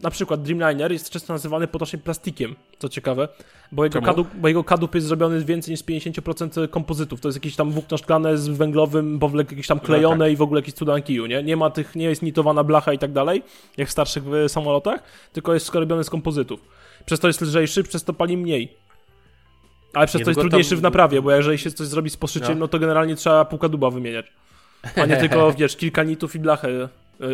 na 0.03 0.11
przykład 0.11 0.43
Dreamliner 0.43 0.93
jest 0.93 1.11
często 1.11 1.33
nazywany 1.33 1.67
potocznie 1.69 1.99
plastikiem, 1.99 2.57
co 2.79 2.89
ciekawe, 2.89 3.29
bo 3.73 3.85
jego, 3.85 4.03
kadłub, 4.03 4.29
bo 4.35 4.49
jego 4.49 4.65
jest 4.95 5.07
zrobiony 5.07 5.41
z 5.41 5.45
więcej 5.45 5.73
niż 5.73 5.81
z 5.81 5.85
50% 5.85 6.69
kompozytów. 6.69 7.21
To 7.21 7.29
jest 7.29 7.37
jakieś 7.37 7.57
tam 7.57 7.71
włókno 7.71 7.97
szklane 7.97 8.39
z 8.39 8.49
węglowym, 8.49 9.19
powlek 9.19 9.51
jakieś 9.51 9.67
tam 9.67 9.81
klejone 9.81 10.33
i 10.33 10.37
w 10.37 10.43
ogóle 10.43 10.59
jakieś 10.59 10.75
cuda 10.75 11.01
kiju, 11.01 11.27
nie? 11.27 11.43
Nie 11.43 11.57
ma 11.57 11.71
tych, 11.71 11.97
nie 11.97 12.05
jest 12.05 12.23
nitowana 12.23 12.65
blacha 12.65 12.93
i 12.93 12.99
tak 12.99 13.13
dalej, 13.13 13.43
jak 13.77 13.89
w 13.89 13.93
starszych 13.93 14.25
samolotach, 14.49 15.03
tylko 15.33 15.55
jest 15.55 15.75
robiony 15.75 16.05
z 16.05 16.11
kompozytów. 16.11 16.61
Przez 17.07 17.21
to 17.21 17.27
jest 17.27 17.41
lżejszy, 17.41 17.83
przez 17.85 18.05
to 18.05 18.13
pali 18.13 18.37
mniej. 18.37 18.77
Ale 19.95 20.07
przez 20.07 20.13
to 20.13 20.19
jest 20.19 20.29
Niedługo 20.29 20.43
trudniejszy 20.43 20.71
tam- 20.71 20.79
w 20.79 20.83
naprawie, 20.83 21.23
bo 21.23 21.33
jeżeli 21.33 21.59
się 21.59 21.71
coś 21.71 21.87
zrobi 21.87 22.11
z 22.11 22.17
poszyciem, 22.17 22.53
No. 22.53 22.59
no 22.59 22.69
to 22.69 22.79
generalnie 22.79 23.17
trzeba 23.17 23.45
pół 23.45 23.59
kadłuba 23.59 23.91
wymieniać. 23.91 24.27
A 24.97 25.07
nie 25.07 25.17
tylko, 25.29 25.53
wiesz, 25.53 25.77
kilka 25.77 26.03
nitów 26.05 26.35
i 26.37 26.39
blachę 26.39 26.89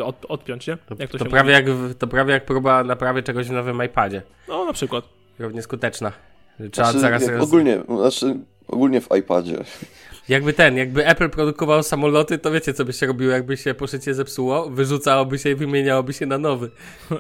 od, 0.04 0.26
odpiąć, 0.28 0.66
nie? 0.66 0.78
Jak 0.98 1.10
to, 1.10 1.18
To 1.18 1.24
się 1.24 1.30
prawie, 1.30 1.52
jak, 1.52 1.64
to 1.98 2.06
prawie 2.06 2.32
jak 2.32 2.44
próba 2.44 2.84
naprawy 2.84 3.22
czegoś 3.22 3.48
w 3.48 3.52
nowym 3.52 3.84
iPadzie. 3.84 4.22
No, 4.48 4.64
na 4.64 4.72
przykład. 4.72 5.04
Równie 5.38 5.62
skuteczna. 5.62 6.12
Trzeba 6.70 6.92
Znaczy, 6.92 7.00
zaraz 7.00 7.28
roz... 7.28 7.42
ogólnie, 7.42 7.82
znaczy, 7.88 8.36
ogólnie 8.68 9.00
w 9.00 9.08
iPadzie. 9.18 9.64
Jakby 10.28 10.52
ten, 10.52 10.76
jakby 10.76 11.06
Apple 11.06 11.30
produkował 11.30 11.82
samoloty, 11.82 12.38
to 12.38 12.50
wiecie 12.50 12.74
co 12.74 12.84
by 12.84 12.92
się 12.92 13.06
robiło, 13.06 13.32
jakby 13.32 13.56
się 13.56 13.74
poszycie 13.74 14.14
zepsuło, 14.14 14.70
wyrzucałoby 14.70 15.38
się 15.38 15.50
i 15.50 15.54
wymieniałoby 15.54 16.12
się 16.12 16.26
na 16.26 16.38
nowy. 16.38 16.70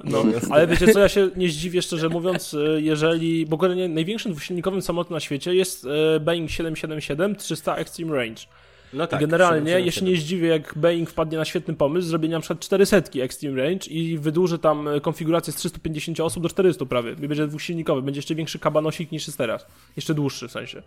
No, 0.04 0.24
ale 0.50 0.66
wiecie 0.66 0.92
co, 0.92 1.00
ja 1.00 1.08
się 1.08 1.30
nie 1.36 1.48
zdziwię 1.48 1.82
szczerze 1.82 2.08
mówiąc, 2.08 2.54
y, 2.54 2.80
jeżeli, 2.82 3.46
bo 3.46 3.56
generalnie 3.56 3.88
największym 3.88 4.32
dwusilnikowym 4.32 4.82
samolotem 4.82 5.14
na 5.14 5.20
świecie 5.20 5.54
jest 5.54 5.84
y, 5.84 6.20
Boeing 6.20 6.50
777 6.50 7.36
300 7.36 7.76
Extreme 7.76 8.16
Range. 8.16 8.42
No 8.92 9.04
I 9.04 9.08
tak. 9.08 9.20
generalnie, 9.20 9.70
siedem, 9.70 9.86
ja 9.86 9.92
się 9.92 10.04
nie 10.04 10.16
zdziwię, 10.16 10.48
jak 10.48 10.78
Boeing 10.78 11.10
wpadnie 11.10 11.38
na 11.38 11.44
świetny 11.44 11.74
pomysł 11.74 12.08
zrobienia 12.08 12.36
na 12.36 12.40
przykład 12.40 12.60
400 12.60 12.96
Extreme 13.22 13.62
Range 13.62 13.86
i 13.90 14.18
wydłuży 14.18 14.58
tam 14.58 14.88
y, 14.88 15.00
konfigurację 15.00 15.52
z 15.52 15.56
350 15.56 16.20
osób 16.20 16.42
do 16.42 16.48
400 16.48 16.86
prawie. 16.86 17.12
I 17.12 17.28
będzie 17.28 17.46
dwusilnikowy, 17.46 18.02
będzie 18.02 18.18
jeszcze 18.18 18.34
większy 18.34 18.58
kabanosik 18.58 19.12
niż 19.12 19.26
jest 19.26 19.38
teraz. 19.38 19.66
Jeszcze 19.96 20.14
dłuższy 20.14 20.48
w 20.48 20.52
sensie. 20.52 20.82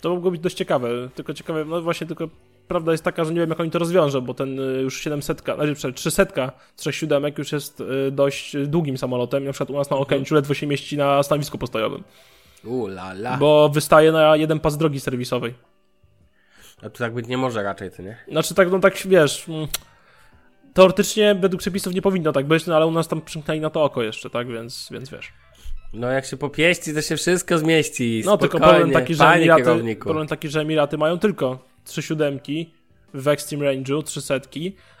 To 0.00 0.10
mogło 0.10 0.30
być 0.30 0.40
dość 0.40 0.56
ciekawe, 0.56 0.88
tylko 1.14 1.34
ciekawe, 1.34 1.64
no 1.64 1.82
właśnie, 1.82 2.06
tylko 2.06 2.28
prawda 2.68 2.92
jest 2.92 3.04
taka, 3.04 3.24
że 3.24 3.34
nie 3.34 3.40
wiem 3.40 3.50
jak 3.50 3.60
oni 3.60 3.70
to 3.70 3.78
rozwiążą, 3.78 4.20
bo 4.20 4.34
ten 4.34 4.60
y, 4.60 4.82
już 4.82 5.00
700, 5.00 5.40
znaczy 5.40 5.56
przepraszam, 5.74 5.94
300 5.94 6.52
z 6.76 6.82
6 6.82 6.98
siódemek 6.98 7.38
już 7.38 7.52
jest 7.52 7.80
y, 7.80 8.10
dość 8.10 8.56
długim 8.66 8.98
samolotem, 8.98 9.44
na 9.44 9.52
przykład 9.52 9.70
u 9.70 9.74
nas 9.74 9.90
na 9.90 9.96
Okęciu 9.96 10.34
ledwo 10.34 10.54
się 10.54 10.66
mieści 10.66 10.96
na 10.96 11.22
stanowisku 11.22 11.58
postojowym, 11.58 12.04
U 12.64 12.86
la 12.86 13.10
la. 13.12 13.36
bo 13.36 13.68
wystaje 13.68 14.12
na 14.12 14.36
jeden 14.36 14.60
pas 14.60 14.76
drogi 14.76 15.00
serwisowej. 15.00 15.54
A 16.82 16.90
tu 16.90 16.98
tak 16.98 17.14
być 17.14 17.26
nie 17.26 17.36
może 17.38 17.62
raczej, 17.62 17.90
to 17.90 18.02
nie? 18.02 18.16
Znaczy 18.28 18.54
tak, 18.54 18.70
no 18.70 18.78
tak 18.78 18.94
wiesz. 19.06 19.48
mm, 19.48 19.66
Teoretycznie 20.74 21.34
według 21.34 21.60
przepisów 21.60 21.94
nie 21.94 22.02
powinno 22.02 22.32
tak 22.32 22.46
być, 22.46 22.66
no 22.66 22.76
ale 22.76 22.86
u 22.86 22.90
nas 22.90 23.08
tam 23.08 23.20
przymknęli 23.22 23.60
na 23.60 23.70
to 23.70 23.84
oko 23.84 24.02
jeszcze, 24.02 24.30
tak, 24.30 24.48
więc, 24.48 24.88
więc 24.90 25.10
wiesz. 25.10 25.32
No 25.92 26.08
jak 26.10 26.24
się 26.26 26.36
popieści, 26.36 26.94
to 26.94 27.02
się 27.02 27.16
wszystko 27.16 27.58
zmieści. 27.58 28.22
No 28.24 28.38
tylko 28.38 28.58
problem 28.60 28.90
taki, 28.90 29.14
że 29.14 29.24
Emiraty, 29.24 29.62
kierowniku. 29.62 30.04
problem 30.04 30.26
taki, 30.26 30.48
że 30.48 30.60
Emiraty 30.60 30.98
mają 30.98 31.18
tylko 31.18 31.58
3 31.84 32.02
siódemki 32.02 32.70
w 33.14 33.28
Extreme 33.28 33.64
Range'u, 33.66 34.02
300 34.02 34.34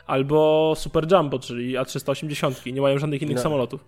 albo 0.06 0.72
Super 0.76 1.12
Jumbo, 1.12 1.38
czyli 1.38 1.78
A380. 1.78 2.72
Nie 2.72 2.80
mają 2.80 2.98
żadnych 2.98 3.22
innych 3.22 3.36
No. 3.36 3.42
samolotów. 3.42 3.84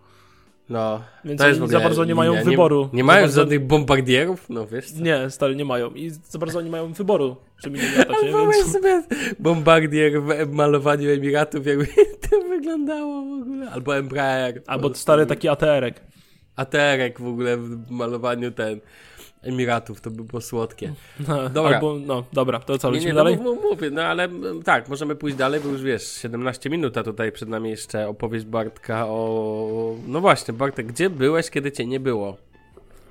No, 0.69 1.03
Więc 1.25 1.41
to 1.41 1.49
jest 1.49 1.61
oni 1.61 1.71
za 1.71 1.81
bardzo 1.81 2.05
nie 2.05 2.15
mają 2.15 2.33
linia. 2.33 2.45
wyboru. 2.45 2.89
Nie, 2.93 2.97
nie 2.97 3.05
mają 3.05 3.21
bardzo- 3.21 3.41
żadnych 3.41 3.67
bombardierów, 3.67 4.51
no 4.51 4.67
wiesz 4.67 4.91
co. 4.91 5.03
Nie, 5.03 5.31
stary, 5.31 5.57
nie 5.57 5.65
mają. 5.65 5.91
I 5.91 6.11
za 6.11 6.39
bardzo 6.39 6.61
nie 6.61 6.71
mają 6.71 6.93
wyboru, 6.93 7.37
czym 7.63 7.77
innymi 7.77 7.97
latać, 7.97 8.17
nie? 8.23 8.31
Wyobraź 8.33 8.57
Więc... 8.63 8.73
sobie 8.73 9.03
bombardier 9.39 10.23
w 10.23 10.53
malowaniu 10.53 11.11
Emiratów, 11.11 11.67
jakby 11.67 11.87
to 12.31 12.41
wyglądało 12.49 13.23
w 13.25 13.43
ogóle. 13.43 13.71
Albo 13.71 13.97
Embraer. 13.97 14.63
Albo 14.67 14.95
stary 14.95 15.27
taki 15.27 15.49
ATR-ek. 15.49 16.01
Aterek 16.57 17.21
w 17.21 17.27
ogóle 17.27 17.57
w 17.57 17.91
malowaniu 17.91 18.51
ten 18.51 18.81
Emiratów, 19.43 20.01
to 20.01 20.11
by 20.11 20.25
było 20.25 20.41
słodkie. 20.41 20.93
No, 21.29 21.49
Dobra. 21.49 21.75
Albo, 21.77 21.95
no, 22.07 22.25
dobra, 22.33 22.61
to 22.61 22.79
co, 22.79 22.89
Nie, 22.89 22.95
lecimy 22.95 23.13
nie, 23.13 23.19
no 23.19 23.25
dalej? 23.25 23.37
mów, 23.39 23.59
mówię, 23.71 23.91
no 23.91 24.03
ale 24.03 24.25
mm, 24.25 24.63
tak, 24.63 24.89
możemy 24.89 25.17
pójść 25.17 25.37
dalej, 25.37 25.61
bo 25.61 25.69
już 25.69 25.83
wiesz, 25.83 26.13
17 26.13 26.71
minut, 26.71 26.97
a 26.99 27.03
tutaj 27.03 27.33
przed 27.33 27.49
nami 27.49 27.71
jeszcze 27.71 28.09
opowieść 28.09 28.45
Bartka 28.45 29.07
o... 29.07 29.95
No 30.07 30.21
właśnie, 30.21 30.55
Bartek, 30.55 30.87
gdzie 30.87 31.11
byłeś, 31.11 31.51
kiedy 31.51 31.73
cię 31.73 31.87
nie 31.87 32.01
było? 32.01 32.37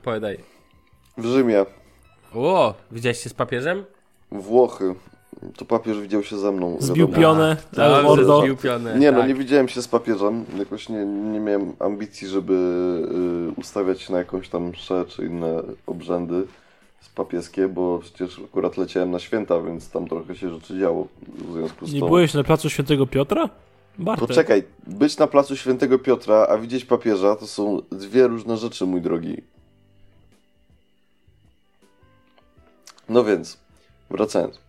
Powiadaj. 0.04 0.38
W 1.17 1.26
Rzymie, 1.26 1.65
O, 2.34 2.74
widziałeś 2.91 3.17
się 3.24 3.30
z 3.30 3.34
papieżem? 3.34 3.86
Włochy. 4.32 4.96
To 5.58 5.65
papież 5.65 6.00
widział 6.00 6.24
się 6.24 6.38
ze 6.38 6.52
mną. 6.52 6.78
Zbił 6.80 7.08
wiadomo. 7.08 7.22
pionę, 7.24 7.58
Dobrze, 7.74 7.98
El 7.98 8.04
Mordo. 8.04 8.41
zbił 8.41 8.58
pionę, 8.58 9.00
Nie 9.00 9.12
no, 9.12 9.20
tak. 9.20 9.28
nie 9.28 9.36
widziałem 9.36 9.67
się 9.67 9.82
z 9.82 9.88
papieżem. 9.88 10.46
Jakoś 10.60 10.89
nie, 10.89 11.06
nie 11.06 11.39
miałem 11.39 11.74
ambicji, 11.80 12.28
żeby 12.28 12.54
y, 13.58 13.60
ustawiać 13.60 14.02
się 14.02 14.12
na 14.13 14.20
jakąś 14.20 14.50
tam 14.50 14.70
mszę 14.70 15.06
czy 15.08 15.26
inne 15.26 15.63
obrzędy 15.88 16.44
z 17.02 17.10
papieskie, 17.10 17.67
bo 17.67 18.00
przecież 18.00 18.41
akurat 18.46 18.78
leciałem 18.78 19.12
na 19.12 19.20
święta, 19.20 19.62
więc 19.62 19.89
tam 19.89 20.08
trochę 20.08 20.36
się 20.36 20.50
rzeczy 20.54 20.80
działo 20.80 21.08
w 21.28 21.54
związku 21.54 21.86
z 21.88 21.94
Nie 21.94 22.00
tą... 22.00 22.08
byłeś 22.08 22.34
na 22.34 22.44
placu 22.44 22.70
Świętego 22.70 23.08
Piotra? 23.08 23.50
Bartek. 24.00 24.28
Poczekaj, 24.28 24.63
być 24.88 25.17
na 25.17 25.28
placu 25.28 25.56
Świętego 25.58 26.00
Piotra, 26.00 26.48
a 26.50 26.58
widzieć 26.58 26.86
papieża, 26.86 27.36
to 27.36 27.48
są 27.48 27.82
dwie 27.91 28.28
różne 28.28 28.58
rzeczy, 28.58 28.86
mój 28.86 29.02
drogi. 29.02 29.41
No 33.10 33.24
więc, 33.24 33.58
wracając. 34.10 34.60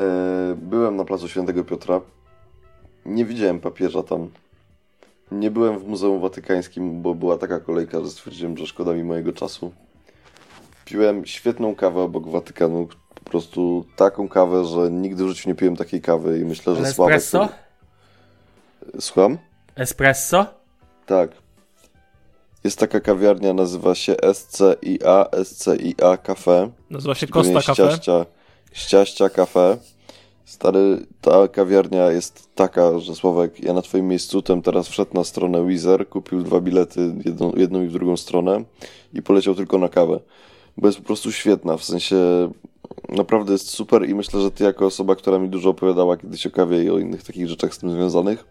E, 0.00 0.54
byłem 0.56 0.96
na 0.96 1.04
placu 1.04 1.28
Świętego 1.28 1.64
Piotra. 1.64 2.00
Nie 3.06 3.24
widziałem 3.24 3.60
papieża 3.60 4.02
tam. 4.02 4.30
Nie 5.32 5.50
byłem 5.50 5.78
w 5.78 5.88
Muzeum 5.88 6.20
Watykańskim, 6.20 7.02
bo 7.02 7.14
była 7.14 7.38
taka 7.38 7.60
kolejka, 7.60 8.00
że 8.00 8.10
stwierdziłem, 8.10 8.56
że 8.56 8.66
szkoda 8.66 8.92
mi 8.92 9.04
mojego 9.04 9.32
czasu. 9.32 9.72
Piłem 10.84 11.26
świetną 11.26 11.74
kawę 11.74 12.00
obok 12.00 12.28
Watykanu. 12.28 12.88
Po 13.14 13.30
prostu 13.30 13.84
taką 13.96 14.28
kawę, 14.28 14.64
że 14.64 14.90
nigdy 14.90 15.24
w 15.24 15.28
życiu 15.28 15.48
nie 15.48 15.54
piłem 15.54 15.76
takiej 15.76 16.00
kawy 16.00 16.38
i 16.38 16.44
myślę, 16.44 16.74
że 16.74 16.80
Ale 16.80 16.92
Sławek... 16.92 17.16
espresso? 17.16 17.48
Słucham? 19.00 19.38
Espresso? 19.76 20.46
Tak. 21.06 21.30
Jest 22.64 22.78
taka 22.78 23.00
kawiarnia, 23.00 23.52
nazywa 23.52 23.94
się 23.94 24.16
SCIA, 24.32 25.26
SCIA 25.44 26.16
Cafe. 26.16 26.70
Nazywa 26.90 27.14
się 27.14 27.26
Costa 27.26 27.60
Cafe. 27.62 27.74
Ściaścia, 27.74 28.26
ściaścia 28.76 29.28
Cafe. 29.28 29.78
Stary, 30.44 31.06
ta 31.20 31.48
kawiarnia 31.48 32.10
jest 32.10 32.54
taka, 32.54 32.98
że 32.98 33.14
Sławek, 33.14 33.60
ja 33.60 33.72
na 33.72 33.82
twoim 33.82 34.08
miejscu 34.08 34.42
tem 34.42 34.62
teraz 34.62 34.88
wszedł 34.88 35.14
na 35.14 35.24
stronę 35.24 35.66
Wizer, 35.66 36.08
kupił 36.08 36.42
dwa 36.42 36.60
bilety, 36.60 37.14
jedną, 37.24 37.52
jedną 37.56 37.82
i 37.82 37.86
w 37.86 37.92
drugą 37.92 38.16
stronę 38.16 38.64
i 39.14 39.22
poleciał 39.22 39.54
tylko 39.54 39.78
na 39.78 39.88
kawę. 39.88 40.20
Bo 40.76 40.88
jest 40.88 40.98
po 40.98 41.04
prostu 41.04 41.32
świetna, 41.32 41.76
w 41.76 41.84
sensie 41.84 42.16
naprawdę 43.08 43.52
jest 43.52 43.68
super 43.68 44.08
i 44.08 44.14
myślę, 44.14 44.40
że 44.40 44.50
ty 44.50 44.64
jako 44.64 44.86
osoba, 44.86 45.16
która 45.16 45.38
mi 45.38 45.48
dużo 45.48 45.70
opowiadała 45.70 46.16
kiedyś 46.16 46.46
o 46.46 46.50
kawie 46.50 46.84
i 46.84 46.90
o 46.90 46.98
innych 46.98 47.22
takich 47.22 47.48
rzeczach 47.48 47.74
z 47.74 47.78
tym 47.78 47.90
związanych, 47.90 48.44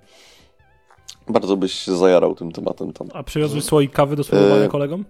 bardzo 1.27 1.57
byś 1.57 1.73
się 1.73 1.97
zajarał 1.97 2.35
tym 2.35 2.51
tematem 2.51 2.93
tam. 2.93 3.07
A 3.13 3.23
przywiozłeś 3.23 3.63
słoik 3.63 3.91
kawy 3.91 4.15
do 4.15 4.23
spróbowania 4.23 4.65
E, 4.65 4.67
kolegom? 4.67 5.05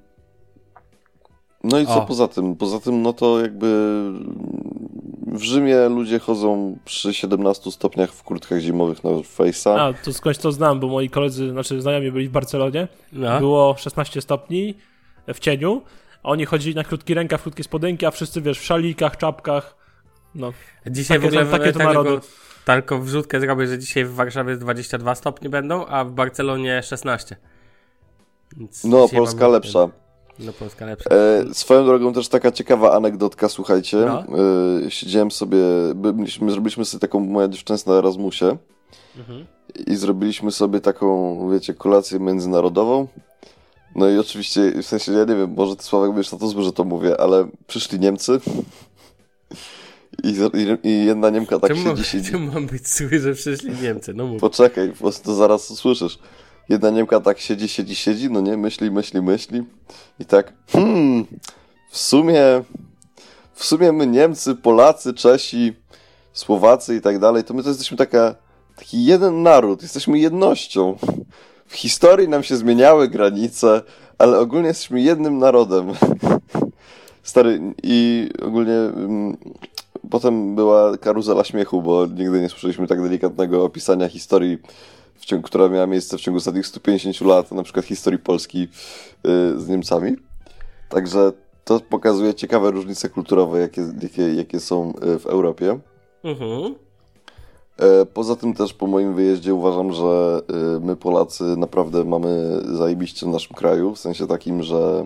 No 1.64 1.80
i 1.80 1.86
co 1.86 2.02
poza 2.02 2.28
tym? 2.28 2.56
Poza 2.56 2.80
tym, 2.80 3.02
no 3.02 3.14
to 3.14 3.42
jakby 3.42 4.02
w 5.36 5.44
Rzymie 5.44 5.90
ludzie 5.90 6.20
chodzą 6.20 6.78
przy 6.86 7.14
17 7.14 7.72
stopniach 7.72 8.12
w 8.12 8.24
kurtkach 8.24 8.60
zimowych 8.60 9.04
na 9.04 9.10
Face'a. 9.10 9.80
A, 9.80 9.94
to 9.94 10.14
skądś 10.14 10.40
to 10.40 10.52
znam, 10.52 10.80
bo 10.80 10.88
moi 10.88 11.10
koledzy, 11.10 11.50
znaczy 11.52 11.82
znajomi 11.82 12.12
byli 12.12 12.28
w 12.28 12.32
Barcelonie. 12.32 12.88
No. 13.12 13.40
Było 13.40 13.76
16 13.78 14.22
stopni 14.22 14.78
w 15.34 15.40
cieniu, 15.40 15.82
a 16.24 16.30
oni 16.30 16.46
chodzili 16.46 16.76
na 16.76 16.84
krótki 16.84 17.14
rękaw, 17.14 17.42
krótkie 17.42 17.64
spodenki, 17.64 18.06
a 18.06 18.12
wszyscy, 18.12 18.42
wiesz, 18.42 18.60
w 18.60 18.64
szalikach, 18.66 19.18
czapkach. 19.18 19.76
No, 20.36 20.54
Dzisiaj 20.88 21.18
Takie 21.18 21.30
w 21.30 21.34
ogóle 21.34 21.46
są- 21.46 21.52
takie 21.52 21.72
to 21.74 21.80
tylko- 21.80 21.94
narody. 21.94 22.20
Tylko 22.66 23.00
wrzutkę 23.00 23.40
zrobię, 23.40 23.68
że 23.68 23.80
dzisiaj 23.80 24.06
w 24.06 24.14
Warszawie 24.14 24.58
22 24.58 25.16
stopnie 25.16 25.50
będą, 25.50 25.86
a 25.86 26.04
w 26.06 26.12
Barcelonie 26.12 26.84
16. 26.84 27.36
Więc 28.58 28.84
No, 28.84 29.08
Polska 29.10 29.48
lepsza. 29.48 29.90
No, 30.40 30.54
Polska 30.54 30.86
lepsza. 30.86 31.10
E, 31.10 31.54
swoją 31.54 31.86
drogą 31.86 32.14
też 32.14 32.28
taka 32.28 32.52
ciekawa 32.52 32.94
anegdotka, 32.96 33.50
słuchajcie. 33.50 33.98
No. 33.98 34.24
E, 34.86 34.92
siedziałem 34.92 35.32
sobie, 35.32 35.58
byliśmy, 35.96 36.52
zrobiliśmy 36.52 36.86
sobie 36.86 37.02
taką, 37.02 37.20
moja 37.20 37.48
dziewczyna 37.48 37.80
na 37.88 37.94
Erasmusie 37.94 38.58
Mhm. 39.18 39.46
i 39.88 39.96
zrobiliśmy 39.96 40.52
sobie 40.52 40.80
taką, 40.82 41.38
wiecie, 41.52 41.74
kolację 41.74 42.20
międzynarodową. 42.20 43.08
No 43.96 44.10
i 44.10 44.18
oczywiście, 44.18 44.72
w 44.82 44.86
sensie, 44.86 45.12
ja 45.12 45.20
nie 45.20 45.36
wiem, 45.36 45.54
może 45.58 45.76
ty 45.76 45.84
Sławek 45.84 46.12
będziesz 46.14 46.32
na 46.32 46.38
to 46.38 46.48
zły, 46.48 46.64
że 46.64 46.74
to 46.74 46.84
mówię, 46.84 47.22
ale 47.22 47.48
przyszli 47.68 48.00
Niemcy 48.00 48.40
I, 50.24 50.30
i, 50.84 50.90
I 50.90 51.06
jedna 51.06 51.30
Niemka 51.30 51.60
tak 51.60 51.70
czemu, 51.70 51.82
siedzi, 51.84 51.96
mam, 51.96 52.04
siedzi. 52.04 52.32
czemu 52.32 52.52
mam 52.52 52.66
być 52.68 52.88
zły, 52.88 53.20
że 53.20 53.34
przyszli 53.34 53.72
Niemcy? 53.82 54.14
No 54.14 54.26
mów. 54.28 54.42
Poczekaj, 54.42 54.90
po 54.90 54.98
prostu 54.98 55.36
zaraz 55.36 55.72
usłyszysz. 55.72 56.20
Jedna 56.70 56.90
Niemka 56.90 57.20
tak 57.20 57.40
siedzi, 57.40 57.68
siedzi, 57.68 57.96
siedzi, 57.96 58.30
no 58.30 58.42
nie, 58.42 58.58
myśli, 58.58 58.92
myśli, 58.92 59.22
myśli. 59.22 59.64
I 60.20 60.26
tak, 60.26 60.54
hmm, 60.72 61.26
w 61.90 61.98
sumie, 61.98 62.44
w 63.54 63.66
sumie 63.66 63.92
my 63.92 64.08
Niemcy, 64.08 64.56
Polacy, 64.56 65.14
Czesi, 65.14 65.74
Słowacy 66.34 66.96
i 66.96 67.02
tak 67.02 67.20
dalej, 67.20 67.44
to 67.44 67.54
my 67.54 67.64
to 67.64 67.70
jesteśmy 67.70 67.98
taka, 67.98 68.36
taki 68.76 69.06
jeden 69.06 69.44
naród, 69.44 69.82
jesteśmy 69.82 70.20
jednością. 70.20 70.98
W 71.68 71.76
historii 71.76 72.28
nam 72.28 72.44
się 72.44 72.58
zmieniały 72.58 73.08
granice, 73.08 73.82
ale 74.18 74.40
ogólnie 74.40 74.68
jesteśmy 74.68 75.02
jednym 75.02 75.38
narodem. 75.38 75.94
Stary, 77.24 77.62
i 77.84 78.30
ogólnie 78.46 78.74
mm, 78.74 79.38
potem 80.10 80.56
była 80.56 80.98
karuzela 80.98 81.44
śmiechu, 81.44 81.82
bo 81.82 82.06
nigdy 82.06 82.42
nie 82.42 82.50
słyszeliśmy 82.50 82.88
tak 82.88 83.02
delikatnego 83.02 83.64
opisania 83.64 84.10
historii, 84.10 84.58
w 85.16 85.26
ciągu, 85.26 85.44
która 85.44 85.70
miała 85.70 85.88
miejsce 85.88 86.18
w 86.18 86.22
ciągu 86.22 86.38
ostatnich 86.38 86.68
150 86.68 87.22
lat, 87.22 87.52
na 87.52 87.64
przykład 87.64 87.86
historii 87.86 88.20
Polski 88.20 88.64
y, 88.64 88.68
z 89.60 89.68
Niemcami. 89.68 90.16
Także 90.90 91.32
to 91.66 91.80
pokazuje 91.80 92.34
ciekawe 92.34 92.72
różnice 92.72 93.10
kulturowe, 93.10 93.60
jakie, 93.60 93.82
jakie, 94.02 94.34
jakie 94.34 94.60
są 94.60 94.94
y, 95.16 95.20
w 95.20 95.26
Europie. 95.26 95.80
Mhm. 96.24 96.76
E, 97.78 98.06
Poza 98.06 98.36
tym 98.36 98.54
też 98.54 98.74
po 98.74 98.88
moim 98.88 99.14
wyjeździe 99.16 99.54
uważam, 99.54 99.94
że 99.94 100.42
y, 100.78 100.80
my 100.80 100.96
Polacy 100.96 101.44
naprawdę 101.44 102.04
mamy 102.06 102.62
zajebiście 102.76 103.26
w 103.26 103.30
naszym 103.30 103.56
kraju, 103.56 103.96
w 103.96 104.00
sensie 104.00 104.28
takim, 104.28 104.64
że 104.64 105.06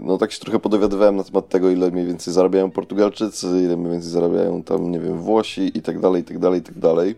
no 0.00 0.18
tak 0.18 0.32
się 0.32 0.40
trochę 0.40 0.58
podowiadywałem 0.58 1.16
na 1.16 1.24
temat 1.24 1.48
tego, 1.48 1.70
ile 1.70 1.90
mniej 1.90 2.06
więcej 2.06 2.34
zarabiają 2.34 2.70
Portugalczycy, 2.70 3.46
ile 3.46 3.76
mniej 3.76 3.92
więcej 3.92 4.10
zarabiają 4.10 4.62
tam, 4.62 4.90
nie 4.90 5.00
wiem, 5.00 5.18
Włosi 5.18 5.78
i 5.78 5.82
tak 5.82 6.00
dalej, 6.00 6.22
i 6.22 6.24
tak 6.24 6.38
dalej, 6.38 6.60
i 6.60 6.62
tak 6.62 6.78
dalej. 6.78 7.14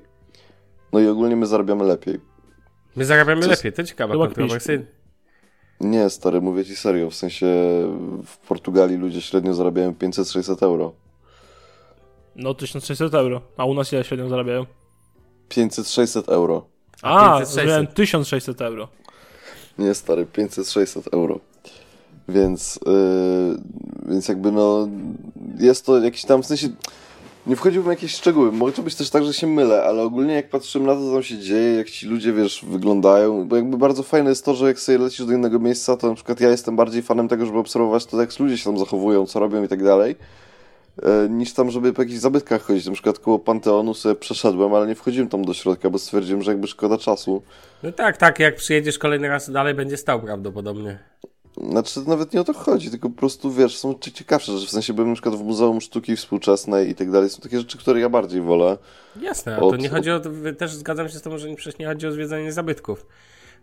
No 0.92 1.00
i 1.00 1.08
ogólnie 1.08 1.36
my 1.36 1.46
zarabiamy 1.46 1.84
lepiej. 1.84 2.20
My 2.96 3.04
zarabiamy 3.04 3.42
Co- 3.42 3.50
lepiej, 3.50 3.72
to 3.72 3.84
ciekawa 3.84 4.14
Chyba 4.14 4.26
kontrowersyjna. 4.26 4.84
Nie, 5.80 6.10
stary, 6.10 6.40
mówię 6.40 6.64
ci 6.64 6.76
serio, 6.76 7.10
w 7.10 7.14
sensie 7.14 7.46
w 8.26 8.36
Portugalii 8.48 8.96
ludzie 8.96 9.20
średnio 9.20 9.54
zarabiają 9.54 9.92
500-600 9.92 10.62
euro. 10.62 10.92
No 12.36 12.54
1600 12.54 13.14
euro. 13.14 13.42
A 13.56 13.64
u 13.64 13.74
nas 13.74 13.92
ile 13.92 14.04
średnio 14.04 14.28
zarabiają? 14.28 14.66
500-600 15.48 16.32
euro. 16.32 16.66
A, 17.02 17.38
500, 17.38 17.54
zrobiłem 17.54 17.86
1600 17.86 18.60
euro. 18.60 18.88
Nie, 19.78 19.94
stary, 19.94 20.26
500-600 20.26 21.08
euro. 21.12 21.40
Więc, 22.28 22.80
yy, 22.86 23.58
więc 24.08 24.28
jakby 24.28 24.52
no, 24.52 24.88
jest 25.58 25.86
to 25.86 25.98
jakiś 25.98 26.24
tam, 26.24 26.42
w 26.42 26.46
sensie, 26.46 26.68
nie 27.46 27.56
wchodziłbym 27.56 27.92
w 27.92 27.96
jakieś 27.96 28.14
szczegóły. 28.14 28.52
Może 28.52 28.82
być 28.82 28.94
też 28.94 29.10
tak, 29.10 29.24
że 29.24 29.34
się 29.34 29.46
mylę, 29.46 29.82
ale 29.82 30.02
ogólnie 30.02 30.34
jak 30.34 30.48
patrzymy 30.48 30.86
na 30.86 30.94
to, 30.94 31.00
co 31.00 31.12
tam 31.12 31.22
się 31.22 31.38
dzieje, 31.38 31.74
jak 31.74 31.90
ci 31.90 32.06
ludzie, 32.06 32.32
wiesz, 32.32 32.64
wyglądają, 32.68 33.48
bo 33.48 33.56
jakby 33.56 33.78
bardzo 33.78 34.02
fajne 34.02 34.30
jest 34.30 34.44
to, 34.44 34.54
że 34.54 34.66
jak 34.66 34.78
sobie 34.78 34.98
lecisz 34.98 35.26
do 35.26 35.32
innego 35.32 35.58
miejsca, 35.58 35.96
to 35.96 36.08
na 36.08 36.14
przykład 36.14 36.40
ja 36.40 36.48
jestem 36.48 36.76
bardziej 36.76 37.02
fanem 37.02 37.28
tego, 37.28 37.46
żeby 37.46 37.58
obserwować 37.58 38.06
to, 38.06 38.20
jak 38.20 38.38
ludzie 38.38 38.58
się 38.58 38.64
tam 38.64 38.78
zachowują, 38.78 39.26
co 39.26 39.40
robią 39.40 39.64
i 39.64 39.68
tak 39.68 39.84
dalej, 39.84 40.16
e, 41.02 41.28
niż 41.28 41.52
tam, 41.52 41.70
żeby 41.70 41.92
po 41.92 42.02
jakichś 42.02 42.20
zabytkach 42.20 42.62
chodzić. 42.62 42.86
Na 42.86 42.92
przykład 42.92 43.18
koło 43.18 43.38
Panteonu 43.38 43.94
sobie 43.94 44.14
przeszedłem, 44.14 44.74
ale 44.74 44.86
nie 44.86 44.94
wchodziłem 44.94 45.28
tam 45.28 45.44
do 45.44 45.54
środka, 45.54 45.90
bo 45.90 45.98
stwierdziłem, 45.98 46.42
że 46.42 46.50
jakby 46.50 46.66
szkoda 46.66 46.98
czasu. 46.98 47.42
No 47.82 47.92
tak, 47.92 48.16
tak, 48.16 48.38
jak 48.38 48.56
przyjedziesz 48.56 48.98
kolejny 48.98 49.28
raz 49.28 49.50
dalej, 49.50 49.74
będzie 49.74 49.96
stał 49.96 50.20
prawdopodobnie. 50.20 50.98
Znaczy, 51.70 52.00
nawet 52.06 52.32
nie 52.34 52.40
o 52.40 52.44
to 52.44 52.52
chodzi, 52.52 52.90
tylko 52.90 53.10
po 53.10 53.16
prostu, 53.16 53.50
wiesz, 53.52 53.76
są 53.78 53.94
cie- 53.94 54.12
ciekawsze 54.12 54.52
rzeczy. 54.52 54.66
W 54.66 54.70
sensie 54.70 54.92
byłem 54.92 55.08
na 55.08 55.14
przykład 55.14 55.34
w 55.34 55.42
Muzeum 55.42 55.80
Sztuki 55.80 56.16
Współczesnej 56.16 56.90
i 56.90 56.94
tak 56.94 57.10
dalej. 57.10 57.30
Są 57.30 57.42
takie 57.42 57.58
rzeczy, 57.58 57.78
które 57.78 58.00
ja 58.00 58.08
bardziej 58.08 58.40
wolę. 58.42 58.78
Jasne, 59.20 59.60
Od- 59.60 59.70
to 59.70 59.76
nie 59.76 59.88
chodzi 59.88 60.10
o 60.10 60.20
to, 60.20 60.30
też 60.58 60.74
zgadzam 60.74 61.08
się 61.08 61.18
z 61.18 61.22
tobą, 61.22 61.38
że 61.38 61.50
nie- 61.50 61.56
przecież 61.56 61.78
nie 61.78 61.86
chodzi 61.86 62.06
o 62.06 62.12
zwiedzanie 62.12 62.52
zabytków. 62.52 63.06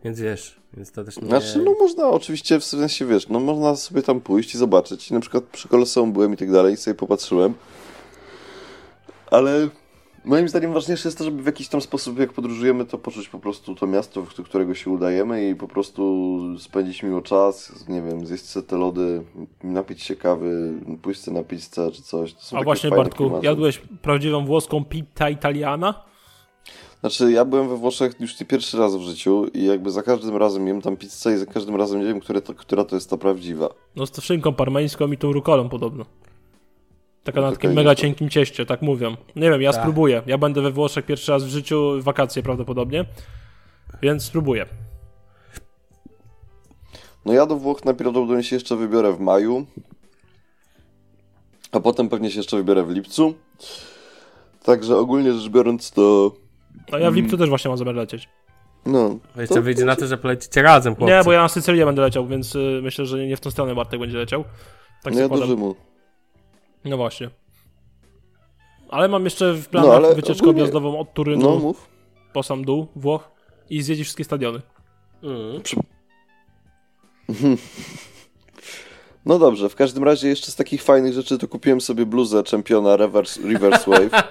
Więc 0.04 0.20
wiesz, 0.20 0.60
więc 0.74 0.92
to 0.92 1.04
też 1.04 1.18
nie... 1.22 1.28
Znaczy, 1.28 1.60
no 1.66 1.72
można 1.80 2.10
oczywiście, 2.10 2.60
w 2.60 2.64
sensie, 2.66 3.06
wiesz, 3.06 3.28
no 3.28 3.40
można 3.40 3.76
sobie 3.76 4.02
tam 4.02 4.22
pójść 4.22 4.56
i 4.56 4.58
zobaczyć. 4.58 5.12
I 5.12 5.14
na 5.14 5.20
przykład 5.20 5.44
przy 5.44 5.68
Koloseum 5.68 6.14
byłem 6.14 6.34
i 6.34 6.38
tak 6.38 6.52
dalej 6.52 6.74
i 6.74 6.78
sobie 6.78 6.96
popatrzyłem. 6.96 7.54
Ale 9.32 9.68
moim 10.26 10.50
zdaniem 10.50 10.74
ważniejsze 10.74 11.08
jest 11.08 11.18
to, 11.18 11.24
żeby 11.24 11.44
w 11.44 11.46
jakiś 11.46 11.68
tam 11.68 11.82
sposób, 11.82 12.20
jak 12.20 12.34
podróżujemy, 12.34 12.86
to 12.86 12.98
poczuć 12.98 13.30
po 13.30 13.40
prostu 13.40 13.76
to 13.76 13.88
miasto, 13.88 14.26
do 14.38 14.44
którego 14.44 14.76
się 14.76 14.90
udajemy 14.90 15.50
i 15.50 15.56
po 15.56 15.68
prostu 15.68 16.40
spędzić 16.60 17.04
miło 17.04 17.22
czas, 17.22 17.88
nie 17.88 18.02
wiem, 18.02 18.26
zjeść 18.26 18.46
sobie 18.46 18.68
te 18.68 18.78
lody, 18.78 19.24
napić 19.64 20.04
się 20.04 20.16
kawy, 20.16 20.74
pójść 21.02 21.28
na 21.28 21.44
pizzę 21.44 21.92
czy 21.92 22.02
coś. 22.02 22.36
A 22.52 22.64
właśnie 22.64 22.90
Bartku, 22.90 23.24
klimaty. 23.24 23.46
jadłeś 23.46 23.82
prawdziwą 24.02 24.46
włoską 24.46 24.86
pizza 24.86 25.30
italiana? 25.30 26.04
Znaczy, 27.00 27.32
ja 27.32 27.46
byłem 27.46 27.70
we 27.70 27.78
Włoszech 27.78 28.20
już 28.20 28.40
nie 28.40 28.46
pierwszy 28.46 28.78
raz 28.78 28.96
w 28.96 29.02
życiu 29.02 29.46
i 29.54 29.66
jakby 29.66 29.92
za 29.92 30.04
każdym 30.04 30.38
razem 30.38 30.68
jem 30.68 30.82
tam 30.82 30.98
pizzę 30.98 31.34
i 31.34 31.38
za 31.38 31.46
każdym 31.46 31.76
razem 31.76 32.00
nie 32.00 32.06
wiem, 32.06 32.20
które 32.20 32.42
to, 32.42 32.54
która 32.54 32.84
to 32.84 32.96
jest 32.96 33.10
ta 33.10 33.18
prawdziwa. 33.18 33.70
No 33.96 34.06
z 34.06 34.12
tą 34.12 34.22
szynką 34.22 34.54
parmeńską 34.54 35.12
i 35.12 35.18
tą 35.18 35.32
rukolą 35.32 35.70
podobno. 35.70 36.06
Taka 37.24 37.42
No 37.42 37.46
na 37.48 37.52
to 37.52 37.56
takim 37.58 37.74
mega 37.74 37.96
to- 37.96 38.02
cienkim 38.02 38.30
cieście, 38.30 38.66
tak 38.66 38.82
mówią. 38.82 39.16
Nie 39.36 39.50
wiem, 39.50 39.62
ja 39.62 39.72
Tak. 39.72 39.82
spróbuję. 39.82 40.22
Ja 40.26 40.38
będę 40.38 40.62
we 40.62 40.72
Włoszech 40.72 41.06
pierwszy 41.06 41.32
raz 41.32 41.44
w 41.44 41.48
życiu, 41.48 41.92
w 42.00 42.04
wakacje 42.04 42.44
prawdopodobnie. 42.44 43.06
Więc 44.02 44.24
spróbuję. 44.24 44.66
No 47.26 47.34
ja 47.34 47.46
do 47.46 47.56
Włoch 47.56 47.86
najprawdopodobniej 47.86 48.44
się 48.44 48.56
jeszcze 48.56 48.76
wybiorę 48.76 49.14
w 49.14 49.20
maju, 49.20 49.66
a 51.72 51.80
potem 51.80 52.10
pewnie 52.10 52.32
się 52.32 52.38
jeszcze 52.40 52.58
wybiorę 52.58 52.84
w 52.84 52.90
lipcu. 52.90 53.34
Także 54.64 54.98
ogólnie 54.98 55.34
rzecz 55.34 55.50
biorąc 55.50 55.92
to... 55.92 56.32
A 56.92 56.98
ja 57.00 57.12
w 57.12 57.16
lipcu 57.16 57.38
też 57.38 57.50
właśnie 57.50 57.70
mam 57.70 57.78
zamiar 57.78 57.96
lecieć. 57.96 58.30
No, 58.86 59.20
Jeszcze 59.38 59.62
wyjdzie 59.62 59.86
na 59.86 59.96
to, 59.96 60.08
że 60.08 60.18
polecicie 60.18 60.62
razem, 60.62 60.96
chłopcy. 60.96 61.16
Nie, 61.16 61.24
bo 61.24 61.32
ja 61.32 61.42
na 61.42 61.48
Sycylię 61.50 61.86
będę 61.86 62.02
leciał, 62.02 62.28
więc 62.28 62.56
y, 62.56 62.80
myślę, 62.84 63.06
że 63.06 63.28
nie 63.28 63.38
w 63.38 63.40
tą 63.40 63.52
stronę 63.52 63.76
Bartek 63.76 64.00
będzie 64.00 64.18
leciał. 64.18 64.44
Tak 65.04 65.14
no 65.14 65.20
ja 65.20 65.30
do. 65.30 65.46
Rzymu. 65.46 65.76
No 66.86 66.98
właśnie. 66.98 67.30
Ale 68.90 69.08
mam 69.08 69.24
jeszcze 69.24 69.54
w 69.54 69.68
planach 69.68 69.90
No, 69.90 69.96
ale 69.96 70.16
wycieczkę 70.16 70.44
ogólnie- 70.44 70.62
objazdową 70.62 71.00
od 71.00 71.14
Turynu 71.14 71.42
No 71.50 71.60
mów. 71.60 71.90
po 72.34 72.44
sam 72.44 72.66
dół 72.66 72.88
Włoch 72.96 73.32
i 73.70 73.82
zwiedzić 73.82 74.04
wszystkie 74.06 74.24
stadiony. 74.24 74.62
Mm. 75.24 75.62
No 79.26 79.40
dobrze, 79.40 79.70
w 79.70 79.76
każdym 79.76 80.04
razie 80.04 80.28
jeszcze 80.28 80.52
z 80.52 80.56
takich 80.56 80.84
fajnych 80.84 81.14
rzeczy 81.14 81.38
to 81.38 81.48
kupiłem 81.48 81.82
sobie 81.82 82.06
bluzę 82.06 82.44
czempiona 82.44 82.98
Reverse, 82.98 83.42
Reverse 83.42 83.92
Wave, 83.92 84.14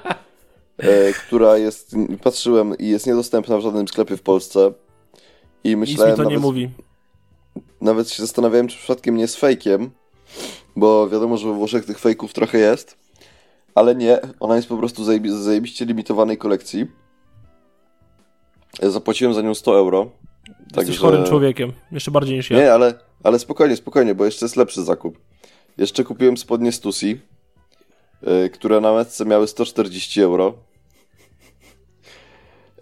e, 0.78 1.12
która 1.12 1.56
jest, 1.56 1.96
patrzyłem 2.22 2.78
i 2.78 2.88
jest 2.88 3.06
niedostępna 3.06 3.58
w 3.58 3.60
żadnym 3.60 3.88
sklepie 3.88 4.16
w 4.16 4.22
Polsce. 4.22 4.72
I 5.64 5.68
Nic 5.68 5.74
mi 5.76 5.80
myślałem 5.80 6.16
to 6.16 6.22
nie 6.22 6.28
nawet, 6.28 6.42
mówi. 6.42 6.70
nawet 7.80 8.10
się 8.10 8.22
zastanawiałem, 8.22 8.68
czy 8.68 8.76
przypadkiem 8.78 9.14
nie 9.14 9.22
jest 9.22 9.36
fejkiem, 9.36 9.90
bo 10.76 11.08
wiadomo, 11.08 11.36
że 11.36 11.48
we 11.48 11.54
Włoszech 11.54 11.84
tych 11.84 11.98
fejków 11.98 12.32
trochę 12.32 12.58
jest, 12.58 12.96
ale 13.74 13.94
nie, 13.94 14.18
ona 14.40 14.56
jest 14.56 14.68
po 14.68 14.76
prostu 14.76 15.02
zajebi- 15.04 15.42
zajebiście 15.42 15.84
limitowanej 15.84 16.38
kolekcji. 16.38 16.86
Zapłaciłem 18.82 19.34
za 19.34 19.42
nią 19.42 19.54
100 19.54 19.78
euro. 19.78 20.10
Jesteś 20.76 20.98
chorym 20.98 21.24
człowiekiem. 21.24 21.72
Jeszcze 21.92 22.10
bardziej 22.10 22.36
niż 22.36 22.50
ja. 22.50 22.56
Nie, 22.56 22.72
ale, 22.72 22.94
ale 23.22 23.38
spokojnie, 23.38 23.76
spokojnie, 23.76 24.14
bo 24.14 24.24
jeszcze 24.24 24.44
jest 24.44 24.56
lepszy 24.56 24.82
zakup. 24.84 25.18
Jeszcze 25.78 26.04
kupiłem 26.04 26.36
spodnie 26.36 26.72
Stussy, 26.72 27.06
yy, 28.22 28.50
które 28.50 28.80
na 28.80 28.92
metce 28.92 29.24
miały 29.24 29.48
140 29.48 30.22
euro. 30.22 30.54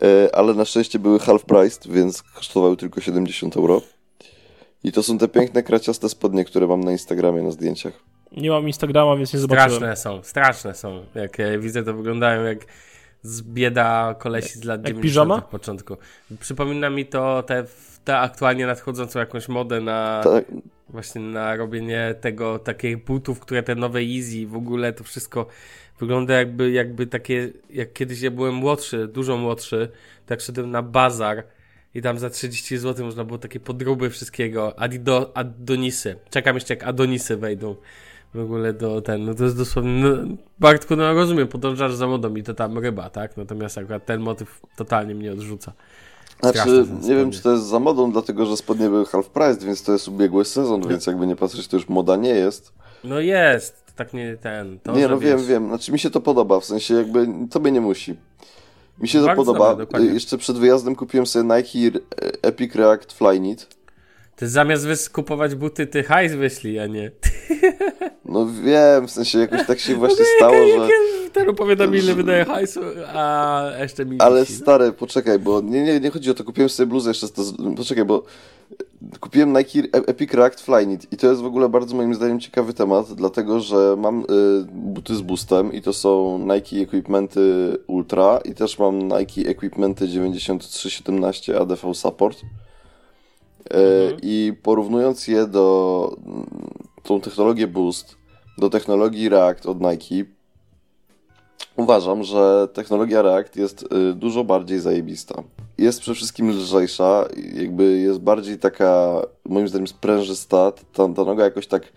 Yy, 0.03 0.29
ale 0.33 0.55
na 0.55 0.65
szczęście 0.65 0.99
były 0.99 1.19
half 1.19 1.45
priced, 1.45 1.89
więc 1.93 2.23
kosztowały 2.23 2.77
tylko 2.77 3.01
70 3.01 3.57
euro. 3.57 3.83
I 4.85 4.93
to 4.93 5.03
są 5.03 5.19
te 5.19 5.29
piękne, 5.29 5.63
kraciaste 5.63 6.09
spodnie, 6.09 6.45
które 6.45 6.67
mam 6.67 6.81
na 6.81 6.93
Instagramie 6.93 7.43
na 7.43 7.51
zdjęciach. 7.51 7.93
Nie 8.33 8.51
mam 8.51 8.67
Instagrama, 8.67 9.17
więc 9.17 9.33
nie 9.33 9.39
zobaczyłem. 9.39 9.71
Straszne 9.71 9.97
są, 9.97 10.23
straszne 10.23 10.75
są. 10.75 11.05
Jak 11.15 11.61
widzę, 11.61 11.83
to 11.83 11.95
wyglądają 11.95 12.45
jak 12.45 12.59
z 13.23 13.43
bieda 13.43 14.15
kolesi 14.19 14.59
z 14.59 14.65
lat 14.65 14.81
Jak 14.81 14.87
90. 14.87 15.03
piżama? 15.03 15.43
początku. 15.43 15.97
Przypomina 16.41 16.91
mi 16.91 17.07
to 17.07 17.43
tę 17.43 17.65
te 18.05 18.19
aktualnie 18.19 18.67
nadchodzącą 18.67 19.19
jakąś 19.19 19.49
modę 19.49 19.81
na 19.81 20.21
Tak, 20.25 20.45
właśnie 20.89 21.21
na 21.21 21.57
robienie 21.57 22.15
tego, 22.21 22.59
takich 22.59 23.05
butów, 23.05 23.41
które 23.41 23.63
te 23.63 23.75
nowe 23.75 24.01
Easy, 24.01 24.47
w 24.47 24.57
ogóle 24.57 24.93
to 24.93 25.05
wszystko 25.05 25.47
wygląda 25.99 26.35
jakby, 26.35 26.71
jakby 26.71 27.07
takie, 27.07 27.51
jak 27.71 27.93
kiedyś 27.93 28.21
ja 28.21 28.31
byłem 28.31 28.55
młodszy, 28.55 29.09
dużo 29.09 29.37
młodszy, 29.37 29.89
tak 30.27 30.41
szedłem 30.41 30.71
na 30.71 30.83
bazar 30.83 31.45
i 31.95 32.03
tam 32.03 32.19
za 32.19 32.31
30 32.31 32.79
zł 32.79 33.07
można 33.07 33.25
było 33.25 33.39
takie 33.39 33.61
podróby 33.61 34.11
wszystkiego, 34.11 34.79
Adido, 34.79 35.31
Adonisy. 35.35 36.17
Czekam 36.31 36.55
jeszcze 36.55 36.75
jak 36.75 36.85
Adonisy 36.85 37.37
wejdą 37.37 37.77
w 38.35 38.41
ogóle 38.41 38.73
do 38.73 39.01
ten, 39.01 39.25
no 39.25 39.35
to 39.35 39.45
jest 39.45 39.57
dosłownie, 39.57 39.93
no, 39.93 40.37
Bartku, 40.59 40.97
no 40.97 41.15
rozumiem, 41.15 41.49
podążasz 41.49 41.95
za 41.95 42.07
modą 42.07 42.35
i 42.35 42.43
to 42.43 42.55
tam 42.55 42.79
ryba, 42.79 43.11
tak? 43.11 43.37
Natomiast 43.37 43.79
akurat 43.79 44.07
ten 44.07 44.21
motyw 44.21 44.61
totalnie 44.77 45.15
mnie 45.15 45.33
odrzuca. 45.33 45.73
Znaczy, 46.43 46.87
nie 47.03 47.15
wiem, 47.15 47.31
czy 47.31 47.43
to 47.43 47.53
jest 47.53 47.65
za 47.65 47.79
modą, 47.79 48.13
dlatego 48.13 48.47
że 48.47 48.57
spodnie 48.57 48.89
były 48.89 49.07
half 49.07 49.29
priced, 49.29 49.65
więc 49.65 49.83
to 49.83 49.93
jest 49.93 50.09
ubiegły 50.09 50.45
sezon, 50.45 50.89
więc 50.89 51.07
jakby 51.07 51.27
nie 51.27 51.37
patrzeć, 51.37 51.69
to 51.69 51.77
już 51.77 51.89
moda 51.89 52.17
nie 52.17 52.31
jest. 52.31 52.73
No 53.05 53.21
jest, 53.21 53.93
tak 53.97 54.15
nie 54.15 54.37
ten. 54.37 54.79
Nie, 54.95 55.09
no 55.09 55.19
wiem, 55.19 55.47
wiem. 55.47 55.69
Znaczy 55.69 55.93
mi 55.93 55.99
się 55.99 56.11
to 56.11 56.21
podoba, 56.21 56.61
w 56.61 56.65
sensie 56.65 56.95
jakby 56.95 57.29
tobie 57.51 57.73
nie 57.73 57.81
musi. 57.81 58.17
Mi 59.01 59.09
się 59.09 59.21
to 59.21 59.27
Bardzo 59.27 59.45
podoba. 59.55 59.75
dobre. 59.77 60.01
Y, 60.01 60.15
Jeszcze 60.15 60.39
przed 60.39 60.59
wyjazdem 60.59 60.97
kupiłem 60.97 61.27
sobie 61.27 61.57
Nike 61.57 61.99
Epic 62.43 62.75
React 62.75 63.13
Flyknit. 63.13 63.67
Ty 64.37 64.49
zamiast 64.49 65.11
kupować 65.11 65.55
buty, 65.55 65.87
ty 65.87 66.03
hajs 66.03 66.33
wyślij, 66.35 66.79
a 66.81 66.87
nie. 66.87 67.11
No 68.25 68.47
wiem, 68.65 69.07
w 69.09 69.11
sensie 69.11 69.39
jakoś 69.39 69.67
tak 69.67 69.79
się 69.81 69.95
właśnie 69.95 70.25
stało, 70.37 70.55
jak, 70.55 70.81
że... 70.83 71.31
Ten 71.33 71.49
opowiada 71.49 71.87
mi, 71.87 71.99
ile 71.99 72.15
wydaje 72.15 72.45
hajsu, 72.45 72.81
a 73.15 73.65
jeszcze 73.81 74.05
mi 74.05 74.21
Ale 74.21 74.41
wisi, 74.41 74.53
no. 74.53 74.59
stary, 74.59 74.93
poczekaj, 74.93 75.39
bo 75.39 75.61
nie, 75.61 75.83
nie, 75.83 76.01
nie 76.01 76.11
chodzi 76.11 76.31
o 76.31 76.35
to, 76.35 76.45
kupiłem 76.45 76.69
sobie 76.69 76.87
bluzę 76.87 77.11
jeszcze, 77.11 77.29
to, 77.29 77.43
poczekaj, 77.77 78.05
bo 78.05 78.23
kupiłem 79.19 79.53
Nike 79.59 79.79
E- 79.79 80.07
Epic 80.07 80.35
React 80.35 80.61
Flyknit 80.61 81.13
i 81.13 81.17
to 81.17 81.27
jest 81.27 81.43
w 81.43 81.47
ogóle 81.47 81.69
bardzo 81.69 81.97
moim 81.97 82.15
zdaniem 82.15 82.41
ciekawy 82.41 82.75
temat, 82.75 83.13
dlatego, 83.13 83.61
że 83.61 83.97
mam 83.99 84.21
y, 84.21 84.25
buty 84.73 85.17
z 85.17 85.21
boostem 85.21 85.73
i 85.73 85.83
to 85.83 85.93
są 85.93 86.39
Nike 86.39 86.77
Equipmenty 86.77 87.77
Ultra 87.87 88.41
i 88.45 88.55
też 88.55 88.79
mam 88.79 88.99
Nike 88.99 89.51
Equipmenty 89.51 90.09
9317 90.09 91.61
ADV 91.61 91.95
Support. 91.95 92.41
Y, 92.41 92.45
I 94.23 94.53
porównując 94.63 95.29
je 95.29 95.47
do 95.47 96.17
mm, 96.27 96.47
tą 97.03 97.21
technologię 97.21 97.67
Boost, 97.67 98.17
do 98.59 98.71
technologii 98.71 99.29
React 99.29 99.67
od 99.67 99.81
Nike, 99.81 100.31
uważam, 101.77 102.25
że 102.25 102.69
technologia 102.73 103.23
React 103.23 103.57
jest 103.57 103.83
y, 103.83 104.15
dużo 104.15 104.45
bardziej 104.45 104.81
zajebista. 104.81 105.43
Jest 105.81 106.01
przede 106.01 106.15
wszystkim 106.15 106.51
lżejsza, 106.51 107.29
jakby 107.55 107.99
jest 107.99 108.21
bardziej 108.21 108.59
taka, 108.59 109.23
moim 109.45 109.69
zdaniem, 109.69 109.87
sprężysta. 109.87 110.73
Ta, 110.93 111.09
ta 111.09 111.25
noga 111.25 111.45
jakoś 111.45 111.67
tak. 111.67 111.93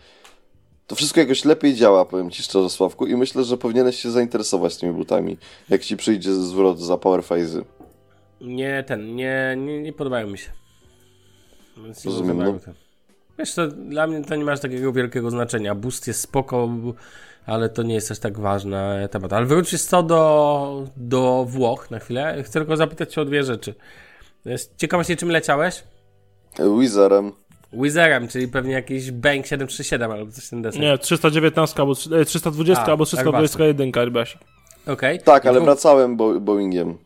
To 0.88 0.96
wszystko 0.96 1.20
jakoś 1.20 1.46
lepiej 1.46 1.76
działa, 1.76 2.06
powiem 2.06 2.30
ci 2.32 2.44
szczerze, 2.44 2.70
Sławku, 2.70 3.08
i 3.08 3.16
myślę, 3.16 3.44
że 3.44 3.58
powinieneś 3.58 4.00
się 4.00 4.12
zainteresować 4.12 4.78
tymi 4.78 4.94
butami, 4.94 5.38
jak 5.70 5.82
ci 5.82 5.98
przyjdzie 5.98 6.34
zwrot 6.34 6.80
za 6.80 6.98
Power 6.98 7.22
Phase'y. 7.22 7.64
Nie, 8.42 8.84
ten, 8.88 9.16
nie, 9.16 9.56
nie, 9.58 9.82
nie 9.82 9.94
podobają 9.94 10.28
mi 10.28 10.38
się. 10.38 10.52
Więc 11.78 12.06
Rozumiem, 12.06 12.38
no. 12.38 12.60
Wiesz, 13.40 13.54
to 13.54 13.68
dla 13.68 14.08
mnie 14.08 14.22
to 14.26 14.36
nie 14.36 14.44
ma 14.44 14.52
aż 14.52 14.60
takiego 14.60 14.94
wielkiego 14.94 15.30
znaczenia. 15.32 15.76
Boost 15.76 16.08
jest 16.08 16.20
spoko, 16.22 16.70
ale 17.46 17.70
to 17.70 17.84
nie 17.84 17.94
jest 17.94 18.12
aż 18.12 18.20
tak 18.20 18.40
ważny 18.40 19.08
temat. 19.12 19.34
Ale 19.34 19.46
wróćmy 19.46 19.78
co 19.80 20.04
do, 20.04 20.88
do 20.98 21.46
Włoch 21.50 21.92
na 21.92 22.00
chwilę. 22.00 22.44
Chcę 22.44 22.54
tylko 22.60 22.78
zapytać 22.78 23.14
cię 23.14 23.22
o 23.22 23.26
dwie 23.26 23.44
rzeczy. 23.44 23.76
Jest 24.46 24.76
ciekawość, 24.78 25.10
czym 25.18 25.30
leciałeś? 25.30 25.84
Wizerem. 26.80 27.32
Wizerem, 27.74 28.28
czyli 28.28 28.48
pewnie 28.48 28.74
jakiś 28.74 29.12
Bank 29.12 29.46
737 29.46 30.12
albo 30.12 30.32
coś 30.32 30.50
ten 30.50 30.62
deseń. 30.62 30.82
Nie, 30.82 30.98
319 30.98 31.80
albo 31.80 31.94
trzy- 31.94 32.16
e, 32.16 32.26
320 32.26 32.84
A, 32.84 32.86
albo 32.86 33.06
321 33.06 33.92
Airbus. 34.02 34.38
Okej. 34.88 35.20
Tak, 35.20 35.46
I 35.46 35.48
ale 35.48 35.62
wracałem 35.62 36.18
bo 36.18 36.40
Boeingiem. 36.40 36.98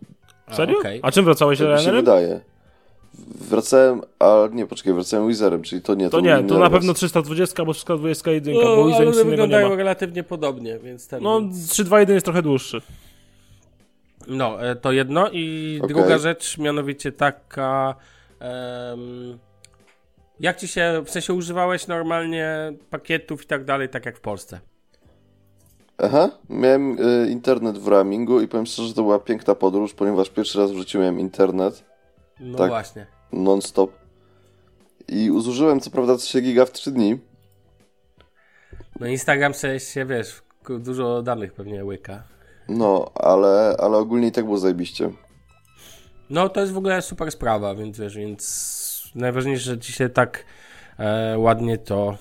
Serio? 0.52 0.76
A, 0.76 0.80
okej. 0.80 1.00
A 1.04 1.12
czym 1.12 1.26
wracałeś 1.26 1.60
Tak 1.60 1.68
mi 1.80 1.86
się 1.86 1.92
wydaje. 1.92 2.40
Wracałem, 3.50 4.02
a 4.20 4.36
nie, 4.52 4.66
poczekaj, 4.68 4.94
wracałem 4.94 5.28
Wizerem, 5.28 5.62
czyli 5.62 5.82
to 5.82 5.96
nie 5.96 6.10
To 6.10 6.18
był 6.22 6.26
nie, 6.26 6.44
to 6.44 6.60
na 6.60 6.70
pewno 6.70 6.94
320 6.94 7.56
albo 7.60 7.74
321, 7.74 8.54
No, 8.56 8.76
bo 8.76 8.88
Wizer 8.88 9.08
nic 9.08 9.16
innego 9.16 9.24
nie 9.24 9.30
wyglądają 9.30 9.70
ma. 9.70 9.76
relatywnie 9.76 10.24
podobnie, 10.24 10.80
więc 10.80 11.08
ten... 11.08 11.24
No, 11.24 11.42
321 11.70 12.14
jest 12.14 12.26
trochę 12.26 12.42
dłuższy. 12.42 12.82
No, 14.28 14.70
e, 14.70 14.76
to 14.76 14.92
jedno. 14.92 15.30
I 15.32 15.78
Okej. 15.84 15.96
druga 15.96 16.18
rzecz, 16.18 16.58
mianowicie 16.58 17.12
taka. 17.12 17.96
em, 18.40 19.38
jak 20.40 20.58
ci 20.58 20.68
się, 20.68 21.04
w 21.06 21.10
sensie 21.10 21.34
używałeś 21.34 21.88
normalnie 21.88 22.74
pakietów 22.90 23.44
i 23.44 23.48
tak 23.48 23.66
dalej, 23.66 23.90
tak 23.90 24.06
jak 24.06 24.18
w 24.18 24.22
Polsce? 24.22 24.60
Aha, 25.98 26.30
miałem 26.50 27.00
y, 27.00 27.30
internet 27.30 27.78
w 27.78 27.88
roamingu 27.88 28.42
i 28.42 28.48
powiem 28.48 28.66
szczerze, 28.66 28.88
że 28.88 28.94
to 28.94 29.02
była 29.04 29.20
piękna 29.20 29.56
podróż, 29.56 29.94
ponieważ 29.94 30.30
pierwszy 30.30 30.60
raz 30.60 30.72
w 30.72 30.78
życiu 30.78 31.00
miałem 31.00 31.20
internet 31.20 31.84
No 32.40 32.58
Tak. 32.58 32.70
właśnie. 32.70 33.06
non-stop 33.34 33.92
i 35.08 35.32
zużyłem 35.40 35.80
co 35.80 35.92
prawda 35.92 36.18
3 36.18 36.42
giga 36.42 36.66
w 36.66 36.72
3 36.72 36.92
dni, 36.92 37.20
No 39.00 39.08
Instagram 39.08 39.54
sobie 39.54 39.80
się, 39.80 40.06
wiesz, 40.06 40.42
dużo 40.80 41.22
danych 41.22 41.54
pewnie 41.54 41.86
łyka. 41.86 42.24
no, 42.70 43.12
ale, 43.16 43.76
ale 43.80 43.98
ogólnie 43.98 44.28
i 44.28 44.32
tak 44.32 44.46
było 44.46 44.58
zajebiście. 44.58 45.12
No 46.30 46.50
to 46.50 46.62
jest 46.62 46.74
w 46.74 46.78
ogóle 46.78 47.02
super 47.02 47.32
sprawa, 47.32 47.76
więc 47.76 48.00
wiesz, 48.00 48.16
więc 48.16 49.12
najważniejsze, 49.16 49.64
że 49.64 49.80
ci 49.80 49.94
się 49.94 50.10
tak 50.10 50.46
e, 51.00 51.38
ładnie 51.38 51.78
to. 51.78 52.18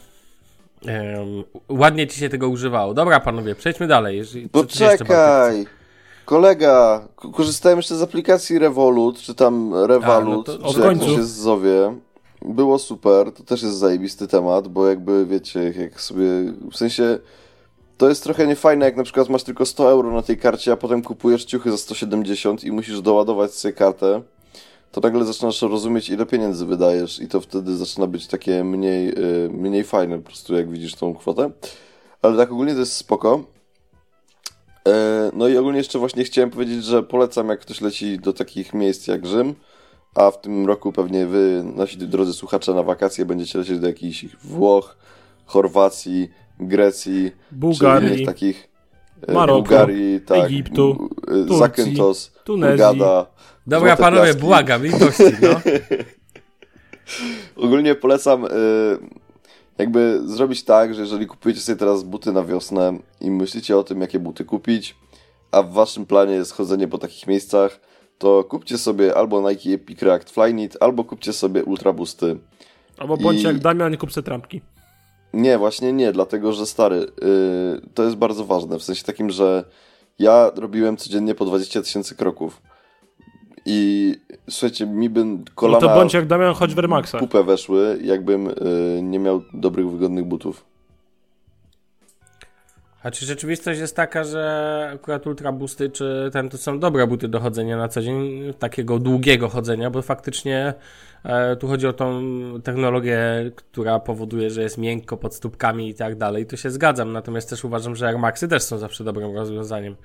ładnie 1.68 2.07
ci 2.07 2.20
się 2.20 2.29
tego 2.29 2.48
używało. 2.48 2.94
Dobra, 2.94 3.20
panowie, 3.20 3.55
przejdźmy 3.55 3.87
dalej. 3.87 4.16
Jeżeli, 4.16 4.48
Poczekaj! 4.48 5.66
Kolega, 6.27 7.09
korzystałem 7.33 7.79
jeszcze 7.79 7.97
z 7.97 8.03
aplikacji 8.03 8.59
Revolut, 8.59 9.19
czy 9.19 9.35
tam 9.35 9.75
Revolut, 9.75 10.49
A, 10.49 10.53
no 10.53 10.73
czy 10.73 10.81
jak 10.81 10.99
to 10.99 11.05
się 11.05 11.25
zowie. 11.25 11.95
Było 12.43 12.79
super, 12.79 13.33
to 13.33 13.43
też 13.43 13.62
jest 13.62 13.77
zajebisty 13.77 14.29
temat, 14.29 14.69
bo 14.69 14.87
jakby 14.87 15.27
wiecie, 15.27 15.75
jak 15.79 16.01
sobie, 16.01 16.25
w 16.73 16.77
sensie 16.77 17.19
to 17.97 18.09
jest 18.09 18.23
trochę 18.23 18.47
niefajne, 18.47 18.85
jak 18.85 18.97
na 18.97 19.03
przykład 19.03 19.29
masz 19.29 19.43
tylko 19.43 19.67
100 19.67 19.91
euro 19.91 20.11
na 20.11 20.23
tej 20.23 20.39
karcie, 20.39 20.73
a 20.73 20.77
potem 20.77 21.03
kupujesz 21.03 21.45
ciuchy 21.45 21.71
za 21.71 21.77
170 21.77 22.65
i 22.65 22.73
musisz 22.73 23.01
doładować 23.01 23.55
sobie 23.55 23.75
kartę, 23.75 24.23
to 24.93 25.01
nagle 25.01 25.25
zaczynasz 25.25 25.62
rozumieć, 25.62 26.09
ile 26.09 26.27
pieniędzy 26.27 26.67
wydajesz 26.67 27.21
i 27.21 27.29
to 27.29 27.41
wtedy 27.41 27.77
zaczyna 27.77 28.07
być 28.07 28.27
takie 28.27 28.65
mniej, 28.65 29.09
y, 29.09 29.51
mniej 29.53 29.85
fajne 29.85 30.19
po 30.19 30.25
prostu, 30.25 30.55
jak 30.55 30.71
widzisz 30.71 30.95
tą 30.95 31.15
kwotę. 31.15 31.51
Ale 32.23 32.37
tak 32.37 32.53
ogólnie 32.53 32.73
to 32.73 32.81
jest 32.81 32.97
spoko. 32.97 33.56
E, 34.87 35.31
No 35.35 35.49
i 35.49 35.57
ogólnie 35.57 35.79
jeszcze 35.79 35.99
właśnie 35.99 36.25
chciałem 36.25 36.51
powiedzieć, 36.51 36.85
że 36.85 37.03
polecam, 37.03 37.49
jak 37.49 37.61
ktoś 37.61 37.81
leci 37.81 38.18
do 38.18 38.33
takich 38.33 38.75
miejsc 38.75 39.07
jak 39.07 39.27
Rzym, 39.27 39.55
a 40.14 40.31
w 40.31 40.40
tym 40.40 40.66
roku 40.66 40.92
pewnie 40.92 41.27
wy, 41.27 41.64
nasi 41.77 41.99
drodzy 41.99 42.33
słuchacze, 42.33 42.75
na 42.75 42.83
wakacje 42.83 43.25
będziecie 43.25 43.59
lecieć 43.59 43.79
do 43.79 43.87
jakichś 43.87 44.27
Włoch, 44.44 44.96
Chorwacji, 45.46 46.31
Grecji, 46.61 47.33
Bułgarii, 47.53 48.09
innych 48.14 48.27
takich 48.27 48.68
e, 49.29 49.33
Maroku, 49.33 49.62
Bułgarii, 49.62 50.20
tak, 50.20 50.44
Egiptu, 50.44 51.09
e, 51.22 51.27
Turcji, 51.27 51.59
Zakynthos, 51.59 52.33
Tunezji. 52.44 52.85
Hurghada. 52.85 53.27
Dobra, 53.66 53.96
panowie, 53.96 54.35
błagam, 54.35 54.85
litości, 54.85 55.25
no. 55.42 55.61
Ogólnie 57.64 57.94
polecam 57.94 58.44
y, 58.44 58.49
jakby 59.79 60.21
zrobić 60.25 60.62
tak, 60.65 60.95
że 60.95 61.01
jeżeli 61.01 61.27
kupujecie 61.27 61.61
sobie 61.61 61.77
teraz 61.79 62.03
buty 62.03 62.33
na 62.33 62.43
wiosnę 62.45 62.99
i 63.21 63.31
myślicie 63.31 63.77
o 63.77 63.85
tym, 63.85 64.01
jakie 64.01 64.19
buty 64.19 64.45
kupić, 64.45 64.97
a 65.53 65.62
w 65.62 65.73
waszym 65.73 66.07
planie 66.07 66.33
jest 66.35 66.53
chodzenie 66.53 66.89
po 66.89 66.99
takich 66.99 67.27
miejscach, 67.27 67.81
to 68.19 68.45
kupcie 68.45 68.79
sobie 68.79 69.17
albo 69.17 69.51
Nike 69.51 69.71
Epic 69.71 70.03
React 70.03 70.31
Flyknit, 70.31 70.77
albo 70.81 71.05
kupcie 71.05 71.33
sobie 71.33 71.65
Ultra 71.65 71.93
Boosty. 71.93 72.39
Albo 72.99 73.17
bądź 73.17 73.41
i- 73.41 73.45
jak 73.45 73.59
Damian 73.59 73.95
i 73.95 73.99
kup 73.99 74.12
se 74.12 74.23
trampki. 74.23 74.61
Nie, 75.33 75.59
właśnie 75.59 75.93
nie, 75.93 76.12
dlatego 76.12 76.53
że 76.53 76.67
stary, 76.67 76.97
y, 76.97 77.07
to 77.95 78.03
jest 78.05 78.17
bardzo 78.17 78.45
ważne, 78.45 78.79
w 78.79 78.83
sensie 78.83 79.05
takim, 79.05 79.31
że 79.31 79.65
ja 80.19 80.51
robiłem 80.57 80.97
codziennie 80.97 81.35
po 81.35 81.45
20 81.45 81.83
tysięcy 81.83 82.15
kroków 82.15 82.62
i 83.66 84.14
słuchajcie, 84.50 84.87
mi 84.87 85.11
by 85.11 85.24
No 85.24 85.38
kolana 85.55 85.81
to 85.81 85.94
bądź 85.94 86.14
jak 86.14 86.26
Damian, 86.26 86.55
chodź 86.55 86.74
w 86.74 86.88
Maxach. 86.88 87.20
pupę 87.20 87.44
weszły, 87.44 87.98
jakbym 88.02 88.48
y, 88.48 88.55
nie 89.02 89.18
miał 89.18 89.42
dobrych, 89.52 89.90
wygodnych 89.90 90.24
butów. 90.24 90.64
A 93.02 93.11
czy 93.11 93.26
rzeczywistość 93.26 93.81
jest 93.81 93.96
taka, 93.96 94.24
że 94.24 94.90
akurat 94.94 95.26
Ultra 95.26 95.52
Boosty 95.52 95.90
czy 95.90 96.31
ten 96.33 96.48
to 96.48 96.59
są 96.59 96.79
dobre 96.79 97.07
buty 97.07 97.29
do 97.29 97.40
chodzenia 97.40 97.76
na 97.76 97.88
co 97.88 98.02
dzień, 98.02 98.55
takiego 98.59 98.98
długiego 98.98 99.48
chodzenia, 99.48 99.90
bo 99.90 100.02
faktycznie 100.02 100.74
e, 101.24 101.57
tu 101.57 101.68
chodzi 101.68 101.87
o 101.87 101.92
tą 101.92 102.22
technologię, 102.64 103.20
która 103.57 103.98
powoduje, 103.98 104.50
że 104.50 104.62
jest 104.62 104.79
miękko 104.79 105.16
pod 105.16 105.35
stópkami 105.35 105.88
i 105.88 105.94
tak 105.94 106.16
dalej. 106.16 106.46
Tu 106.46 106.57
się 106.57 106.70
zgadzam, 106.70 107.12
natomiast 107.12 107.50
też 107.50 107.64
uważam, 107.64 107.96
że 107.96 108.07
Air 108.07 108.18
Maxy 108.18 108.48
też 108.48 108.62
są 108.62 108.79
zawsze 108.79 109.05
dobrym 109.05 109.37
rozwiązaniem. 109.37 109.96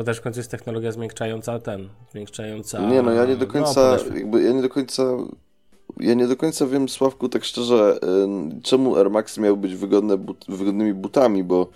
To 0.00 0.04
też 0.04 0.18
w 0.18 0.20
końcu 0.20 0.40
jest 0.40 0.50
technologia 0.50 0.92
zmiękczająca 0.92 1.58
ten, 1.58 1.88
zmiękczająca. 2.12 2.80
Nie, 2.86 3.02
no 3.02 3.12
ja 3.12 3.24
nie 3.24 3.36
do 3.36 3.46
końca, 3.46 3.90
podeszwę. 3.90 4.18
jakby 4.18 4.42
ja 4.42 4.52
nie 4.52 4.62
do 4.62 4.68
końca, 4.68 5.02
ja 6.00 6.14
nie 6.14 6.26
do 6.26 6.36
końca 6.36 6.66
wiem, 6.66 6.88
Sławku, 6.88 7.28
tak 7.28 7.44
szczerze, 7.44 7.98
y, 8.58 8.62
czemu 8.62 8.96
Air 8.96 9.10
Max 9.10 9.38
miały 9.38 9.56
być 9.56 9.74
wygodne 9.74 10.16
but, 10.16 10.44
wygodnymi 10.48 10.94
butami, 10.94 11.44
bo 11.44 11.70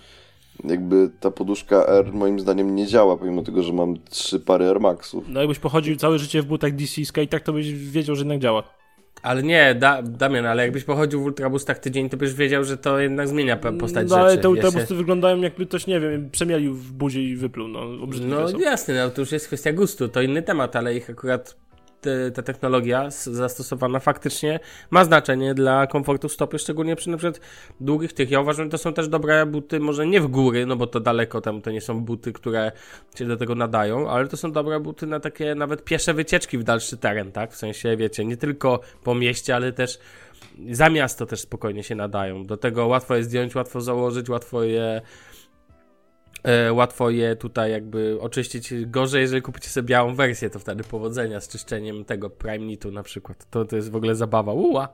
jakby 0.63 1.09
ta 1.19 1.31
poduszka 1.31 1.87
Air 1.87 2.13
moim 2.13 2.39
zdaniem 2.39 2.75
nie 2.75 2.87
działa, 2.87 3.17
pomimo 3.17 3.43
tego, 3.43 3.63
że 3.63 3.73
mam 3.73 3.95
trzy 4.09 4.39
pary 4.39 4.65
Air 4.65 4.79
Maxów. 4.79 5.25
No 5.27 5.39
jakbyś 5.39 5.59
pochodził 5.59 5.95
całe 5.95 6.19
życie 6.19 6.41
w 6.41 6.45
butach 6.45 6.75
DC 6.75 7.05
Skate, 7.05 7.39
to 7.39 7.53
byś 7.53 7.73
wiedział, 7.73 8.15
że 8.15 8.21
jednak 8.21 8.39
działa. 8.39 8.63
Ale 9.21 9.43
nie, 9.43 9.75
da, 9.75 10.01
Damian, 10.01 10.45
ale 10.45 10.63
jakbyś 10.63 10.83
pochodził 10.83 11.21
w 11.21 11.25
Ultraboostach 11.25 11.79
tydzień, 11.79 12.09
to 12.09 12.17
byś 12.17 12.33
wiedział, 12.33 12.63
że 12.63 12.77
to 12.77 12.99
jednak 12.99 13.27
zmienia 13.27 13.57
postać 13.57 14.09
No 14.09 14.17
ale 14.17 14.29
rzeczy. 14.29 14.41
te 14.41 14.49
ultrabusty 14.49 14.95
wyglądają 14.95 15.41
jakby 15.41 15.65
ktoś, 15.65 15.87
nie 15.87 15.99
wiem, 15.99 16.29
przemielił 16.29 16.73
w 16.73 16.91
buzi 16.91 17.29
i 17.29 17.35
wypluł, 17.35 17.67
no 17.67 17.79
obrzydliwe 18.03 18.41
No 18.41 18.47
są. 18.49 18.59
jasne, 18.59 18.93
no 19.05 19.09
to 19.09 19.21
już 19.21 19.31
jest 19.31 19.47
kwestia 19.47 19.73
gustu, 19.73 20.07
to 20.07 20.21
inny 20.21 20.41
temat, 20.41 20.75
ale 20.75 20.95
ich 20.95 21.09
akurat 21.09 21.55
te, 22.05 22.31
ta 22.31 22.41
technologia 22.41 23.09
zastosowana 23.09 23.99
faktycznie 23.99 24.59
ma 24.91 25.05
znaczenie 25.05 25.53
dla 25.53 25.87
komfortu 25.87 26.29
stopy, 26.29 26.59
szczególnie 26.59 26.95
przy 26.95 27.09
na 27.09 27.17
przykład 27.17 27.41
długich 27.79 28.13
tych. 28.13 28.31
Ja 28.31 28.39
uważam, 28.39 28.65
że 28.65 28.71
to 28.71 28.77
są 28.77 28.93
też 28.93 29.07
dobre 29.07 29.45
buty, 29.45 29.79
może 29.79 30.07
nie 30.07 30.21
w 30.21 30.27
góry, 30.27 30.65
no 30.65 30.75
bo 30.75 30.87
to 30.87 30.99
daleko 30.99 31.41
tam, 31.41 31.61
to 31.61 31.71
nie 31.71 31.81
są 31.81 32.01
buty, 32.01 32.33
które 32.33 32.71
się 33.15 33.25
do 33.25 33.37
tego 33.37 33.55
nadają, 33.55 34.09
ale 34.09 34.27
to 34.27 34.37
są 34.37 34.51
dobre 34.51 34.79
buty 34.79 35.07
na 35.07 35.19
takie 35.19 35.55
nawet 35.55 35.83
piesze 35.83 36.13
wycieczki 36.13 36.57
w 36.57 36.63
dalszy 36.63 36.97
teren, 36.97 37.31
tak? 37.31 37.51
W 37.53 37.57
sensie, 37.57 37.97
wiecie, 37.97 38.25
nie 38.25 38.37
tylko 38.37 38.79
po 39.03 39.15
mieście, 39.15 39.55
ale 39.55 39.71
też 39.71 39.99
za 40.71 40.89
miasto 40.89 41.25
też 41.25 41.39
spokojnie 41.39 41.83
się 41.83 41.95
nadają. 41.95 42.45
Do 42.45 42.57
tego 42.57 42.87
łatwo 42.87 43.15
je 43.15 43.23
zdjąć, 43.23 43.55
łatwo 43.55 43.81
założyć, 43.81 44.29
łatwo 44.29 44.63
je 44.63 45.01
łatwo 46.71 47.09
je 47.09 47.35
tutaj 47.35 47.71
jakby 47.71 48.17
oczyścić. 48.21 48.73
Gorzej, 48.85 49.21
jeżeli 49.21 49.41
kupicie 49.41 49.69
sobie 49.69 49.87
białą 49.87 50.15
wersję, 50.15 50.49
to 50.49 50.59
wtedy 50.59 50.83
powodzenia 50.83 51.41
z 51.41 51.47
czyszczeniem 51.47 52.05
tego 52.05 52.29
Prime 52.29 52.65
Nitu 52.65 52.91
na 52.91 53.03
przykład. 53.03 53.47
To, 53.49 53.65
to 53.65 53.75
jest 53.75 53.91
w 53.91 53.95
ogóle 53.95 54.15
zabawa. 54.15 54.53
Uła! 54.53 54.89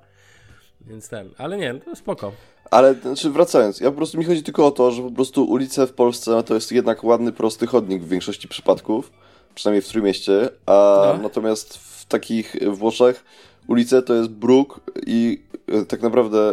Więc 0.81 1.09
ten, 1.09 1.29
ale 1.37 1.57
nie, 1.57 1.73
to 1.73 1.95
spoko. 1.95 2.31
Ale 2.71 2.93
znaczy 2.93 3.29
wracając, 3.29 3.79
ja 3.79 3.91
po 3.91 3.97
prostu 3.97 4.17
mi 4.17 4.25
chodzi 4.25 4.43
tylko 4.43 4.65
o 4.67 4.71
to, 4.71 4.91
że 4.91 5.01
po 5.01 5.11
prostu 5.11 5.43
ulice 5.43 5.87
w 5.87 5.93
Polsce 5.93 6.43
to 6.43 6.53
jest 6.53 6.71
jednak 6.71 7.03
ładny, 7.03 7.31
prosty 7.31 7.67
chodnik 7.67 8.03
w 8.03 8.09
większości 8.09 8.47
przypadków, 8.47 9.11
przynajmniej 9.55 9.81
w 9.81 9.87
Trójmieście, 9.87 10.49
a 10.65 11.03
No. 11.17 11.23
natomiast 11.23 11.77
w 11.77 12.05
takich 12.05 12.55
Włoszech 12.71 13.23
ulice 13.67 14.01
to 14.01 14.13
jest 14.13 14.29
bruk 14.29 14.79
i 15.07 15.41
e, 15.67 15.85
tak 15.85 16.01
naprawdę 16.01 16.51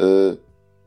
e, 0.00 0.04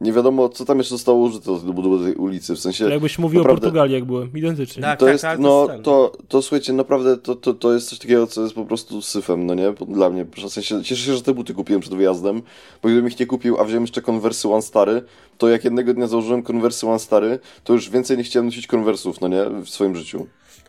nie 0.01 0.13
wiadomo, 0.13 0.49
co 0.49 0.65
tam 0.65 0.77
jeszcze 0.77 0.95
zostało 0.95 1.19
użyte 1.19 1.45
do 1.45 1.73
budowy 1.73 2.05
tej 2.05 2.15
ulicy, 2.15 2.55
w 2.55 2.59
sensie... 2.59 2.89
Jakbyś 2.89 3.19
mówił 3.19 3.39
naprawdę- 3.39 3.59
o 3.59 3.61
Portugalii, 3.61 3.93
jak 3.93 4.05
byłem. 4.05 4.31
Identycznie. 4.35 4.81
Tak, 4.81 4.99
to 4.99 5.05
tak, 5.05 5.13
jest, 5.13 5.21
tak, 5.21 5.39
no, 5.39 5.67
ten. 5.67 5.83
to, 5.83 6.11
to 6.27 6.41
słuchajcie, 6.41 6.73
naprawdę 6.73 7.17
to, 7.17 7.35
to, 7.35 7.53
to 7.53 7.73
jest 7.73 7.89
coś 7.89 7.99
takiego, 7.99 8.27
co 8.27 8.43
jest 8.43 8.55
po 8.55 8.65
prostu 8.65 9.01
syfem, 9.01 9.45
no 9.45 9.53
nie? 9.53 9.73
Dla 9.87 10.09
mnie, 10.09 10.25
w 10.25 10.49
sensie, 10.49 10.83
cieszę 10.83 11.05
się, 11.05 11.15
że 11.15 11.21
te 11.21 11.33
buty 11.33 11.53
kupiłem 11.53 11.81
przed 11.81 11.93
wyjazdem, 11.93 12.41
bo 12.83 12.89
gdybym 12.89 13.07
ich 13.07 13.19
nie 13.19 13.25
kupił, 13.25 13.57
a 13.59 13.63
wziąłem 13.63 13.83
jeszcze 13.83 14.01
konwersy 14.01 14.49
One 14.49 14.61
Stary, 14.61 15.01
to 15.37 15.49
jak 15.49 15.63
jednego 15.63 15.93
dnia 15.93 16.07
założyłem 16.07 16.43
konwersy 16.43 16.87
One 16.87 16.99
Stary, 16.99 17.39
to 17.63 17.73
już 17.73 17.89
więcej 17.89 18.17
nie 18.17 18.23
chciałem 18.23 18.45
nosić 18.45 18.67
konwersów, 18.67 19.21
no 19.21 19.27
nie? 19.27 19.45
W 19.65 19.69
swoim 19.69 19.95
życiu. 19.95 20.27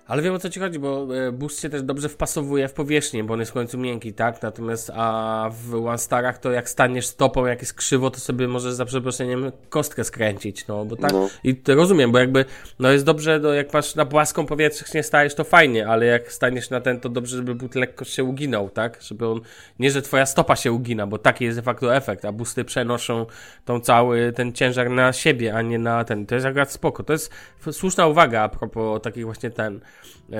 Ale 0.08 0.22
wiem 0.22 0.34
o 0.34 0.38
co 0.38 0.50
ci 0.50 0.60
chodzi, 0.60 0.78
bo 0.78 1.06
e, 1.16 1.32
boost 1.32 1.60
się 1.60 1.68
też 1.68 1.82
dobrze 1.82 2.08
wpasowuje 2.08 2.68
w 2.68 2.72
powierzchnię, 2.72 3.24
bo 3.24 3.34
on 3.34 3.40
jest 3.40 3.50
w 3.50 3.54
końcu 3.54 3.78
miękki, 3.78 4.12
tak? 4.12 4.42
Natomiast 4.42 4.90
a 4.94 5.50
w 5.52 5.86
One 5.86 5.98
Starach 5.98 6.38
to 6.38 6.52
jak 6.52 6.68
staniesz 6.68 7.06
stopą, 7.06 7.46
jak 7.46 7.60
jest 7.60 7.74
krzywo, 7.74 8.10
to 8.10 8.20
sobie 8.20 8.48
możesz 8.48 8.72
za 8.74 8.84
przeproszeniem 8.84 9.52
kostkę 9.68 10.04
skręcić, 10.04 10.66
no 10.66 10.84
bo 10.84 10.96
tak. 10.96 11.12
No. 11.12 11.28
I 11.44 11.56
to 11.56 11.74
rozumiem, 11.74 12.12
bo 12.12 12.18
jakby, 12.18 12.44
no 12.78 12.90
jest 12.90 13.04
dobrze, 13.04 13.38
no, 13.38 13.52
jak 13.52 13.72
masz 13.72 13.94
na 13.94 14.06
płaską 14.06 14.46
powierzchnię 14.46 15.02
stajesz, 15.02 15.34
to 15.34 15.44
fajnie, 15.44 15.88
ale 15.88 16.06
jak 16.06 16.32
staniesz 16.32 16.70
na 16.70 16.80
ten, 16.80 17.00
to 17.00 17.08
dobrze, 17.08 17.36
żeby 17.36 17.54
but 17.54 17.74
lekko 17.74 18.04
się 18.04 18.24
uginał, 18.24 18.70
tak? 18.70 19.02
Żeby 19.02 19.26
on, 19.26 19.40
nie, 19.78 19.90
że 19.90 20.02
twoja 20.02 20.26
stopa 20.26 20.56
się 20.56 20.72
ugina, 20.72 21.06
bo 21.06 21.18
taki 21.18 21.44
jest 21.44 21.58
de 21.58 21.62
facto 21.62 21.96
efekt, 21.96 22.24
a 22.24 22.32
busty 22.32 22.64
przenoszą 22.64 23.26
tą 23.64 23.80
cały, 23.80 24.32
ten 24.32 24.52
ciężar 24.52 24.90
na 24.90 25.12
siebie, 25.12 25.54
a 25.54 25.62
nie 25.62 25.78
na 25.78 26.04
ten. 26.04 26.26
To 26.26 26.34
jest 26.34 26.46
akurat 26.46 26.72
spoko. 26.72 27.02
To 27.02 27.12
jest 27.12 27.32
słuszna 27.72 28.06
uwaga 28.06 28.42
a 28.42 28.48
propos 28.48 29.02
takich 29.02 29.24
właśnie 29.24 29.50
ten, 29.50 29.80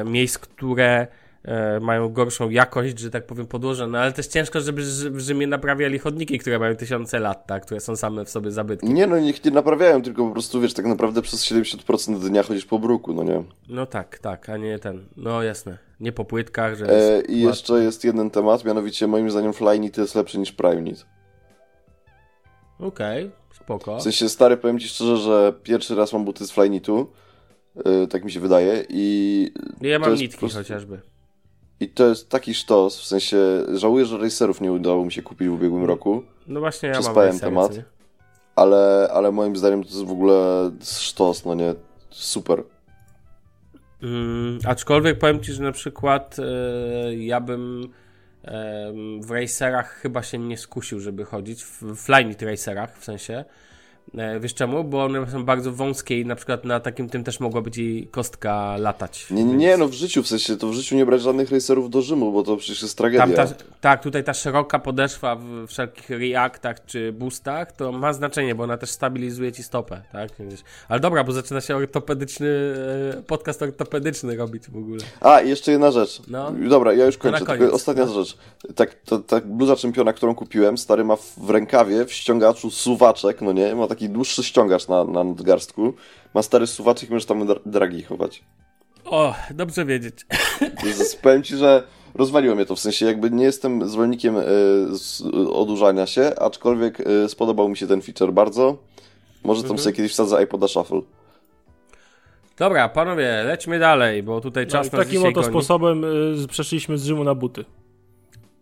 miejsc, 0.05 0.39
które 0.39 1.07
e, 1.43 1.81
mają 1.81 2.09
gorszą 2.09 2.51
jakość, 2.51 2.99
że 2.99 3.11
tak 3.11 3.27
powiem, 3.27 3.47
podłoża, 3.47 3.87
no 3.87 3.99
ale 3.99 4.13
też 4.13 4.27
ciężko, 4.27 4.61
żeby 4.61 4.83
w 5.11 5.21
Rzymie 5.21 5.47
naprawiali 5.47 5.99
chodniki, 5.99 6.39
które 6.39 6.59
mają 6.59 6.77
tysiące 6.77 7.19
lat, 7.19 7.47
tak? 7.47 7.67
Które 7.67 7.81
są 7.81 7.97
same 7.97 8.25
w 8.25 8.31
sobie 8.31 8.51
zabytki. 8.51 8.89
Nie 8.89 9.07
no, 9.07 9.19
niech 9.19 9.45
nie 9.45 9.51
naprawiają, 9.51 10.03
tylko 10.03 10.27
po 10.27 10.33
prostu, 10.33 10.61
wiesz, 10.61 10.75
tak 10.75 10.87
naprawdę 10.87 11.23
przez 11.23 11.45
70% 11.45 12.29
dnia 12.29 12.43
chodzisz 12.43 12.67
po 12.67 12.79
bruku, 12.79 13.15
no 13.15 13.23
nie? 13.23 13.43
No 13.69 13.87
tak, 13.87 14.19
tak, 14.19 14.49
a 14.49 14.57
nie 14.57 14.79
ten. 14.79 15.05
No 15.17 15.43
jasne. 15.43 15.79
Nie 16.01 16.13
po 16.13 16.25
płytkach, 16.25 16.77
że. 16.77 17.17
E, 17.17 17.21
I 17.21 17.41
jeszcze 17.41 17.83
jest 17.83 18.05
jeden 18.05 18.31
temat, 18.31 18.65
mianowicie 18.65 19.07
moim 19.07 19.31
zdaniem 19.31 19.53
Flyknit 19.53 19.99
jest 19.99 20.15
lepszy 20.15 20.39
niż 20.39 20.53
Primenit. 20.53 21.07
Okej, 22.81 23.31
spoko. 23.63 23.99
W 23.99 24.03
sensie, 24.03 24.29
stary, 24.29 24.57
powiem 24.57 24.79
ci 24.79 24.89
szczerze, 24.89 25.17
że 25.17 25.53
pierwszy 25.63 25.95
raz 25.95 26.13
mam 26.13 26.25
buty 26.25 26.47
z 26.47 26.51
Flynitu, 26.51 27.13
tak 28.11 28.25
mi 28.25 28.31
się 28.33 28.41
wydaje, 28.41 28.85
i 28.89 29.53
Ja 29.81 29.99
mam 29.99 30.15
nitki 30.15 30.39
prostu- 30.39 30.59
chociażby. 30.59 31.01
I 31.81 31.89
to 31.89 32.09
jest 32.09 32.29
taki 32.29 32.55
sztos, 32.55 33.01
w 33.01 33.05
sensie 33.05 33.37
żałuję, 33.75 34.05
że 34.07 34.19
racerów 34.19 34.61
nie 34.61 34.73
udało 34.73 35.05
mi 35.05 35.13
się 35.13 35.23
kupić 35.23 35.49
w 35.49 35.53
ubiegłym 35.53 35.85
roku, 35.85 36.23
No 36.47 36.61
właśnie 36.61 36.89
ja 36.89 36.95
mam 36.95 37.03
Przespałem 37.03 37.31
Racery, 37.33 37.51
temat. 37.51 37.73
ale, 38.57 39.09
ale 39.13 39.33
moim 39.33 39.57
zdaniem 39.57 39.83
to 39.85 39.89
jest 39.91 40.05
w 40.05 40.11
ogóle 40.11 40.71
sztos, 40.85 41.45
no 41.45 41.55
nie, 41.55 41.75
super. 42.11 42.63
Mm, 44.03 44.59
aczkolwiek 44.65 45.19
powiem 45.19 45.41
ci, 45.43 45.53
że 45.53 45.63
na 45.63 45.73
przykład 45.73 46.37
e, 46.39 47.15
ja 47.17 47.41
bym 47.41 47.83
e, 48.45 48.93
w 49.21 49.31
racerach 49.31 49.91
chyba 49.93 50.23
się 50.23 50.39
nie 50.39 50.57
skusił, 50.59 51.01
żeby 51.01 51.25
chodzić, 51.25 51.65
w, 51.65 51.83
w 51.83 51.97
Flyknit 51.97 52.43
racerach 52.43 52.99
w 52.99 53.05
sensie. 53.05 53.45
E, 54.15 54.41
wiesz 54.41 54.55
czemu? 54.55 54.85
Bo 54.85 55.05
one 55.05 55.31
są 55.31 55.45
bardzo 55.45 55.73
wąskie 55.73 56.21
i 56.21 56.27
na 56.27 56.37
przykład 56.37 56.65
na 56.65 56.81
takim 56.81 57.09
tym 57.09 57.25
też 57.25 57.41
mogła 57.41 57.61
być 57.61 57.79
i 57.79 58.09
kostka 58.11 58.77
latać. 58.77 59.27
Nie, 59.31 59.45
nie, 59.45 59.77
no 59.77 59.89
w 59.89 59.93
życiu, 59.93 60.23
w 60.23 60.29
sensie 60.29 60.57
to 60.57 60.69
w 60.69 60.73
życiu 60.73 60.97
nie 60.97 61.07
brać 61.07 61.23
żadnych 61.23 61.51
racerów 61.51 61.91
do 61.91 62.03
Rzymu, 62.03 62.33
bo 62.33 62.43
to 62.43 62.57
przecież 62.57 62.83
jest 62.83 62.99
tragedia. 62.99 63.47
Ta, 63.47 63.55
tak, 63.81 64.03
tutaj 64.03 64.25
ta 64.25 64.35
szeroka 64.35 64.79
podeszwa 64.79 65.37
w 65.37 65.67
wszelkich 65.67 66.11
reaktach 66.11 66.85
czy 66.87 67.13
boostach 67.13 67.73
to 67.73 67.93
ma 67.93 68.13
znaczenie, 68.13 68.55
bo 68.55 68.65
ona 68.65 68.77
też 68.77 68.91
stabilizuje 68.91 69.53
ci 69.53 69.63
stopę, 69.63 70.03
tak? 70.13 70.31
Ale 70.89 71.01
dobra, 71.01 71.25
bo 71.25 71.33
zaczyna 71.33 71.61
się 71.61 71.77
ortopedyczny, 71.77 72.49
e, 73.19 73.23
podcast 73.23 73.63
ortopedyczny 73.63 74.37
robić 74.37 74.71
w 74.71 74.77
ogóle. 74.77 75.01
A, 75.21 75.41
i 75.41 75.49
jeszcze 75.49 75.73
jedna 75.73 75.91
rzecz. 75.91 76.23
No. 76.29 76.53
Dobra, 76.69 76.93
ja 76.93 77.07
już 77.07 77.19
kończę. 77.19 77.47
Tylko 77.47 77.75
ostatnia 77.75 78.05
no. 78.05 78.13
rzecz. 78.13 78.37
Tak, 78.75 78.95
to, 78.95 79.19
ta 79.19 79.41
bluza 79.41 79.77
czempiona, 79.77 80.13
którą 80.13 80.35
kupiłem, 80.35 80.79
stary 80.79 81.05
ma 81.05 81.17
w 81.17 81.51
rękawie, 81.51 82.05
w 82.05 82.13
ściągaczu 82.13 82.71
suwaczek, 82.71 83.43
no 83.43 83.53
nie? 83.53 83.75
Ma 83.75 83.87
taki 83.99 84.09
dłuższy 84.11 84.45
ściągacz 84.45 84.89
na, 84.89 85.05
na 85.05 85.25
nadgarstku. 85.25 85.95
Ma 86.35 86.43
stary 86.43 86.67
suwaczek 86.67 87.11
i 87.11 87.13
możesz 87.13 87.27
tam 87.27 87.47
dra- 87.47 87.61
dragi 87.67 88.03
chować. 88.03 88.43
O, 89.05 89.35
dobrze 89.51 89.85
wiedzieć. 89.85 90.15
Więc 90.85 91.17
powiem 91.17 91.43
ci, 91.43 91.57
że 91.57 91.83
rozwaliło 92.15 92.55
mnie 92.55 92.67
to, 92.67 92.77
w 92.77 92.81
sensie 92.81 93.07
jakby 93.07 93.31
nie 93.31 93.45
jestem 93.45 93.89
zwolennikiem 93.89 94.37
y, 94.37 94.43
z, 94.91 95.23
odurzania 95.53 96.07
się, 96.07 96.33
aczkolwiek 96.41 97.01
y, 97.01 97.29
spodobał 97.29 97.69
mi 97.69 97.77
się 97.77 97.87
ten 97.87 98.03
feature 98.03 98.33
bardzo. 98.33 98.77
Może 99.45 99.63
tam 99.63 99.71
Mhm. 99.71 99.85
sobie 99.85 99.97
kiedyś 99.97 100.13
wsadzę 100.13 100.43
iPoda 100.45 100.69
Shuffle. 100.69 101.01
Dobra, 102.59 102.89
panowie, 102.89 103.43
lećmy 103.47 103.79
dalej, 103.79 104.23
bo 104.23 104.41
tutaj 104.41 104.65
No, 104.67 104.73
czas 104.73 104.87
i 104.93 104.97
nas 104.97 105.05
takim 105.05 105.23
oto 105.25 105.33
goni. 105.33 105.47
sposobem 105.47 106.05
y, 106.45 106.47
przeszliśmy 106.49 106.99
z 106.99 107.05
Rzymu 107.05 107.25
na 107.25 107.35
buty. 107.35 107.65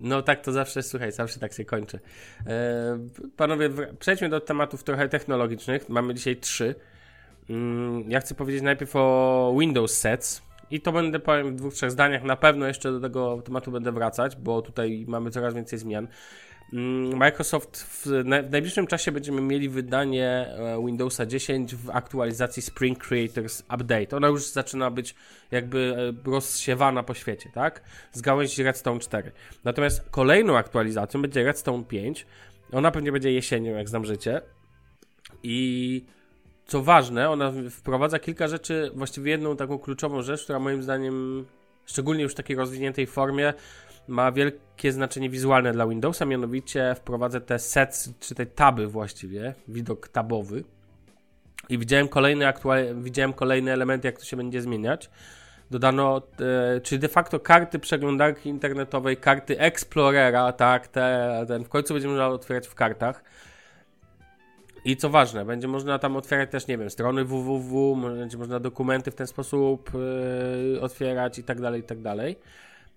No 0.01 0.23
tak 0.23 0.41
to 0.41 0.53
zawsze, 0.53 0.83
słuchaj, 0.83 1.13
zawsze 1.13 1.41
tak 1.41 1.53
się 1.53 1.65
kończy. 1.65 2.01
E, 2.47 2.99
panowie, 3.37 3.71
przejdźmy 3.99 4.29
do 4.29 4.41
tematów 4.41 4.85
trochę 4.85 5.09
technologicznych. 5.09 5.89
Mamy 5.89 6.15
dzisiaj 6.15 6.37
trzy. 6.37 6.75
Mm, 7.51 8.11
ja 8.11 8.21
chcę 8.21 8.35
powiedzieć 8.35 8.63
najpierw 8.63 8.97
o 8.97 9.57
Windows 9.61 9.99
Sets. 9.99 10.43
I 10.71 10.81
to 10.81 10.93
będę 10.93 11.19
powiem 11.19 11.53
w 11.53 11.57
dwóch, 11.57 11.75
trzech 11.75 11.91
zdaniach. 11.91 12.23
Na 12.23 12.37
pewno 12.37 12.67
jeszcze 12.67 12.93
do 12.93 13.01
tego 13.01 13.43
tematu 13.43 13.71
będę 13.71 13.93
wracać, 13.93 14.37
bo 14.37 14.63
tutaj 14.63 15.05
mamy 15.09 15.31
coraz 15.31 15.55
więcej 15.55 15.79
zmian. 15.79 16.09
Mm, 16.73 17.17
Microsoft 17.17 17.83
w, 17.83 18.07
na, 18.25 18.43
w 18.43 18.51
najbliższym 18.51 18.87
czasie 18.87 19.13
będziemy 19.13 19.41
mieli 19.41 19.69
wydanie 19.69 20.29
e, 20.29 20.87
Windowsa 20.87 21.27
10 21.27 21.75
w 21.75 21.91
aktualizacji 21.91 22.63
Spring 22.63 22.99
Creators 22.99 23.63
Update. 23.75 24.17
Ona 24.17 24.29
już 24.29 24.47
zaczyna 24.47 24.91
być 24.91 25.15
jakby 25.51 25.97
e, 26.27 26.31
rozsiewana 26.31 27.03
po 27.03 27.15
świecie, 27.15 27.51
tak? 27.55 27.83
Z 28.13 28.21
gałęzi 28.21 28.63
Redstone 28.63 29.01
4. 29.01 29.33
Natomiast 29.65 30.11
kolejną 30.11 30.57
aktualizacją 30.57 31.23
będzie 31.23 31.45
Redstone 31.45 31.85
5. 31.85 32.27
Ona 32.73 32.91
pewnie 32.91 33.13
będzie 33.13 33.33
jesienią, 33.33 33.77
jak 33.77 33.89
znam 33.89 34.05
życie. 34.05 34.41
I 35.43 36.05
co 36.67 36.83
ważne, 36.83 37.31
ona 37.31 37.53
wprowadza 37.71 38.19
kilka 38.19 38.49
rzeczy, 38.49 38.91
właściwie 38.95 39.31
jedną 39.31 39.57
taką 39.57 39.79
kluczową 39.79 40.23
rzecz, 40.23 40.45
która 40.45 40.59
moim 40.59 40.83
zdaniem, 40.83 41.47
szczególnie 41.87 42.23
już 42.23 42.33
w 42.33 42.37
takiej 42.37 42.57
rozwiniętej 42.57 43.07
formie, 43.07 43.55
ma 44.09 44.33
wielkie 44.33 44.92
znaczenie 44.92 45.31
wizualne 45.31 45.73
dla 45.73 45.87
Windowsa, 45.87 46.25
mianowicie 46.25 46.95
wprowadza 46.95 47.40
te 47.40 47.59
sets, 47.59 48.11
czy 48.21 48.35
te 48.35 48.47
taby 48.47 48.87
właściwie, 48.87 49.55
widok 49.69 50.09
tabowy. 50.09 50.64
I 51.68 51.78
widziałem 51.78 52.09
kolejne, 52.09 52.49
aktual... 52.49 52.95
widziałem 52.95 53.33
kolejne 53.33 53.72
elementy, 53.72 54.09
jak 54.09 54.18
to 54.18 54.24
się 54.24 54.37
będzie 54.37 54.62
zmieniać. 54.62 55.11
Dodano, 55.70 56.22
e, 56.93 56.99
de 56.99 57.09
facto 57.09 57.41
karty 57.41 57.78
przeglądarki 57.78 58.49
internetowej, 58.49 59.16
karty 59.16 59.59
Explorera, 59.59 60.53
tak, 60.53 60.89
te, 60.89 61.45
ten 61.49 61.64
w 61.64 61.68
końcu 61.68 61.95
będzie 61.95 62.09
można 62.09 62.28
otwierać 62.28 62.68
w 62.68 62.74
kartach. 62.74 63.24
I 64.85 64.97
co 64.97 65.11
ważne, 65.11 65.45
będzie 65.45 65.68
można 65.68 65.99
tam 65.99 66.16
otwierać 66.16 66.51
też, 66.51 66.66
nie 66.66 66.78
wiem, 66.78 66.91
strony 66.91 67.24
www, 67.24 67.97
będzie 67.97 68.39
można 68.39 68.61
dokumenty 68.61 69.11
w 69.11 69.14
ten 69.14 69.26
sposób 69.26 69.91
yy, 70.72 70.81
otwierać 70.81 71.39
i 71.39 71.45
tak 71.45 71.61
dalej, 71.61 71.81
i 71.81 71.85
tak 71.85 72.01
dalej. 72.01 72.37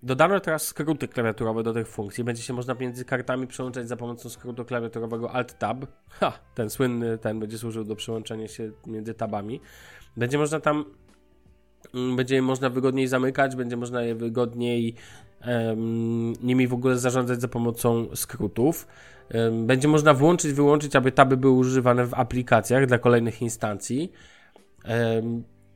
Dodano 0.02 0.40
teraz 0.40 0.66
skróty 0.66 1.08
klawiaturowe 1.08 1.62
do 1.62 1.72
tych 1.72 1.88
funkcji. 1.88 2.24
Będzie 2.24 2.42
się 2.42 2.52
można 2.52 2.74
między 2.74 3.04
kartami 3.04 3.46
przełączać 3.46 3.88
za 3.88 3.96
pomocą 3.96 4.28
skrótu 4.28 4.64
klawiaturowego 4.64 5.30
Alt-Tab. 5.32 5.86
Ha, 6.08 6.32
ten 6.54 6.70
słynny, 6.70 7.18
ten 7.18 7.40
będzie 7.40 7.58
służył 7.58 7.84
do 7.84 7.96
przełączania 7.96 8.48
się 8.48 8.70
między 8.86 9.14
tabami. 9.14 9.60
Będzie 10.16 10.38
można 10.38 10.60
tam, 10.60 10.84
mm, 11.94 12.16
będzie 12.16 12.42
można 12.42 12.70
wygodniej 12.70 13.06
zamykać, 13.06 13.56
będzie 13.56 13.76
można 13.76 14.02
je 14.02 14.14
wygodniej 14.14 14.94
nimi 16.42 16.66
w 16.68 16.74
ogóle 16.74 16.98
zarządzać 16.98 17.40
za 17.40 17.48
pomocą 17.48 18.06
skrótów. 18.14 18.86
Będzie 19.66 19.88
można 19.88 20.14
włączyć, 20.14 20.52
wyłączyć, 20.52 20.96
aby 20.96 21.12
taby 21.12 21.36
były 21.36 21.52
używane 21.52 22.06
w 22.06 22.14
aplikacjach 22.14 22.86
dla 22.86 22.98
kolejnych 22.98 23.42
instancji. 23.42 24.12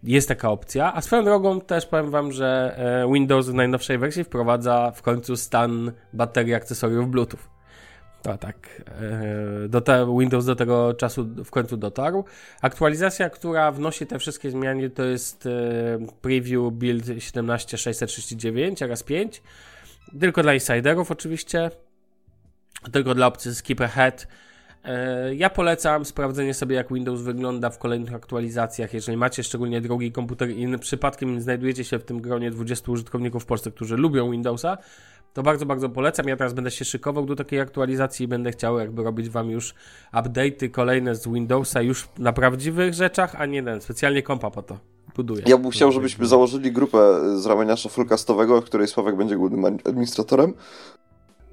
Jest 0.04 0.28
taka 0.28 0.50
opcja, 0.50 0.94
a 0.94 1.00
swoją 1.00 1.24
drogą 1.24 1.60
też 1.60 1.86
powiem 1.86 2.10
Wam, 2.10 2.32
że 2.32 2.74
e, 3.04 3.12
Windows 3.12 3.48
w 3.48 3.54
najnowszej 3.54 3.98
wersji 3.98 4.24
wprowadza 4.24 4.92
w 4.96 5.02
końcu 5.02 5.36
stan 5.36 5.92
baterii 6.12 6.54
akcesoriów 6.54 7.10
Bluetooth. 7.10 7.40
To 8.22 8.38
tak, 8.38 8.82
e, 8.88 9.68
do 9.68 9.80
te, 9.80 10.16
Windows 10.18 10.44
do 10.44 10.56
tego 10.56 10.94
czasu 10.94 11.28
w 11.44 11.50
końcu 11.50 11.76
dotarł. 11.76 12.24
Aktualizacja, 12.62 13.30
która 13.30 13.72
wnosi 13.72 14.06
te 14.06 14.18
wszystkie 14.18 14.50
zmiany, 14.50 14.90
to 14.90 15.04
jest 15.04 15.46
e, 15.46 15.50
preview 16.20 16.72
build 16.72 17.06
17639 17.06 18.80
raz 18.80 19.02
5. 19.02 19.42
Tylko 20.20 20.42
dla 20.42 20.54
insiderów 20.54 21.10
oczywiście, 21.10 21.70
tylko 22.92 23.14
dla 23.14 23.26
opcji 23.26 23.54
skip 23.54 23.80
ahead. 23.80 24.26
E, 24.84 25.34
ja 25.34 25.50
polecam 25.50 26.04
sprawdzenie 26.04 26.54
sobie, 26.54 26.76
jak 26.76 26.92
Windows 26.92 27.20
wygląda 27.20 27.70
w 27.70 27.78
kolejnych 27.78 28.14
aktualizacjach. 28.14 28.94
Jeżeli 28.94 29.16
macie 29.16 29.42
szczególnie 29.42 29.80
drogi 29.80 30.12
komputer 30.12 30.50
i 30.50 30.78
przypadkiem 30.78 31.40
znajdujecie 31.40 31.84
się 31.84 31.98
w 31.98 32.04
tym 32.04 32.20
gronie 32.20 32.50
20 32.50 32.92
użytkowników 32.92 33.42
w 33.42 33.46
Polsce, 33.46 33.70
którzy 33.70 33.96
lubią 33.96 34.30
Windowsa, 34.30 34.78
to 35.32 35.42
bardzo, 35.42 35.66
bardzo 35.66 35.88
polecam. 35.88 36.28
Ja 36.28 36.36
teraz 36.36 36.52
będę 36.52 36.70
się 36.70 36.84
szykował 36.84 37.26
do 37.26 37.36
takiej 37.36 37.60
aktualizacji 37.60 38.24
i 38.24 38.28
będę 38.28 38.50
chciał 38.52 38.78
jakby 38.78 39.02
robić 39.02 39.28
Wam 39.28 39.50
już 39.50 39.74
update'y 40.12 40.70
kolejne 40.70 41.14
z 41.14 41.28
Windowsa 41.28 41.82
już 41.82 42.08
na 42.18 42.32
prawdziwych 42.32 42.94
rzeczach, 42.94 43.34
a 43.38 43.46
nie 43.46 43.62
ten, 43.62 43.80
specjalnie 43.80 44.22
kompa 44.22 44.50
po 44.50 44.62
to 44.62 44.78
buduję. 45.16 45.42
Ja 45.46 45.58
bym 45.58 45.70
chciał, 45.70 45.92
żebyśmy 45.92 46.26
założyli 46.26 46.72
grupę 46.72 46.98
z 47.40 47.46
ramienia 47.46 47.76
shufflecastowego, 47.76 48.60
w 48.60 48.64
której 48.64 48.88
Sławek 48.88 49.16
będzie 49.16 49.36
głównym 49.36 49.64
administratorem. 49.64 50.54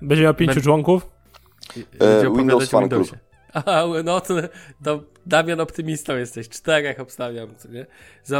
Będzie 0.01 0.23
miał 0.23 0.33
pięciu 0.33 0.61
członków? 0.61 1.20
E, 1.99 2.37
Windows 2.37 2.69
Fan 2.69 2.89
Group. 2.89 3.11
A, 3.53 3.83
no 4.03 4.21
to, 4.21 4.35
to 4.83 5.03
Damian 5.25 5.59
optymistą 5.59 6.17
jesteś, 6.17 6.49
czterech 6.49 6.99
obstawiam, 6.99 7.55
co 7.57 7.69
nie? 7.69 7.85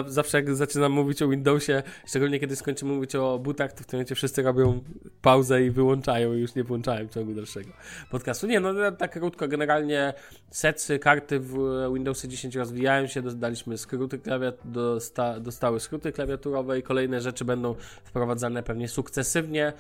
Zawsze 0.08 0.38
jak 0.38 0.56
zaczynam 0.56 0.92
mówić 0.92 1.22
o 1.22 1.28
Windowsie, 1.28 1.84
szczególnie 2.08 2.40
kiedy 2.40 2.56
skończymy 2.56 2.94
mówić 2.94 3.16
o 3.16 3.40
butach, 3.40 3.74
to 3.74 3.84
w 3.84 3.86
tym 3.86 3.98
momencie 3.98 4.16
wszyscy 4.16 4.42
robią 4.42 4.84
pauzę 5.22 5.64
i 5.64 5.72
wyłączają 5.72 6.34
i 6.34 6.40
już 6.40 6.56
nie 6.56 6.64
włączają 6.64 7.08
ciągu 7.08 7.34
dalszego 7.34 7.70
podcastu. 8.12 8.48
Nie, 8.48 8.60
no 8.60 8.92
tak 8.92 9.12
krótko, 9.12 9.48
generalnie 9.48 10.14
setsy, 10.52 11.00
karty 11.00 11.40
w 11.40 11.54
Windowsie 11.94 12.28
10 12.28 12.56
rozwijają 12.56 13.08
się, 13.08 13.22
dodaliśmy 13.22 13.78
skróty 13.78 14.20
klawiat, 14.20 14.56
dosta, 14.66 15.40
dostały 15.40 15.80
skróty 15.80 16.12
klawiaturowe 16.12 16.80
i 16.80 16.84
kolejne 16.84 17.22
rzeczy 17.22 17.46
będą 17.46 17.76
wprowadzane 18.04 18.64
pewnie 18.64 18.88
sukcesywnie. 18.88 19.74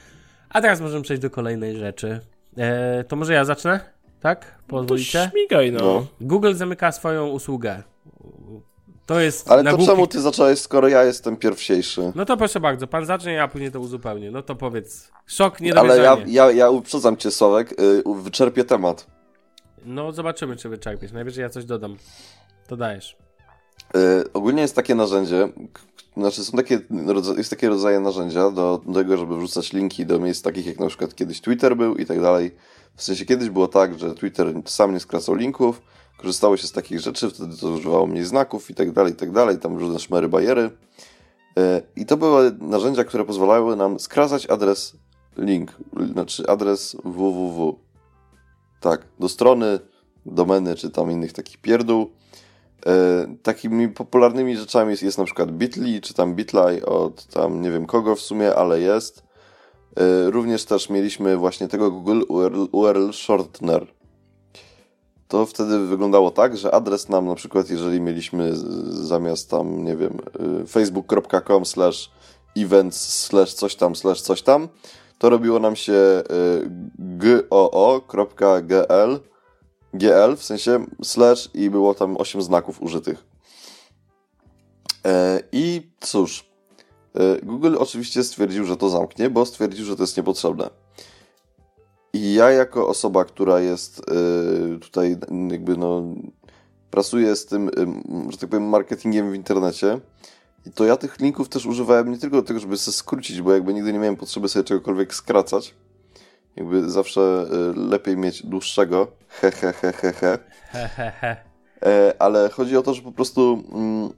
A 0.50 0.62
teraz 0.62 0.82
możemy 0.82 1.04
przejść 1.04 1.22
do 1.22 1.30
kolejnej 1.30 1.78
rzeczy. 1.78 2.20
Eee, 2.58 3.06
to 3.06 3.16
może 3.16 3.34
ja 3.34 3.46
zacznę? 3.46 3.80
Tak? 4.22 4.60
Pozwolicie? 4.68 5.20
To 5.26 5.38
śmigaj, 5.38 5.72
no. 5.72 5.80
no. 5.80 6.06
Google 6.22 6.54
zamyka 6.54 6.92
swoją 6.92 7.28
usługę. 7.28 7.84
To 9.06 9.20
jest. 9.20 9.52
Ale 9.52 9.64
to 9.64 9.86
czemu 9.86 10.08
ty 10.08 10.22
zacząłeś, 10.22 10.60
skoro 10.60 10.88
ja 10.88 11.04
jestem 11.04 11.38
pierwsiejszy? 11.38 12.12
No 12.16 12.26
to 12.26 12.38
proszę 12.38 12.60
bardzo, 12.60 12.88
pan 12.88 13.06
zacznie, 13.06 13.34
ja 13.34 13.48
później 13.48 13.72
to 13.72 13.80
uzupełnię. 13.80 14.32
No 14.32 14.42
to 14.42 14.56
powiedz. 14.56 15.12
Szok, 15.28 15.62
nie 15.62 15.78
Ale 15.78 15.98
ja, 15.98 16.18
ja, 16.28 16.52
ja 16.52 16.70
uprzedzam 16.70 17.18
cię, 17.18 17.32
Sławek, 17.32 17.76
yy, 18.06 18.22
wyczerpię 18.22 18.64
temat. 18.64 19.08
No 19.86 20.12
zobaczymy, 20.12 20.56
czy 20.56 20.70
wyczerpiesz. 20.70 21.12
Najwyżej 21.12 21.42
ja 21.42 21.50
coś 21.50 21.66
dodam. 21.66 21.98
To 22.68 22.78
dajesz. 22.78 23.18
Yy, 23.94 24.34
ogólnie 24.34 24.62
jest 24.62 24.76
takie 24.76 24.96
narzędzie, 24.96 25.50
znaczy 26.18 26.44
są 26.44 26.58
takie, 26.58 26.82
jest 27.38 27.50
takie 27.50 27.70
rodzaje 27.70 28.00
narzędzia 28.00 28.52
do, 28.52 28.82
do 28.86 28.94
tego, 28.94 29.18
żeby 29.18 29.38
wrzucać 29.38 29.74
linki 29.74 30.06
do 30.06 30.20
miejsc 30.20 30.42
takich 30.42 30.66
jak 30.66 30.80
na 30.80 30.88
przykład 30.88 31.16
kiedyś 31.16 31.42
Twitter 31.42 31.78
był 31.78 31.96
i 31.96 32.06
tak 32.06 32.22
dalej. 32.22 32.52
W 32.96 33.04
sensie 33.04 33.26
kiedyś 33.26 33.50
było 33.50 33.68
tak, 33.68 34.00
że 34.00 34.16
Twitter 34.16 34.54
sam 34.66 34.94
nie 34.94 35.00
skracał 35.00 35.36
linków, 35.36 35.82
korzystało 36.18 36.58
się 36.58 36.68
z 36.68 36.72
takich 36.72 37.00
rzeczy, 37.00 37.30
wtedy 37.30 37.58
to 37.58 37.70
używało 37.70 38.08
mniej 38.08 38.24
znaków 38.24 38.70
i 38.70 38.76
tak 38.76 38.92
dalej, 38.92 39.14
i 39.14 39.16
tak 39.16 39.32
dalej, 39.32 39.60
tam 39.60 39.78
różne 39.78 40.00
szmery, 40.00 40.30
bajery. 40.30 40.72
E, 41.58 41.82
I 41.96 42.06
to 42.06 42.18
były 42.18 42.52
narzędzia, 42.60 43.04
które 43.04 43.26
pozwalały 43.26 43.76
nam 43.76 44.00
skracać 44.00 44.48
adres 44.48 44.94
link, 45.38 45.72
znaczy 46.14 46.48
adres 46.48 46.98
www. 47.04 47.80
Tak, 48.80 49.08
do 49.20 49.30
strony, 49.30 49.80
domeny, 50.26 50.76
czy 50.76 50.90
tam 50.90 51.12
innych 51.12 51.34
takich 51.34 51.58
pierdół. 51.58 52.12
E, 52.86 53.36
takimi 53.44 53.90
popularnymi 53.90 54.58
rzeczami 54.58 54.92
jest, 54.92 55.04
jest 55.04 55.18
na 55.18 55.26
przykład 55.26 55.52
Bitly, 55.52 56.02
czy 56.02 56.14
tam 56.14 56.36
Bitly 56.36 56.86
od 56.86 57.26
tam 57.26 57.62
nie 57.62 57.72
wiem 57.72 57.86
kogo 57.86 58.16
w 58.16 58.22
sumie, 58.22 58.56
ale 58.56 58.80
jest. 58.82 59.24
E, 59.98 60.32
również 60.32 60.66
też 60.66 60.90
mieliśmy 60.90 61.38
właśnie 61.38 61.68
tego 61.68 61.92
Google 61.92 62.22
URL, 62.28 62.68
URL 62.72 63.12
Shortener. 63.14 63.88
To 65.28 65.46
wtedy 65.46 65.80
wyglądało 65.80 66.32
tak, 66.32 66.58
że 66.58 66.76
adres 66.76 67.10
nam 67.10 67.26
na 67.26 67.36
przykład, 67.36 67.70
jeżeli 67.70 68.02
mieliśmy 68.02 68.52
zamiast 68.90 69.50
tam, 69.50 69.86
nie 69.86 69.96
wiem, 69.96 70.18
e, 70.64 70.68
facebook.com 70.68 71.66
slash 71.66 72.12
events 72.58 73.24
slash 73.26 73.54
coś 73.54 73.76
tam 73.76 73.96
slash 73.96 74.22
coś 74.22 74.42
tam, 74.42 74.68
to 75.18 75.30
robiło 75.30 75.60
nam 75.60 75.76
się 75.76 75.94
e, 75.94 76.24
goo.gl 77.00 78.12
gl, 79.94 80.38
w 80.38 80.44
sensie 80.44 80.86
slash 81.04 81.50
i 81.54 81.70
było 81.70 81.94
tam 81.94 82.18
8 82.18 82.42
znaków 82.42 82.82
użytych. 82.82 83.26
I 85.52 85.92
cóż, 86.00 86.52
E, 87.16 87.46
Google 87.46 87.76
oczywiście 87.80 88.24
stwierdził, 88.24 88.66
że 88.66 88.78
to 88.78 88.90
zamknie, 88.90 89.30
bo 89.30 89.46
stwierdził, 89.46 89.86
że 89.86 89.96
to 89.96 90.04
jest 90.04 90.18
niepotrzebne. 90.18 90.70
I 92.14 92.34
ja 92.34 92.52
jako 92.52 92.88
osoba, 92.88 93.26
która 93.26 93.60
jest 93.60 94.00
e, 94.00 94.80
tutaj 94.80 95.18
jakby 95.52 95.78
no 95.78 96.04
pracuje 96.92 97.36
z 97.36 97.46
tym, 97.46 97.70
że 98.30 98.38
tak 98.38 98.50
powiem, 98.50 98.70
marketingiem 98.70 99.32
w 99.32 99.36
internecie, 99.36 100.00
to 100.76 100.86
ja 100.86 100.98
tych 100.98 101.20
linków 101.20 101.50
też 101.50 101.66
używałem 101.66 102.12
nie 102.12 102.18
tylko 102.18 102.36
do 102.36 102.44
tego, 102.44 102.60
żeby 102.60 102.78
sobie 102.78 102.96
skrócić, 102.96 103.42
bo 103.42 103.54
jakby 103.54 103.74
nigdy 103.74 103.94
nie 103.94 104.00
miałem 104.00 104.18
potrzeby 104.18 104.50
sobie 104.50 104.64
czegokolwiek 104.64 105.16
skracać. 105.16 105.76
Jakby 106.56 106.90
zawsze 106.90 107.22
e, 107.22 107.80
lepiej 107.80 108.18
mieć 108.18 108.46
dłuższego, 108.46 109.08
he 109.32 109.52
he 109.52 109.74
he 109.74 109.92
he 109.94 110.14
he. 110.14 110.38
Ale 112.20 112.50
chodzi 112.50 112.78
o 112.78 112.82
to, 112.82 112.94
że 112.94 113.02
po 113.02 113.12
prostu 113.12 113.64
mm, 113.72 114.10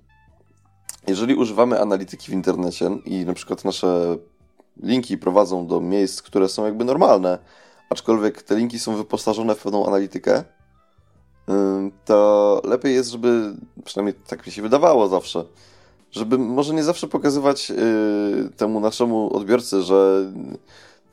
jeżeli 1.08 1.36
używamy 1.36 1.82
analityki 1.82 2.32
w 2.32 2.34
internecie 2.34 2.90
i 3.06 3.26
na 3.26 3.34
przykład 3.34 3.66
nasze 3.66 4.18
linki 4.84 5.18
prowadzą 5.18 5.68
do 5.68 5.82
miejsc, 5.82 6.22
które 6.22 6.50
są 6.50 6.66
jakby 6.66 6.86
normalne, 6.86 7.40
aczkolwiek 7.90 8.44
te 8.44 8.56
linki 8.56 8.80
są 8.80 8.96
wyposażone 8.96 9.56
w 9.56 9.64
pewną 9.64 9.88
analitykę, 9.88 10.44
to 12.06 12.62
lepiej 12.64 12.96
jest, 12.96 13.10
żeby, 13.10 13.54
przynajmniej 13.86 14.16
tak 14.28 14.46
mi 14.46 14.52
się 14.52 14.62
wydawało 14.62 15.08
zawsze, 15.08 15.46
żeby 16.12 16.38
może 16.38 16.74
nie 16.74 16.84
zawsze 16.84 17.08
pokazywać 17.08 17.72
y, 17.72 18.50
temu 18.58 18.80
naszemu 18.80 19.36
odbiorcy, 19.36 19.82
że 19.82 20.32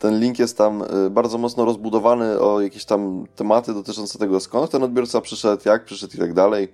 ten 0.00 0.20
link 0.20 0.38
jest 0.38 0.58
tam 0.58 0.82
y, 1.06 1.10
bardzo 1.10 1.38
mocno 1.38 1.64
rozbudowany 1.64 2.40
o 2.40 2.60
jakieś 2.60 2.84
tam 2.84 3.26
tematy 3.36 3.74
dotyczące 3.74 4.18
tego, 4.18 4.40
skąd 4.40 4.70
ten 4.70 4.82
odbiorca 4.82 5.20
przyszedł, 5.20 5.62
jak 5.64 5.84
przyszedł 5.84 6.16
i 6.16 6.18
tak 6.18 6.34
dalej 6.34 6.68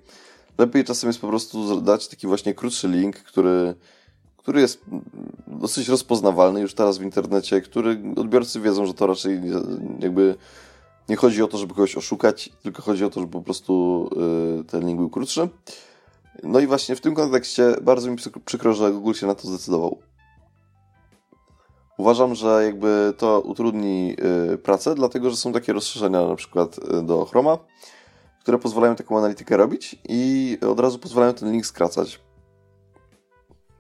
lepiej 0.59 0.85
czasem 0.85 1.09
jest 1.09 1.21
po 1.21 1.29
prostu 1.29 1.81
dać 1.81 2.09
taki 2.09 2.27
właśnie 2.27 2.55
krótszy 2.55 2.89
link, 2.89 3.17
który, 3.17 3.75
który 4.37 4.61
jest 4.61 4.81
dosyć 5.47 5.89
rozpoznawalny 5.89 6.61
już 6.61 6.75
teraz 6.75 6.99
w 6.99 7.03
internecie, 7.03 7.61
który 7.61 8.03
odbiorcy 8.17 8.61
wiedzą, 8.61 8.87
że 8.87 8.95
to 8.95 9.07
raczej 9.07 9.41
jakby 10.01 10.35
nie 11.09 11.17
chodzi 11.17 11.43
o 11.43 11.49
to, 11.49 11.59
żeby 11.59 11.75
kogoś 11.75 11.97
oszukać, 11.97 12.51
tylko 12.63 12.83
chodzi 12.83 13.05
o 13.05 13.11
to, 13.11 13.21
żeby 13.21 13.33
po 13.33 13.43
prostu 13.43 14.09
y, 14.61 14.65
ten 14.65 14.87
link 14.87 14.99
był 14.99 15.11
krótszy. 15.11 15.49
No 16.43 16.61
i 16.61 16.67
właśnie 16.67 16.97
w 16.97 17.01
tym 17.01 17.15
kontekście 17.15 17.75
bardzo 17.83 18.11
mi 18.11 18.17
przykro, 18.45 18.73
że 18.73 18.93
Google 18.93 19.13
się 19.13 19.27
na 19.27 19.35
to 19.35 19.49
zdecydował. 19.49 19.99
Uważam, 21.97 22.35
że 22.35 22.65
jakby 22.65 23.15
to 23.19 23.41
utrudni 23.41 24.17
y, 24.55 24.59
pracę, 24.59 24.95
dlatego 24.95 25.31
że 25.31 25.37
są 25.37 25.53
takie 25.53 25.73
rozszerzenia 25.73 26.27
na 26.27 26.37
przykład 26.37 26.79
y, 26.79 27.03
do 27.03 27.25
Chroma, 27.25 27.59
które 28.41 28.59
pozwalają 28.59 28.97
taką 28.97 29.19
analitykę 29.19 29.57
robić 29.57 29.97
i 30.09 30.59
od 30.71 30.81
razu 30.81 30.99
pozwalają 30.99 31.35
ten 31.35 31.53
link 31.53 31.67
skracać. 31.67 32.21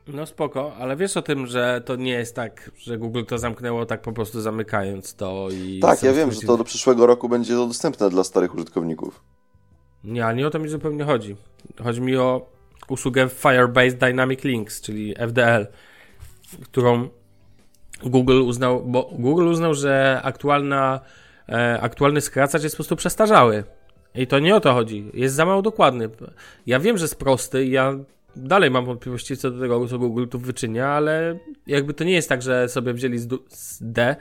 No 0.06 0.26
spoko, 0.26 0.76
ale 0.76 0.96
wiesz 0.96 1.16
o 1.16 1.22
tym, 1.22 1.46
że 1.46 1.82
to 1.84 1.96
nie 1.96 2.12
jest 2.12 2.34
tak, 2.34 2.70
że 2.76 2.98
Google 2.98 3.24
to 3.24 3.38
zamknęło 3.38 3.86
tak 3.86 4.02
po 4.02 4.12
prostu 4.12 4.40
zamykając 4.40 5.14
to 5.14 5.48
i... 5.52 5.80
Tak, 5.80 6.02
ja 6.02 6.12
wiem, 6.12 6.32
że 6.32 6.40
to 6.40 6.56
do 6.56 6.64
przyszłego 6.64 7.06
roku 7.06 7.28
będzie 7.28 7.54
to 7.54 7.66
dostępne 7.66 8.10
dla 8.10 8.24
starych 8.24 8.54
użytkowników. 8.54 9.24
Nie, 10.04 10.26
ale 10.26 10.36
nie 10.36 10.46
o 10.46 10.50
to 10.50 10.58
mi 10.58 10.68
zupełnie 10.68 11.04
chodzi. 11.04 11.36
Chodzi 11.84 12.00
mi 12.00 12.16
o 12.16 12.46
usługę 12.88 13.28
Firebase 13.28 13.96
Dynamic 13.96 14.44
Links, 14.44 14.80
czyli 14.80 15.14
FDL, 15.18 15.66
którą 16.62 17.08
Google 18.02 18.42
uznał, 18.42 18.84
bo 18.86 19.10
Google 19.12 19.48
uznał, 19.48 19.74
że 19.74 20.20
aktualna, 20.24 21.00
e, 21.48 21.80
aktualny 21.80 22.20
skracacz 22.20 22.62
jest 22.62 22.74
po 22.74 22.78
prostu 22.78 22.96
przestarzały. 22.96 23.64
I 24.14 24.26
to 24.26 24.38
nie 24.38 24.56
o 24.56 24.60
to 24.60 24.72
chodzi. 24.72 25.10
Jest 25.14 25.34
za 25.34 25.44
mało 25.44 25.62
dokładny. 25.62 26.08
Ja 26.66 26.80
wiem, 26.80 26.98
że 26.98 27.04
jest 27.04 27.18
prosty. 27.18 27.66
Ja 27.66 27.94
dalej 28.36 28.70
mam 28.70 28.84
wątpliwości 28.84 29.36
co 29.36 29.50
do 29.50 29.60
tego, 29.60 29.88
co 29.88 29.98
Google 29.98 30.26
tu 30.26 30.38
wyczynia, 30.38 30.88
ale 30.88 31.38
jakby 31.66 31.94
to 31.94 32.04
nie 32.04 32.12
jest 32.12 32.28
tak, 32.28 32.42
że 32.42 32.68
sobie 32.68 32.92
wzięli 32.92 33.18
z, 33.18 33.28
z 33.48 33.78
D, 33.80 34.16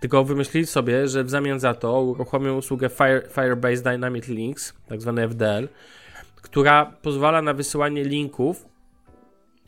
tylko 0.00 0.24
wymyślili 0.24 0.66
sobie, 0.66 1.08
że 1.08 1.24
w 1.24 1.30
zamian 1.30 1.60
za 1.60 1.74
to 1.74 2.02
uruchomią 2.02 2.56
usługę 2.56 2.88
Fire, 2.88 3.22
Firebase 3.28 3.82
Dynamic 3.82 4.28
Links, 4.28 4.74
tak 4.88 5.02
zwane 5.02 5.28
FDL, 5.28 5.68
która 6.42 6.86
pozwala 7.02 7.42
na 7.42 7.54
wysyłanie 7.54 8.04
linków 8.04 8.68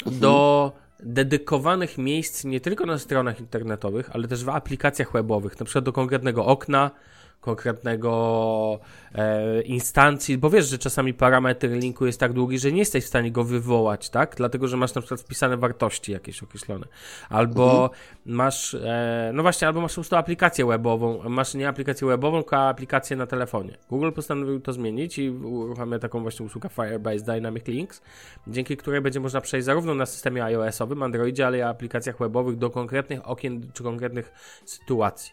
mhm. 0.06 0.20
do 0.20 0.72
dedykowanych 1.02 1.98
miejsc 1.98 2.44
nie 2.44 2.60
tylko 2.60 2.86
na 2.86 2.98
stronach 2.98 3.40
internetowych, 3.40 4.10
ale 4.12 4.28
też 4.28 4.44
w 4.44 4.48
aplikacjach 4.48 5.12
webowych, 5.12 5.60
na 5.60 5.66
przykład 5.66 5.84
do 5.84 5.92
konkretnego 5.92 6.46
okna, 6.46 6.90
konkretnego 7.42 8.80
e, 9.14 9.62
instancji, 9.62 10.38
bo 10.38 10.50
wiesz, 10.50 10.68
że 10.68 10.78
czasami 10.78 11.14
parametr 11.14 11.68
linku 11.68 12.06
jest 12.06 12.20
tak 12.20 12.32
długi, 12.32 12.58
że 12.58 12.72
nie 12.72 12.78
jesteś 12.78 13.04
w 13.04 13.06
stanie 13.06 13.32
go 13.32 13.44
wywołać, 13.44 14.10
tak? 14.10 14.34
Dlatego, 14.36 14.68
że 14.68 14.76
masz 14.76 14.94
na 14.94 15.00
przykład 15.00 15.20
wpisane 15.20 15.56
wartości 15.56 16.12
jakieś 16.12 16.42
określone. 16.42 16.86
Albo 17.28 17.82
mhm. 17.82 17.90
masz, 18.26 18.74
e, 18.74 19.30
no 19.34 19.42
właśnie, 19.42 19.68
albo 19.68 19.80
masz 19.80 19.92
po 19.92 19.94
prostu 19.94 20.16
aplikację 20.16 20.66
webową, 20.66 21.28
masz 21.28 21.54
nie 21.54 21.68
aplikację 21.68 22.08
webową, 22.08 22.42
tylko 22.42 22.56
aplikację 22.56 23.16
na 23.16 23.26
telefonie. 23.26 23.76
Google 23.88 24.10
postanowił 24.12 24.60
to 24.60 24.72
zmienić 24.72 25.18
i 25.18 25.30
uruchamia 25.30 25.98
taką 25.98 26.22
właśnie 26.22 26.46
usługę 26.46 26.68
Firebase 26.68 27.24
Dynamic 27.24 27.66
Links, 27.66 28.02
dzięki 28.46 28.76
której 28.76 29.00
będzie 29.00 29.20
można 29.20 29.40
przejść 29.40 29.64
zarówno 29.64 29.94
na 29.94 30.06
systemie 30.06 30.44
iOS-owym, 30.44 31.02
Androidzie, 31.02 31.46
ale 31.46 31.58
i 31.58 31.62
aplikacjach 31.62 32.18
webowych 32.18 32.56
do 32.56 32.70
konkretnych 32.70 33.28
okien 33.28 33.70
czy 33.72 33.82
konkretnych 33.82 34.32
sytuacji. 34.64 35.32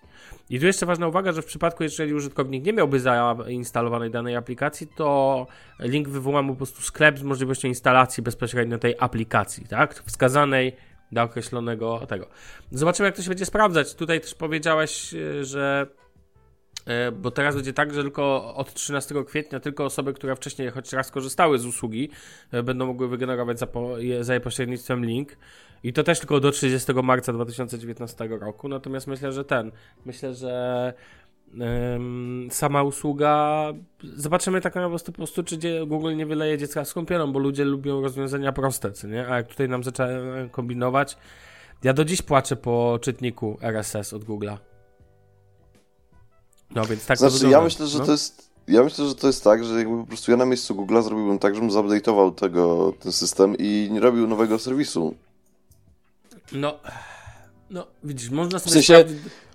I 0.49 0.59
tu 0.59 0.65
jeszcze 0.65 0.85
ważna 0.85 1.07
uwaga, 1.07 1.31
że 1.31 1.41
w 1.41 1.45
przypadku, 1.45 1.83
jeżeli 1.83 2.13
użytkownik 2.13 2.65
nie 2.65 2.73
miałby 2.73 2.99
zainstalowanej 2.99 4.11
danej 4.11 4.35
aplikacji, 4.35 4.87
to 4.95 5.47
link 5.79 6.09
wywoła 6.09 6.41
mu 6.41 6.53
po 6.53 6.57
prostu 6.57 6.81
sklep 6.81 7.19
z 7.19 7.23
możliwością 7.23 7.67
instalacji 7.67 8.23
bezpośrednio 8.23 8.77
tej 8.77 8.95
aplikacji, 8.99 9.67
tak? 9.67 10.03
Wskazanej 10.05 10.75
do 11.11 11.23
określonego 11.23 11.99
tego. 12.07 12.27
Zobaczymy, 12.71 13.07
jak 13.07 13.15
to 13.15 13.21
się 13.21 13.29
będzie 13.29 13.45
sprawdzać. 13.45 13.95
Tutaj 13.95 14.21
też 14.21 14.35
powiedziałeś, 14.35 15.13
e, 15.13 15.43
że 15.43 15.87
bo 17.11 17.31
teraz 17.31 17.55
będzie 17.55 17.73
tak, 17.73 17.93
że 17.93 18.01
tylko 18.01 18.55
od 18.55 18.73
13 18.73 19.15
kwietnia 19.25 19.59
tylko 19.59 19.85
osoby, 19.85 20.13
które 20.13 20.35
wcześniej 20.35 20.69
choć 20.69 20.93
raz 20.93 21.11
korzystały 21.11 21.59
z 21.59 21.65
usługi, 21.65 22.09
e, 22.51 22.63
będą 22.63 22.85
mogły 22.85 23.07
wygenerować 23.07 23.59
za, 23.59 23.67
po, 23.67 23.95
za 24.21 24.33
jej 24.33 24.41
pośrednictwem 24.41 25.05
link. 25.05 25.37
I 25.83 25.93
to 25.93 26.03
też 26.03 26.19
tylko 26.19 26.39
do 26.39 26.51
30 26.51 26.93
marca 27.03 27.33
2019 27.33 28.27
roku. 28.27 28.69
Natomiast 28.69 29.07
myślę, 29.07 29.31
że 29.31 29.45
ten, 29.45 29.71
myślę, 30.05 30.33
że 30.33 30.93
sama 32.49 32.83
usługa, 32.83 33.65
zobaczymy 34.03 34.61
tak 34.61 34.75
na 34.75 34.89
po 34.89 35.11
prostu, 35.11 35.43
czy 35.43 35.57
Google 35.87 36.15
nie 36.15 36.25
wyleje 36.25 36.57
dziecka 36.57 36.85
z 36.85 36.93
kąpielą, 36.93 37.31
bo 37.31 37.39
ludzie 37.39 37.65
lubią 37.65 38.01
rozwiązania 38.01 38.51
proste, 38.51 38.91
co 38.91 39.07
nie? 39.07 39.27
A 39.27 39.35
jak 39.35 39.47
tutaj 39.47 39.69
nam 39.69 39.83
zaczęły 39.83 40.49
kombinować, 40.51 41.17
ja 41.83 41.93
do 41.93 42.05
dziś 42.05 42.21
płaczę 42.21 42.55
po 42.55 42.99
czytniku 43.01 43.57
RSS 43.61 44.13
od 44.13 44.23
Google'a. 44.23 44.68
No 46.75 46.85
więc 46.85 47.05
tak 47.05 47.17
znaczy, 47.17 47.49
ja 47.49 47.61
myślę, 47.61 47.87
że 47.87 47.99
no? 47.99 48.05
to 48.05 48.11
jest 48.11 48.49
ja 48.69 48.83
myślę, 48.83 49.05
że 49.05 49.15
to 49.15 49.27
jest 49.27 49.43
tak, 49.43 49.65
że 49.65 49.77
jakby 49.77 49.97
po 49.97 50.05
prostu 50.05 50.31
ja 50.31 50.37
na 50.37 50.45
miejscu 50.45 50.75
Google'a 50.75 51.03
zrobiłbym 51.03 51.39
tak, 51.39 51.55
żebym 51.55 51.69
zupdate'ował 51.69 52.35
tego, 52.35 52.93
ten 52.99 53.11
system 53.11 53.55
i 53.59 53.89
nie 53.91 53.99
robił 53.99 54.27
nowego 54.27 54.59
serwisu. 54.59 55.15
No, 56.51 56.79
no 57.69 57.87
widzisz, 58.03 58.29
można 58.29 58.59
sobie... 58.59 58.69
W 58.69 58.73
sensie, 58.73 59.05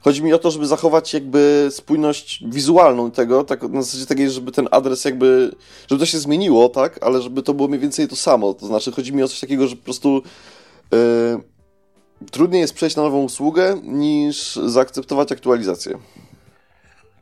chodzi 0.00 0.22
mi 0.22 0.32
o 0.32 0.38
to, 0.38 0.50
żeby 0.50 0.66
zachować 0.66 1.14
jakby 1.14 1.68
spójność 1.70 2.44
wizualną 2.46 3.10
tego, 3.10 3.44
tak 3.44 3.62
na 3.62 3.82
zasadzie 3.82 4.06
takiej, 4.06 4.30
żeby 4.30 4.52
ten 4.52 4.68
adres 4.70 5.04
jakby, 5.04 5.54
żeby 5.90 5.98
to 5.98 6.06
się 6.06 6.18
zmieniło, 6.18 6.68
tak, 6.68 6.98
ale 7.02 7.22
żeby 7.22 7.42
to 7.42 7.54
było 7.54 7.68
mniej 7.68 7.80
więcej 7.80 8.08
to 8.08 8.16
samo, 8.16 8.54
to 8.54 8.66
znaczy 8.66 8.92
chodzi 8.92 9.12
mi 9.12 9.22
o 9.22 9.28
coś 9.28 9.40
takiego, 9.40 9.66
że 9.66 9.76
po 9.76 9.84
prostu 9.84 10.22
yy, 10.92 10.98
trudniej 12.30 12.60
jest 12.60 12.74
przejść 12.74 12.96
na 12.96 13.02
nową 13.02 13.22
usługę 13.22 13.80
niż 13.82 14.56
zaakceptować 14.56 15.32
aktualizację. 15.32 15.98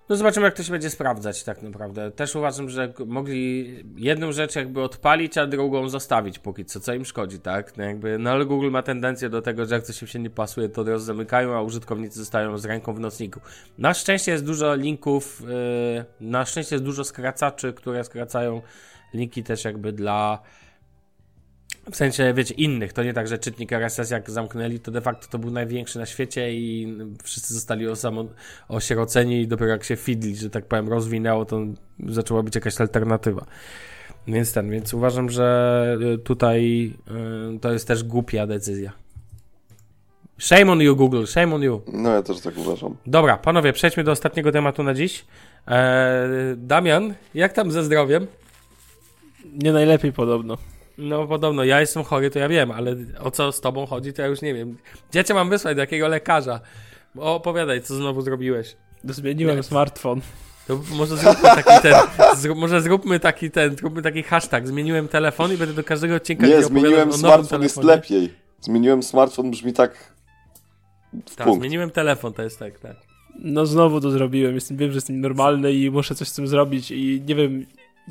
No 0.08 0.16
zobaczymy, 0.16 0.46
jak 0.46 0.54
to 0.54 0.62
się 0.62 0.72
będzie 0.72 0.90
sprawdzać 0.90 1.44
tak 1.44 1.62
naprawdę. 1.62 2.10
Też 2.10 2.36
uważam, 2.36 2.68
że 2.68 2.92
mogli 3.06 3.84
jedną 3.96 4.32
rzecz 4.32 4.56
jakby 4.56 4.82
odpalić, 4.82 5.38
a 5.38 5.46
drugą 5.46 5.88
zostawić 5.88 6.38
póki 6.38 6.64
co, 6.64 6.80
co 6.80 6.94
im 6.94 7.04
szkodzi, 7.04 7.40
tak? 7.40 7.76
No, 7.76 7.84
jakby, 7.84 8.18
no 8.18 8.30
ale 8.30 8.46
Google 8.46 8.70
ma 8.70 8.82
tendencję 8.82 9.28
do 9.28 9.42
tego, 9.42 9.66
że 9.66 9.74
jak 9.74 9.84
coś 9.84 10.02
im 10.02 10.08
się 10.08 10.18
nie 10.18 10.30
pasuje, 10.30 10.68
to 10.68 10.80
od 10.80 10.88
razu 10.88 11.04
zamykają, 11.04 11.54
a 11.54 11.62
użytkownicy 11.62 12.18
zostają 12.18 12.58
z 12.58 12.64
ręką 12.64 12.94
w 12.94 13.00
nocniku. 13.00 13.40
Na 13.78 13.94
szczęście 13.94 14.32
jest 14.32 14.44
dużo 14.44 14.74
linków, 14.74 15.42
yy, 15.90 16.04
na 16.20 16.44
szczęście 16.44 16.74
jest 16.74 16.84
dużo 16.84 17.04
skracaczy, 17.04 17.72
które 17.72 18.04
skracają 18.04 18.62
linki 19.14 19.42
też 19.42 19.64
jakby 19.64 19.92
dla 19.92 20.42
w 21.90 21.96
sensie, 21.96 22.34
wiecie, 22.34 22.54
innych. 22.54 22.92
To 22.92 23.02
nie 23.02 23.12
tak, 23.12 23.28
że 23.28 23.38
czytnik 23.38 23.72
RSS 23.72 24.10
jak 24.10 24.30
zamknęli, 24.30 24.80
to 24.80 24.90
de 24.90 25.00
facto 25.00 25.26
to 25.30 25.38
był 25.38 25.50
największy 25.50 25.98
na 25.98 26.06
świecie 26.06 26.52
i 26.54 26.96
wszyscy 27.22 27.54
zostali 27.54 27.86
osamo- 27.86 28.28
osieroceni 28.68 29.40
i 29.40 29.48
dopiero 29.48 29.70
jak 29.70 29.84
się 29.84 29.96
Fidli, 29.96 30.36
że 30.36 30.50
tak 30.50 30.66
powiem, 30.66 30.88
rozwinęło, 30.88 31.44
to 31.44 31.60
zaczęła 32.08 32.42
być 32.42 32.54
jakaś 32.54 32.80
alternatywa. 32.80 33.46
Więc 34.26 34.52
ten, 34.52 34.70
więc 34.70 34.94
uważam, 34.94 35.30
że 35.30 35.96
y, 36.14 36.18
tutaj 36.18 36.92
y, 37.56 37.58
to 37.60 37.72
jest 37.72 37.88
też 37.88 38.04
głupia 38.04 38.46
decyzja. 38.46 38.92
Shame 40.38 40.72
on 40.72 40.80
you, 40.80 40.96
Google, 40.96 41.24
shame 41.24 41.54
on 41.54 41.62
you. 41.62 41.82
No 41.92 42.10
ja 42.10 42.22
też 42.22 42.40
tak 42.40 42.58
uważam. 42.58 42.96
Dobra, 43.06 43.36
panowie, 43.36 43.72
przejdźmy 43.72 44.04
do 44.04 44.12
ostatniego 44.12 44.52
tematu 44.52 44.82
na 44.82 44.94
dziś. 44.94 45.24
Eee, 45.66 45.76
Damian, 46.56 47.14
jak 47.34 47.52
tam 47.52 47.70
ze 47.72 47.84
zdrowiem? 47.84 48.26
Nie 49.52 49.72
najlepiej 49.72 50.12
podobno. 50.12 50.58
No 51.02 51.26
podobno, 51.26 51.64
ja 51.64 51.80
jestem 51.80 52.04
chory, 52.04 52.30
to 52.30 52.38
ja 52.38 52.48
wiem, 52.48 52.70
ale 52.70 52.96
o 53.20 53.30
co 53.30 53.52
z 53.52 53.60
tobą 53.60 53.86
chodzi, 53.86 54.12
to 54.12 54.22
ja 54.22 54.28
już 54.28 54.42
nie 54.42 54.54
wiem. 54.54 54.76
Gdzie 55.10 55.24
cię 55.24 55.34
mam 55.34 55.50
wysłać, 55.50 55.74
do 55.76 55.80
jakiego 55.80 56.08
lekarza? 56.08 56.60
Opowiadaj, 57.16 57.82
co 57.82 57.94
znowu 57.94 58.22
zrobiłeś. 58.22 58.76
Zmieniłem 59.04 59.56
nie. 59.56 59.62
smartfon. 59.62 60.20
To 60.68 60.80
może 60.92 61.16
zróbmy 61.16 61.42
taki 61.42 61.82
ten, 61.82 61.94
zrób, 62.36 62.58
może 62.58 62.82
zróbmy 62.82 63.20
taki 63.20 63.50
ten, 63.50 63.76
zróbmy 63.76 64.02
taki 64.02 64.22
hashtag. 64.22 64.68
Zmieniłem 64.68 65.08
telefon 65.08 65.52
i 65.52 65.56
będę 65.56 65.74
do 65.74 65.84
każdego 65.84 66.14
odcinka 66.14 66.46
Nie, 66.46 66.62
zmieniłem 66.62 67.12
smartfon, 67.12 67.62
jest 67.62 67.84
lepiej. 67.84 68.32
Zmieniłem 68.60 69.02
smartfon, 69.02 69.50
brzmi 69.50 69.72
tak 69.72 70.12
Tak, 71.36 71.46
punkt. 71.46 71.60
zmieniłem 71.60 71.90
telefon, 71.90 72.32
to 72.32 72.42
jest 72.42 72.58
tak, 72.58 72.78
tak. 72.78 72.96
No 73.38 73.66
znowu 73.66 74.00
to 74.00 74.10
zrobiłem, 74.10 74.54
jestem, 74.54 74.76
wiem, 74.76 74.90
że 74.90 74.96
jestem 74.96 75.20
normalny 75.20 75.72
i 75.72 75.90
muszę 75.90 76.14
coś 76.14 76.28
z 76.28 76.34
tym 76.34 76.46
zrobić 76.46 76.90
i 76.90 77.22
nie 77.26 77.34
wiem, 77.34 77.66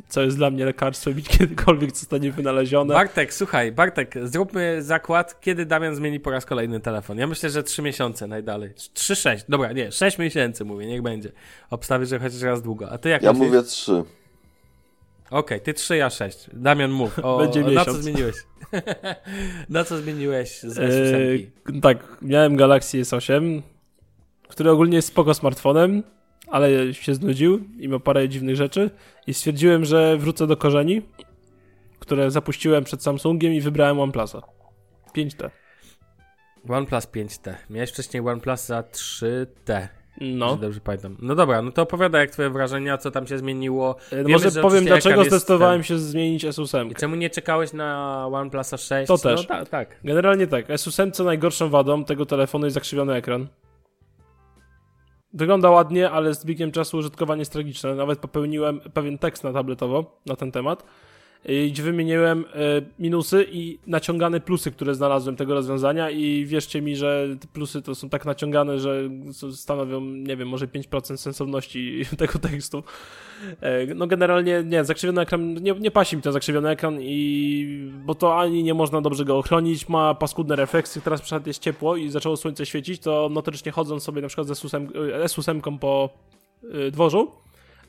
co 0.08 0.22
jest 0.22 0.38
dla 0.38 0.50
mnie 0.50 0.66
lekarstwem 0.66 1.20
i 1.20 1.24
kiedykolwiek 1.24 1.98
zostanie 1.98 2.32
wynalezione. 2.32 2.94
Bartek, 2.94 3.34
słuchaj, 3.34 3.72
Bartek, 3.72 4.16
zróbmy 4.24 4.82
zakład, 4.84 5.42
kiedy 5.42 5.66
Damian 5.66 5.96
zmieni 5.96 6.20
po 6.20 6.32
raz 6.32 6.46
kolejny 6.46 6.80
telefon. 6.80 7.18
Ja 7.18 7.28
myślę, 7.28 7.50
że 7.50 7.64
3 7.64 7.82
miesiące 7.82 8.28
najdalej. 8.28 8.70
3-6, 8.70 9.44
dobra, 9.50 9.72
nie, 9.72 9.92
6 9.92 10.18
miesięcy 10.18 10.66
mówię, 10.66 10.86
niech 10.86 11.02
będzie. 11.02 11.32
Obstawię, 11.70 12.06
że 12.06 12.20
chociaż 12.20 12.42
raz 12.42 12.62
długo. 12.62 12.92
A 12.92 12.98
ty 12.98 13.10
jak 13.10 13.24
Ja 13.24 13.34
myślisz? 13.34 13.48
mówię 13.48 13.64
3. 13.64 13.92
Okej, 13.92 14.08
okay, 15.30 15.60
ty 15.60 15.74
3, 15.74 15.98
ja 15.98 16.10
6. 16.10 16.50
Damian, 16.54 16.92
mów. 16.92 17.20
O, 17.20 17.38
będzie 17.38 17.66
o, 17.66 17.72
na 17.72 17.86
co 17.86 17.94
zmieniłeś? 17.94 18.36
na 19.70 19.84
co 19.84 19.98
zmieniłeś 19.98 20.60
z 20.60 20.78
S8? 20.78 21.16
Eee, 21.16 21.52
tak, 21.82 22.18
miałem 22.22 22.56
Galaxy 22.56 23.02
S8, 23.02 23.62
który 24.48 24.72
ogólnie 24.72 24.96
jest 24.96 25.08
spoko 25.08 25.34
smartfonem, 25.34 26.04
ale 26.52 26.94
się 26.94 27.16
znudził 27.16 27.60
i 27.80 27.90
ma 27.90 28.00
parę 28.00 28.30
dziwnych 28.30 28.56
rzeczy 28.56 28.90
i 29.28 29.34
stwierdziłem, 29.34 29.86
że 29.86 30.18
wrócę 30.18 30.48
do 30.48 30.58
korzeni, 30.58 31.02
które 32.00 32.32
zapuściłem 32.32 32.84
przed 32.84 33.04
Samsungiem 33.04 33.54
i 33.54 33.62
wybrałem 33.62 34.00
OnePlusa. 34.00 34.42
5T. 35.18 35.50
OnePlus 36.70 37.06
5T. 37.06 37.54
Miałeś 37.70 37.90
wcześniej 37.90 38.28
OnePlus 38.28 38.66
za 38.66 38.82
3T. 38.82 39.88
No. 40.22 40.56
Dobrze 40.56 40.80
pamiętam. 40.80 41.18
No 41.22 41.36
dobra, 41.36 41.62
no 41.62 41.72
to 41.72 41.82
opowiada 41.82 42.20
jak 42.20 42.32
twoje 42.32 42.50
wrażenia, 42.50 42.98
co 42.98 43.12
tam 43.12 43.28
się 43.28 43.38
zmieniło. 43.38 43.96
E, 44.12 44.16
Wiemy, 44.16 44.30
Może 44.30 44.62
powiem, 44.62 44.86
dlaczego 44.86 45.24
zdecydowałem 45.24 45.84
się 45.84 46.00
zmienić 46.00 46.46
S8. 46.46 46.92
I 46.92 46.96
czemu 46.96 47.16
nie 47.16 47.30
czekałeś 47.30 47.74
na 47.74 48.28
OnePlusa 48.28 48.78
6? 48.78 49.08
To 49.08 49.18
też. 49.18 49.42
No, 49.42 49.48
tak, 49.48 49.70
tak. 49.70 50.00
Generalnie 50.04 50.48
tak. 50.48 50.68
S8 50.68 51.12
co 51.12 51.24
najgorszą 51.24 51.70
wadą 51.70 52.06
tego 52.06 52.26
telefonu 52.26 52.66
jest 52.66 52.74
zakrzywiony 52.74 53.14
ekran. 53.14 53.48
Wygląda 55.34 55.70
ładnie, 55.70 56.12
ale 56.12 56.36
z 56.36 56.46
biegiem 56.46 56.72
czasu 56.72 56.98
użytkowanie 56.98 57.42
jest 57.42 57.52
tragiczne. 57.52 57.96
Nawet 57.96 58.20
popełniłem 58.20 58.80
pewien 58.80 59.18
tekst 59.18 59.44
na 59.44 59.54
tabletowo 59.54 60.20
na 60.26 60.36
ten 60.36 60.52
temat, 60.52 60.84
gdzie 61.46 61.84
wymieniłem 61.84 62.46
e, 62.54 62.82
minusy 63.00 63.46
i 63.52 63.80
naciągane 63.88 64.40
plusy, 64.40 64.72
które 64.72 64.96
znalazłem 64.96 65.36
tego 65.36 65.54
rozwiązania 65.54 66.10
i 66.10 66.46
wierzcie 66.46 66.82
mi, 66.82 66.96
że 66.96 67.28
te 67.40 67.48
plusy 67.48 67.82
to 67.82 67.96
są 67.96 68.10
tak 68.10 68.26
naciągane, 68.26 68.80
że 68.80 69.10
stanowią, 69.52 70.02
nie 70.02 70.38
wiem, 70.38 70.48
może 70.48 70.68
5% 70.68 71.18
sensowności 71.18 72.02
tego 72.18 72.40
tekstu. 72.40 72.84
E, 73.62 73.96
no 73.96 74.08
generalnie 74.08 74.64
nie, 74.66 74.84
zakrzywiony 74.86 75.22
ekran, 75.22 75.54
nie, 75.54 75.72
nie 75.74 75.92
pasi 75.92 76.16
mi 76.16 76.22
ten 76.22 76.34
zakrzywiony 76.34 76.70
ekran 76.70 76.98
i 77.02 77.92
bo 78.06 78.16
to 78.16 78.40
ani 78.40 78.64
nie 78.64 78.74
można 78.74 79.02
dobrze 79.02 79.26
go 79.26 79.38
ochronić, 79.38 79.90
ma 79.90 80.14
paskudne 80.14 80.56
refleksy, 80.56 81.02
teraz 81.02 81.22
przykład 81.22 81.48
jest 81.48 81.60
ciepło 81.60 81.96
i 81.96 82.10
zaczęło 82.10 82.38
słońce 82.38 82.66
świecić, 82.66 83.02
to 83.02 83.30
notorycznie 83.32 83.72
chodząc 83.72 84.04
sobie 84.04 84.22
na 84.22 84.28
przykład 84.28 84.48
z 84.48 84.52
S8, 84.52 84.88
S8 85.24 85.80
po 85.80 86.10
dworzu, 86.92 87.32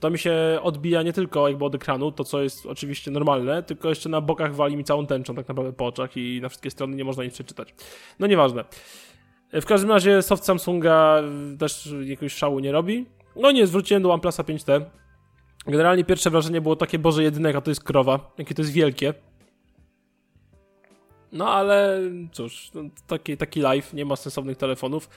to 0.02 0.10
mi 0.10 0.18
się 0.18 0.58
odbija 0.62 1.02
nie 1.02 1.12
tylko 1.12 1.48
jakby 1.48 1.64
od 1.64 1.74
ekranu, 1.74 2.12
to 2.12 2.24
co 2.24 2.42
jest 2.42 2.66
oczywiście 2.66 3.10
normalne, 3.10 3.62
tylko 3.62 3.88
jeszcze 3.88 4.08
na 4.08 4.20
bokach 4.20 4.54
wali 4.54 4.76
mi 4.76 4.84
całą 4.84 5.06
tęczą 5.06 5.34
tak 5.34 5.48
naprawdę 5.48 5.72
po 5.72 5.86
oczach 5.86 6.16
i 6.16 6.40
na 6.42 6.48
wszystkie 6.48 6.70
strony 6.70 6.96
nie 6.96 7.04
można 7.04 7.24
nic 7.24 7.34
przeczytać. 7.34 7.74
No 8.18 8.26
nieważne. 8.26 8.64
W 9.52 9.64
każdym 9.64 9.90
razie 9.90 10.22
soft 10.22 10.44
Samsunga 10.44 11.22
też 11.58 11.94
jakiegoś 12.00 12.34
szału 12.34 12.58
nie 12.58 12.72
robi. 12.72 13.06
No 13.36 13.50
nie, 13.50 13.66
zwróciłem 13.66 14.02
do 14.02 14.12
OnePlusa 14.12 14.42
5T. 14.42 14.84
Generalnie 15.66 16.04
pierwsze 16.04 16.30
wrażenie 16.30 16.60
było 16.60 16.76
takie, 16.76 16.98
Boże, 16.98 17.22
jedynek, 17.22 17.56
a 17.56 17.60
to 17.60 17.70
jest 17.70 17.84
krowa. 17.84 18.32
Jakie 18.38 18.54
to 18.54 18.62
jest 18.62 18.72
wielkie. 18.72 19.14
No 21.32 21.50
ale 21.50 22.00
cóż, 22.32 22.70
no, 22.74 22.82
taki, 23.06 23.36
taki 23.36 23.60
live, 23.60 23.92
nie 23.92 24.04
ma 24.04 24.16
sensownych 24.16 24.56
telefonów 24.56 25.08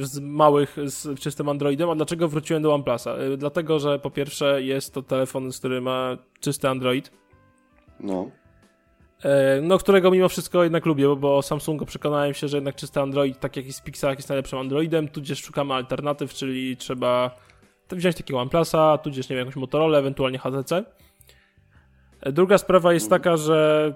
z 0.00 0.18
małych 0.20 0.76
z 0.84 1.20
czystym 1.20 1.48
Androidem. 1.48 1.90
A 1.90 1.94
dlaczego 1.94 2.28
wróciłem 2.28 2.62
do 2.62 2.74
OnePlusa? 2.74 3.16
Y, 3.18 3.36
dlatego, 3.36 3.78
że 3.78 3.98
po 3.98 4.10
pierwsze 4.10 4.62
jest 4.62 4.94
to 4.94 5.02
telefon, 5.02 5.50
który 5.50 5.80
ma 5.80 6.16
czysty 6.40 6.68
Android. 6.68 7.10
No. 8.00 8.30
E, 9.24 9.60
no, 9.62 9.78
którego 9.78 10.10
mimo 10.10 10.28
wszystko 10.28 10.62
jednak 10.62 10.86
lubię, 10.86 11.06
bo, 11.06 11.16
bo 11.16 11.42
Samsunga 11.42 11.84
przekonałem 11.84 12.34
się, 12.34 12.48
że 12.48 12.56
jednak 12.56 12.74
czysty 12.74 13.00
Android, 13.00 13.40
tak 13.40 13.56
jak 13.56 13.66
jest 13.66 13.80
w 13.80 13.84
Pixelach, 13.84 14.18
jest 14.18 14.28
najlepszym 14.28 14.58
Androidem, 14.58 15.08
tudzież 15.08 15.44
szukamy 15.44 15.74
alternatyw, 15.74 16.34
czyli 16.34 16.76
trzeba 16.76 17.30
wziąć 17.90 18.16
takiego 18.16 18.40
OnePlusa, 18.40 18.98
tudzież, 18.98 19.28
nie 19.28 19.36
wiem, 19.36 19.46
jakąś 19.46 19.56
Motorola, 19.56 19.98
ewentualnie 19.98 20.38
HTC. 20.38 20.84
Druga 22.32 22.58
sprawa 22.58 22.92
jest 22.92 23.10
taka, 23.10 23.36
że 23.36 23.92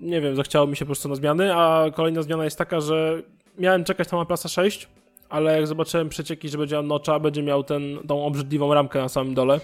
nie 0.00 0.20
wiem, 0.20 0.36
zachciało 0.36 0.66
mi 0.66 0.76
się 0.76 0.84
po 0.84 0.86
prostu 0.86 1.08
na 1.08 1.14
zmiany, 1.14 1.54
a 1.54 1.90
kolejna 1.94 2.22
zmiana 2.22 2.44
jest 2.44 2.58
taka, 2.58 2.80
że 2.80 3.22
miałem 3.58 3.84
czekać 3.84 4.10
na 4.10 4.18
OnePlusa 4.18 4.48
6, 4.48 4.88
ale 5.28 5.56
jak 5.56 5.66
zobaczyłem 5.66 6.08
przecieki, 6.08 6.48
że 6.48 6.58
będzie 6.58 6.78
on 6.78 6.86
nocza, 6.86 7.20
będzie 7.20 7.42
miał 7.42 7.64
ten, 7.64 7.98
tą 8.08 8.24
obrzydliwą 8.26 8.74
ramkę 8.74 8.98
na 8.98 9.08
samym 9.08 9.34
dole. 9.34 9.60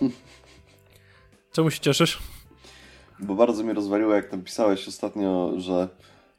Czemu 1.53 1.71
się 1.71 1.81
cieszysz? 1.81 2.19
Bo 3.21 3.35
bardzo 3.35 3.62
mnie 3.62 3.73
rozwaliło, 3.73 4.15
jak 4.15 4.29
tam 4.29 4.43
pisałeś 4.43 4.89
ostatnio, 4.89 5.53
że 5.57 5.89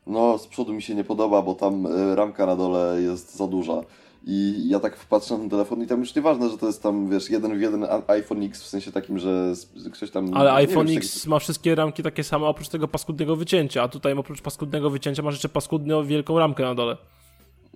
no 0.08 0.38
z 0.38 0.48
przodu 0.48 0.74
mi 0.74 0.82
się 0.82 0.96
nie 0.96 1.04
podoba, 1.04 1.42
bo 1.42 1.56
tam 1.56 1.86
y, 1.86 2.16
ramka 2.16 2.46
na 2.46 2.56
dole 2.56 3.02
jest 3.02 3.36
za 3.36 3.48
duża. 3.48 3.82
I 4.28 4.70
ja 4.70 4.80
tak 4.80 4.98
wpatrzę 4.98 5.34
na 5.34 5.40
ten 5.40 5.50
telefon 5.50 5.82
i 5.84 5.88
tam 5.88 6.00
już 6.00 6.16
nieważne, 6.16 6.50
że 6.50 6.58
to 6.58 6.68
jest 6.68 6.84
tam, 6.84 7.10
wiesz, 7.10 7.30
jeden 7.30 7.58
w 7.58 7.62
jeden 7.62 7.88
iPhone 8.08 8.44
X, 8.44 8.64
w 8.64 8.68
sensie 8.68 8.92
takim, 8.92 9.20
że 9.20 9.54
ktoś 9.94 10.12
tam... 10.12 10.34
Ale 10.34 10.54
iPhone 10.54 10.88
wiem, 10.88 10.98
X 10.98 11.28
ma 11.28 11.40
wszystkie 11.40 11.76
ramki 11.76 12.04
takie 12.04 12.24
same, 12.24 12.46
oprócz 12.46 12.70
tego 12.70 12.88
paskudnego 12.88 13.36
wycięcia, 13.36 13.84
a 13.84 13.88
tutaj 13.88 14.14
oprócz 14.14 14.42
paskudnego 14.42 14.90
wycięcia 14.90 15.24
masz 15.24 15.34
jeszcze 15.34 15.50
paskudną 15.50 16.04
wielką 16.04 16.40
ramkę 16.40 16.64
na 16.64 16.76
dole. 16.76 16.98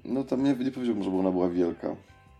No 0.05 0.23
tam 0.23 0.43
nie, 0.43 0.55
nie 0.55 0.71
powiedziałbym, 0.71 1.03
żeby 1.03 1.17
ona 1.17 1.31
była 1.31 1.49
wielka. 1.49 1.95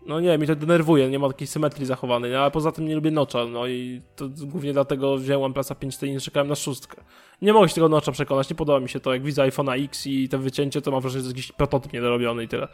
No 0.06 0.20
nie, 0.20 0.38
mi 0.38 0.46
to 0.46 0.56
denerwuje, 0.56 1.10
nie 1.10 1.18
ma 1.18 1.28
takiej 1.28 1.46
symetrii 1.46 1.86
zachowanej, 1.86 2.36
ale 2.36 2.50
poza 2.50 2.72
tym 2.72 2.88
nie 2.88 2.94
lubię 2.94 3.10
nocza, 3.10 3.44
no 3.46 3.66
i 3.66 4.00
to 4.16 4.28
głównie 4.42 4.72
dlatego 4.72 5.16
wziąłem 5.16 5.42
OnePlusa 5.42 5.74
5 5.74 6.02
i 6.02 6.10
nie 6.10 6.20
czekałem 6.20 6.48
na 6.48 6.54
szóstkę. 6.54 7.02
Nie 7.42 7.52
mogę 7.52 7.68
się 7.68 7.74
tego 7.74 7.88
nocza 7.88 8.12
przekonać, 8.12 8.50
nie 8.50 8.56
podoba 8.56 8.80
mi 8.80 8.88
się 8.88 9.00
to, 9.00 9.12
jak 9.14 9.22
widzę 9.22 9.42
iPhone'a 9.42 9.84
X 9.84 10.06
i 10.06 10.28
te 10.28 10.38
wycięcie, 10.38 10.82
to 10.82 10.90
mam 10.90 11.00
wrażenie, 11.00 11.22
że 11.22 11.26
jest 11.28 11.36
jakiś 11.36 11.52
prototyp 11.52 11.92
niedorobiony 11.92 12.44
i 12.44 12.48
tyle. 12.48 12.68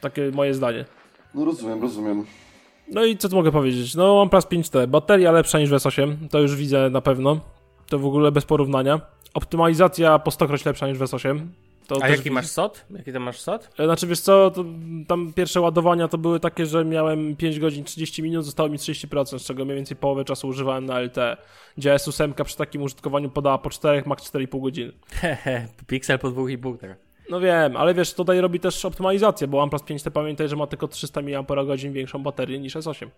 Takie 0.00 0.30
moje 0.30 0.54
zdanie. 0.54 0.84
No 1.34 1.44
rozumiem, 1.44 1.82
rozumiem. 1.82 2.24
No 2.88 3.04
i 3.04 3.16
co 3.16 3.28
tu 3.28 3.36
mogę 3.36 3.52
powiedzieć? 3.52 3.94
No 3.94 4.20
OnePlus 4.20 4.44
5T, 4.44 4.86
bateria 4.86 5.32
lepsza 5.32 5.58
niż 5.58 5.70
w 5.70 5.72
S8, 5.72 6.16
to 6.30 6.40
już 6.40 6.56
widzę 6.56 6.90
na 6.90 7.00
pewno. 7.00 7.40
To 7.88 7.98
w 7.98 8.06
ogóle 8.06 8.32
bez 8.32 8.44
porównania. 8.44 9.00
Optymalizacja 9.34 10.18
po 10.18 10.30
stokroć 10.30 10.64
lepsza 10.64 10.88
niż 10.88 10.98
w 10.98 11.02
S8. 11.02 11.46
To 11.90 12.02
A 12.02 12.08
jaki 12.08 12.30
masz 12.30 12.46
SOT? 12.46 12.86
Jaki 12.90 13.12
tam 13.12 13.22
masz 13.22 13.40
SOT? 13.40 13.70
E, 13.78 13.84
znaczy 13.84 14.06
wiesz 14.06 14.20
co, 14.20 14.52
tam 15.08 15.32
pierwsze 15.32 15.60
ładowania 15.60 16.08
to 16.08 16.18
były 16.18 16.40
takie, 16.40 16.66
że 16.66 16.84
miałem 16.84 17.36
5 17.36 17.58
godzin 17.58 17.84
30 17.84 18.22
minut, 18.22 18.44
zostało 18.44 18.68
mi 18.68 18.78
30%, 18.78 19.38
z 19.38 19.44
czego 19.44 19.64
mniej 19.64 19.76
więcej 19.76 19.96
połowę 19.96 20.24
czasu 20.24 20.48
używałem 20.48 20.86
na 20.86 21.00
LTE, 21.00 21.36
gdzie 21.78 21.94
S8 21.94 22.44
przy 22.44 22.56
takim 22.56 22.82
użytkowaniu 22.82 23.30
podała 23.30 23.58
po 23.58 23.70
4, 23.70 24.02
max 24.06 24.32
4,5 24.32 24.62
godziny. 24.62 24.92
Hehe, 25.10 25.68
Pixel 25.86 26.18
po 26.18 26.28
2,5 26.28 26.78
teraz. 26.78 26.96
No 27.30 27.40
wiem, 27.40 27.76
ale 27.76 27.94
wiesz, 27.94 28.14
tutaj 28.14 28.40
robi 28.40 28.60
też 28.60 28.84
optymalizację, 28.84 29.48
bo 29.48 29.62
OnePlus 29.62 29.82
5T 29.82 30.10
pamiętaj, 30.10 30.48
że 30.48 30.56
ma 30.56 30.66
tylko 30.66 30.88
300 30.88 31.20
mAh 31.22 31.92
większą 31.92 32.22
baterię 32.22 32.58
niż 32.58 32.76
S8. 32.76 33.08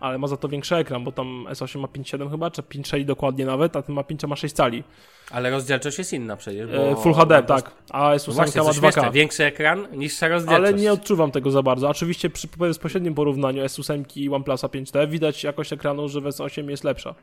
Ale 0.00 0.18
ma 0.18 0.26
za 0.26 0.36
to 0.36 0.48
większy 0.48 0.76
ekran, 0.76 1.04
bo 1.04 1.12
tam 1.12 1.46
S8 1.50 1.78
ma 1.78 1.88
5,7 1.88 2.30
chyba, 2.30 2.50
czy 2.50 2.62
5,6 2.62 3.04
dokładnie 3.04 3.46
nawet, 3.46 3.76
a 3.76 3.82
ten 3.82 3.94
ma 3.94 4.04
5 4.04 4.24
ma 4.24 4.36
6 4.36 4.54
cali. 4.54 4.84
Ale 5.30 5.50
rozdzielczość 5.50 5.98
jest 5.98 6.12
inna 6.12 6.36
przecież. 6.36 6.70
E, 6.70 6.96
Full 6.96 7.14
HD, 7.14 7.42
tak. 7.42 7.72
A 7.90 8.14
S8 8.14 8.28
no 8.28 8.34
właśnie, 8.34 8.62
ma 8.62 8.70
2K. 8.70 9.12
większy 9.12 9.44
ekran, 9.44 9.86
niższa 9.92 10.28
rozdzielczość. 10.28 10.68
Ale 10.68 10.74
nie 10.74 10.92
odczuwam 10.92 11.30
tego 11.30 11.50
za 11.50 11.62
bardzo. 11.62 11.88
Oczywiście 11.88 12.30
przy 12.30 12.48
bezpośrednim 12.58 13.14
porównaniu 13.14 13.64
S8 13.64 14.16
i 14.16 14.28
OnePlusa 14.28 14.68
5T 14.68 15.08
widać 15.08 15.44
jakość 15.44 15.72
ekranu, 15.72 16.08
że 16.08 16.20
w 16.20 16.24
S8 16.24 16.70
jest 16.70 16.84
lepsza. 16.84 17.14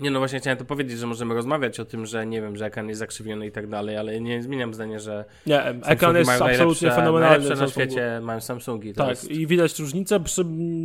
Nie, 0.00 0.10
no 0.10 0.18
właśnie 0.18 0.38
chciałem 0.38 0.58
to 0.58 0.64
powiedzieć, 0.64 0.98
że 0.98 1.06
możemy 1.06 1.34
rozmawiać 1.34 1.80
o 1.80 1.84
tym, 1.84 2.06
że 2.06 2.26
nie 2.26 2.42
wiem, 2.42 2.56
że 2.56 2.66
ekran 2.66 2.88
jest 2.88 2.98
zakrzywiony 2.98 3.46
i 3.46 3.52
tak 3.52 3.66
dalej, 3.66 3.96
ale 3.96 4.20
nie 4.20 4.42
zmieniam 4.42 4.74
zdania, 4.74 4.98
że. 4.98 5.24
Nie, 5.46 5.56
Samsungi 5.56 5.92
ekran 5.92 6.16
jest 6.16 6.30
absolutnie 6.30 6.90
fenomenalny. 6.90 7.56
na 7.56 7.68
świecie 7.68 8.20
mają 8.22 8.40
Samsungi. 8.40 8.94
Tak, 8.94 9.08
jest... 9.08 9.30
i 9.30 9.46
widać 9.46 9.78
różnicę. 9.78 10.20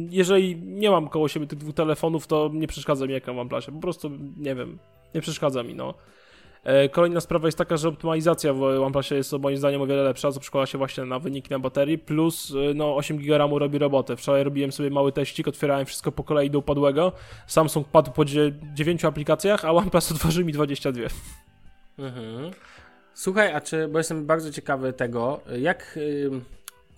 Jeżeli 0.09 0.55
nie 0.55 0.91
mam 0.91 1.07
koło 1.07 1.27
siebie 1.27 1.47
tych 1.47 1.59
dwóch 1.59 1.75
telefonów, 1.75 2.27
to 2.27 2.49
nie 2.53 2.67
przeszkadza 2.67 3.05
mi 3.05 3.13
ekran 3.13 3.35
w 3.35 3.39
OnePlusie. 3.39 3.71
Po 3.71 3.79
prostu 3.79 4.11
nie 4.37 4.55
wiem, 4.55 4.79
nie 5.15 5.21
przeszkadza 5.21 5.63
mi, 5.63 5.75
no. 5.75 5.93
E, 6.63 6.89
kolejna 6.89 7.21
sprawa 7.21 7.47
jest 7.47 7.57
taka, 7.57 7.77
że 7.77 7.89
optymalizacja 7.89 8.53
w 8.53 8.63
OnePlusie 8.63 9.15
jest 9.15 9.33
moim 9.33 9.57
zdaniem 9.57 9.81
o 9.81 9.87
wiele 9.87 10.03
lepsza, 10.03 10.31
co 10.31 10.39
przekłada 10.39 10.65
się 10.65 10.77
właśnie 10.77 11.05
na 11.05 11.19
wyniki 11.19 11.49
na 11.49 11.59
baterii, 11.59 11.97
plus 11.97 12.53
e, 12.71 12.73
no 12.73 12.95
8 12.95 13.17
GB 13.17 13.37
RAMu 13.37 13.59
robi 13.59 13.77
robotę. 13.77 14.15
Wczoraj 14.15 14.43
robiłem 14.43 14.71
sobie 14.71 14.89
mały 14.89 15.11
teścik, 15.11 15.47
otwierałem 15.47 15.85
wszystko 15.85 16.11
po 16.11 16.23
kolei 16.23 16.49
do 16.49 16.59
upadłego. 16.59 17.11
Samsung 17.47 17.87
padł 17.87 18.11
po 18.11 18.25
9 18.25 19.05
aplikacjach, 19.05 19.65
a 19.65 19.71
OnePlus 19.71 20.11
otworzył 20.11 20.45
mi 20.45 20.53
22. 20.53 21.01
Mhm. 21.99 22.51
Słuchaj, 23.13 23.53
a 23.53 23.61
czy, 23.61 23.87
bo 23.87 23.97
jestem 23.97 24.25
bardzo 24.25 24.51
ciekawy 24.51 24.93
tego, 24.93 25.39
jak 25.59 25.97
y, 25.97 26.31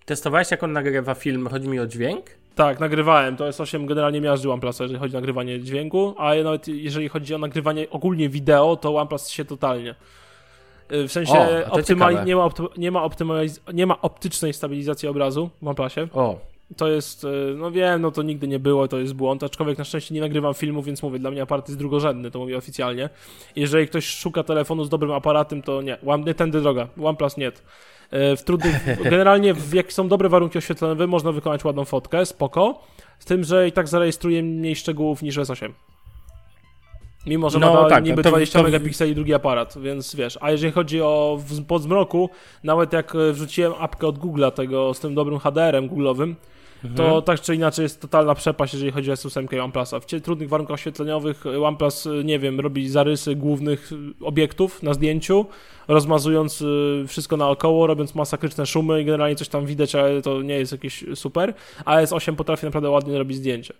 testowałeś 0.05 0.51
jak 0.51 0.63
on 0.63 0.71
nagrywa 0.71 1.13
film, 1.13 1.47
chodzi 1.47 1.67
mi 1.69 1.79
o 1.79 1.87
dźwięk? 1.87 2.25
Tak, 2.61 2.79
nagrywałem. 2.79 3.37
To 3.37 3.45
jest 3.45 3.61
8 3.61 3.85
generalnie 3.85 4.21
miażdży 4.21 4.51
OnePlusa, 4.51 4.83
jeżeli 4.83 4.99
chodzi 4.99 5.15
o 5.15 5.19
nagrywanie 5.19 5.59
dźwięku, 5.59 6.15
a 6.17 6.35
nawet 6.43 6.67
jeżeli 6.67 7.09
chodzi 7.09 7.35
o 7.35 7.37
nagrywanie 7.37 7.89
ogólnie 7.89 8.29
wideo, 8.29 8.75
to 8.75 8.95
OnePlus 8.95 9.29
się 9.29 9.45
totalnie. 9.45 9.95
Y, 10.91 11.07
w 11.07 11.11
sensie 11.11 11.33
o, 11.33 11.77
nie, 11.89 11.95
ma 11.95 12.11
nie, 12.77 12.91
ma 12.91 13.09
nie 13.73 13.85
ma 13.85 14.01
optycznej 14.01 14.53
stabilizacji 14.53 15.09
obrazu 15.09 15.49
w 15.61 15.67
OnePlusie. 15.67 16.07
O. 16.13 16.39
To 16.77 16.87
jest, 16.87 17.23
y, 17.23 17.27
no 17.57 17.71
wiem, 17.71 18.01
no 18.01 18.11
to 18.11 18.21
nigdy 18.21 18.47
nie 18.47 18.59
było, 18.59 18.87
to 18.87 18.99
jest 18.99 19.13
błąd, 19.13 19.43
aczkolwiek 19.43 19.77
na 19.77 19.83
szczęście 19.83 20.15
nie 20.15 20.21
nagrywam 20.21 20.53
filmu, 20.53 20.81
więc 20.81 21.03
mówię, 21.03 21.19
dla 21.19 21.31
mnie 21.31 21.41
aparat 21.41 21.69
jest 21.69 21.79
drugorzędny, 21.79 22.31
to 22.31 22.39
mówię 22.39 22.57
oficjalnie. 22.57 23.09
Jeżeli 23.55 23.87
ktoś 23.87 24.05
szuka 24.05 24.43
telefonu 24.43 24.83
z 24.83 24.89
dobrym 24.89 25.11
aparatem, 25.11 25.61
to 25.61 25.81
nie, 25.81 25.97
nie 26.25 26.33
tędy 26.33 26.61
droga, 26.61 26.87
OnePlus 27.03 27.37
nie. 27.37 27.51
E, 28.11 28.35
w 28.35 28.43
trudnych, 28.43 29.03
generalnie 29.03 29.53
w, 29.53 29.73
jak 29.73 29.93
są 29.93 30.07
dobre 30.07 30.29
warunki 30.29 30.57
oświetleniowe, 30.57 31.07
można 31.07 31.31
wykonać 31.31 31.65
ładną 31.65 31.85
fotkę, 31.85 32.25
spoko, 32.25 32.81
z 33.19 33.25
tym, 33.25 33.43
że 33.43 33.67
i 33.67 33.71
tak 33.71 33.87
zarejestruje 33.87 34.43
mniej 34.43 34.75
szczegółów 34.75 35.21
niż 35.21 35.37
S8. 35.37 35.71
Mimo, 37.25 37.49
że 37.49 37.59
no, 37.59 37.73
ma 37.73 37.89
tak, 37.89 38.03
niby 38.03 38.23
to, 38.23 38.29
20 38.29 38.59
to... 38.59 38.63
megapikseli 38.63 39.15
drugi 39.15 39.33
aparat, 39.33 39.77
więc 39.81 40.15
wiesz. 40.15 40.37
A 40.41 40.51
jeżeli 40.51 40.73
chodzi 40.73 41.01
o 41.01 41.39
podzmroku, 41.67 42.29
nawet 42.63 42.93
jak 42.93 43.15
e, 43.15 43.33
wrzuciłem 43.33 43.73
apkę 43.79 44.07
od 44.07 44.19
Google'a, 44.19 44.51
tego 44.51 44.93
z 44.93 44.99
tym 44.99 45.15
dobrym 45.15 45.39
HDR-em 45.39 45.89
Google'owym, 45.89 46.35
mhm. 46.83 46.95
to 46.95 47.21
tak 47.21 47.41
czy 47.41 47.55
inaczej 47.55 47.83
jest 47.83 48.01
totalna 48.01 48.35
przepaść, 48.35 48.73
jeżeli 48.73 48.91
chodzi 48.91 49.11
o 49.11 49.13
S8 49.13 49.53
i 49.53 49.59
OnePlusa. 49.59 49.99
W 49.99 50.05
trudnych 50.05 50.49
warunkach 50.49 50.73
oświetleniowych 50.73 51.43
OnePlus, 51.45 52.07
e, 52.07 52.23
nie 52.23 52.39
wiem, 52.39 52.59
robi 52.59 52.89
zarysy 52.89 53.35
głównych 53.35 53.91
obiektów 54.21 54.83
na 54.83 54.93
zdjęciu, 54.93 55.45
rozmazując 55.87 56.61
y, 56.61 57.03
wszystko 57.07 57.37
naokoło, 57.37 57.87
robiąc 57.87 58.15
masakryczne 58.15 58.65
szumy 58.65 59.01
i 59.01 59.05
generalnie 59.05 59.35
coś 59.35 59.47
tam 59.47 59.65
widać, 59.65 59.95
ale 59.95 60.21
to 60.21 60.41
nie 60.41 60.53
jest 60.53 60.71
jakieś 60.71 61.05
super, 61.15 61.53
a 61.85 61.97
S8 61.97 62.35
potrafi 62.35 62.65
naprawdę 62.65 62.89
ładnie 62.89 63.17
robić 63.17 63.37
zdjęcie. 63.37 63.73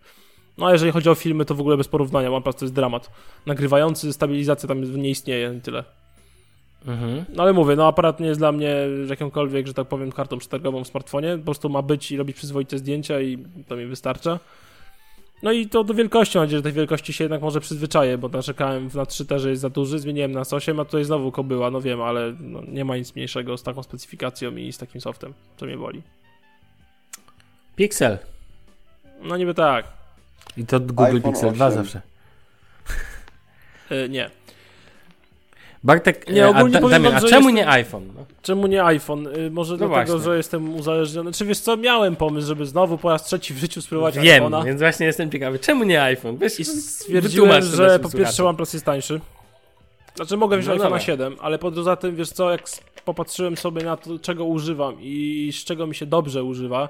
No 0.57 0.67
a 0.67 0.71
jeżeli 0.71 0.91
chodzi 0.91 1.09
o 1.09 1.15
filmy, 1.15 1.45
to 1.45 1.55
w 1.55 1.59
ogóle 1.61 1.77
bez 1.77 1.87
porównania, 1.87 2.31
OnePlus 2.31 2.55
to 2.55 2.65
jest 2.65 2.75
dramat. 2.75 3.11
Nagrywający, 3.45 4.13
stabilizacja 4.13 4.67
tam 4.67 5.01
nie 5.01 5.09
istnieje 5.09 5.59
tyle. 5.63 5.83
Mhm. 6.85 7.25
No 7.35 7.43
ale 7.43 7.53
mówię, 7.53 7.75
no 7.75 7.87
aparat 7.87 8.19
nie 8.19 8.27
jest 8.27 8.39
dla 8.39 8.51
mnie 8.51 8.75
jakąkolwiek, 9.09 9.67
że 9.67 9.73
tak 9.73 9.87
powiem, 9.87 10.11
kartą 10.11 10.37
przetargową 10.37 10.83
w 10.83 10.87
smartfonie, 10.87 11.37
po 11.37 11.45
prostu 11.45 11.69
ma 11.69 11.81
być 11.81 12.11
i 12.11 12.17
robić 12.17 12.35
przyzwoite 12.35 12.77
zdjęcia 12.77 13.21
i 13.21 13.37
to 13.67 13.75
mi 13.75 13.85
wystarcza. 13.85 14.39
No 15.43 15.51
i 15.51 15.67
to 15.67 15.83
do 15.83 15.93
wielkości, 15.93 16.37
mam 16.37 16.45
nadzieję, 16.45 16.59
że 16.59 16.63
tej 16.63 16.73
wielkości 16.73 17.13
się 17.13 17.23
jednak 17.23 17.41
może 17.41 17.59
przyzwyczaję, 17.59 18.17
bo 18.17 18.29
narzekałem 18.29 18.89
na 18.93 19.05
3 19.05 19.25
że 19.37 19.49
jest 19.49 19.61
za 19.61 19.69
duży, 19.69 19.99
zmieniłem 19.99 20.31
na 20.31 20.41
8, 20.51 20.79
a 20.79 20.85
tutaj 20.85 21.03
znowu 21.03 21.31
kobyła, 21.31 21.71
no 21.71 21.81
wiem, 21.81 22.01
ale 22.01 22.33
no, 22.39 22.61
nie 22.67 22.85
ma 22.85 22.97
nic 22.97 23.15
mniejszego 23.15 23.57
z 23.57 23.63
taką 23.63 23.83
specyfikacją 23.83 24.55
i 24.55 24.73
z 24.73 24.77
takim 24.77 25.01
softem, 25.01 25.33
co 25.57 25.65
mnie 25.65 25.77
boli. 25.77 26.01
Pixel. 27.75 28.17
No 29.21 29.37
niby 29.37 29.53
tak. 29.53 29.85
I 30.57 30.65
to 30.65 30.79
Google 30.79 31.03
iPhone 31.03 31.21
Pixel 31.21 31.53
2 31.53 31.71
zawsze. 31.71 32.01
Yy, 33.89 34.09
nie. 34.09 34.29
Bartek, 35.83 36.29
Nie, 36.29 36.45
e, 36.45 36.49
ogólnie 36.49 36.77
a, 36.77 36.81
Damian, 36.89 37.15
a 37.15 37.19
czemu 37.19 37.31
jestem- 37.33 37.55
nie 37.55 37.67
iPhone? 37.69 38.07
No? 38.15 38.25
Czemu 38.41 38.67
nie 38.67 38.83
iPhone? 38.83 39.27
Y, 39.27 39.51
Może 39.51 39.77
dlatego, 39.77 39.95
właśnie. 39.95 40.19
że 40.31 40.37
jestem 40.37 40.75
uzależniony. 40.75 41.31
Czy 41.31 41.45
wiesz 41.45 41.59
co, 41.59 41.77
miałem 41.77 42.15
pomysł, 42.15 42.47
żeby 42.47 42.65
znowu 42.65 42.97
po 42.97 43.09
raz 43.09 43.23
trzeci 43.25 43.53
w 43.53 43.57
życiu 43.57 43.81
spróbować 43.81 44.19
Wiem, 44.19 44.43
iPhone'a. 44.43 44.65
więc 44.65 44.79
właśnie 44.81 45.05
jestem 45.05 45.31
ciekawy, 45.31 45.59
czemu 45.59 45.83
nie 45.83 46.01
iPhone? 46.03 46.37
Wiesz, 46.37 46.59
I 46.59 46.65
stwierdziłem, 46.65 47.63
że 47.63 47.99
po 47.99 48.09
pierwsze. 48.09 48.45
OnePlus 48.45 48.73
jest 48.73 48.85
tańszy. 48.85 49.21
Znaczy 50.15 50.37
mogę 50.37 50.57
wziąć 50.57 50.67
No 50.79 50.83
iPhone'a 50.83 50.89
dobra. 50.89 50.99
7, 50.99 51.35
ale 51.41 51.59
poza 51.59 51.95
tym, 51.95 52.15
wiesz 52.15 52.29
co, 52.29 52.51
jak 52.51 52.63
popatrzyłem 53.05 53.57
sobie 53.57 53.83
na 53.83 53.97
to, 53.97 54.19
czego 54.19 54.45
używam 54.45 54.95
i 55.01 55.49
z 55.53 55.63
czego 55.63 55.87
mi 55.87 55.95
się 55.95 56.05
dobrze 56.05 56.43
używa 56.43 56.89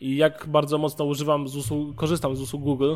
i 0.00 0.16
jak 0.16 0.46
bardzo 0.46 0.78
mocno 0.78 1.04
używam 1.04 1.48
z 1.48 1.56
usług, 1.56 1.96
korzystam 1.96 2.36
z 2.36 2.40
usług 2.40 2.62
Google 2.62 2.94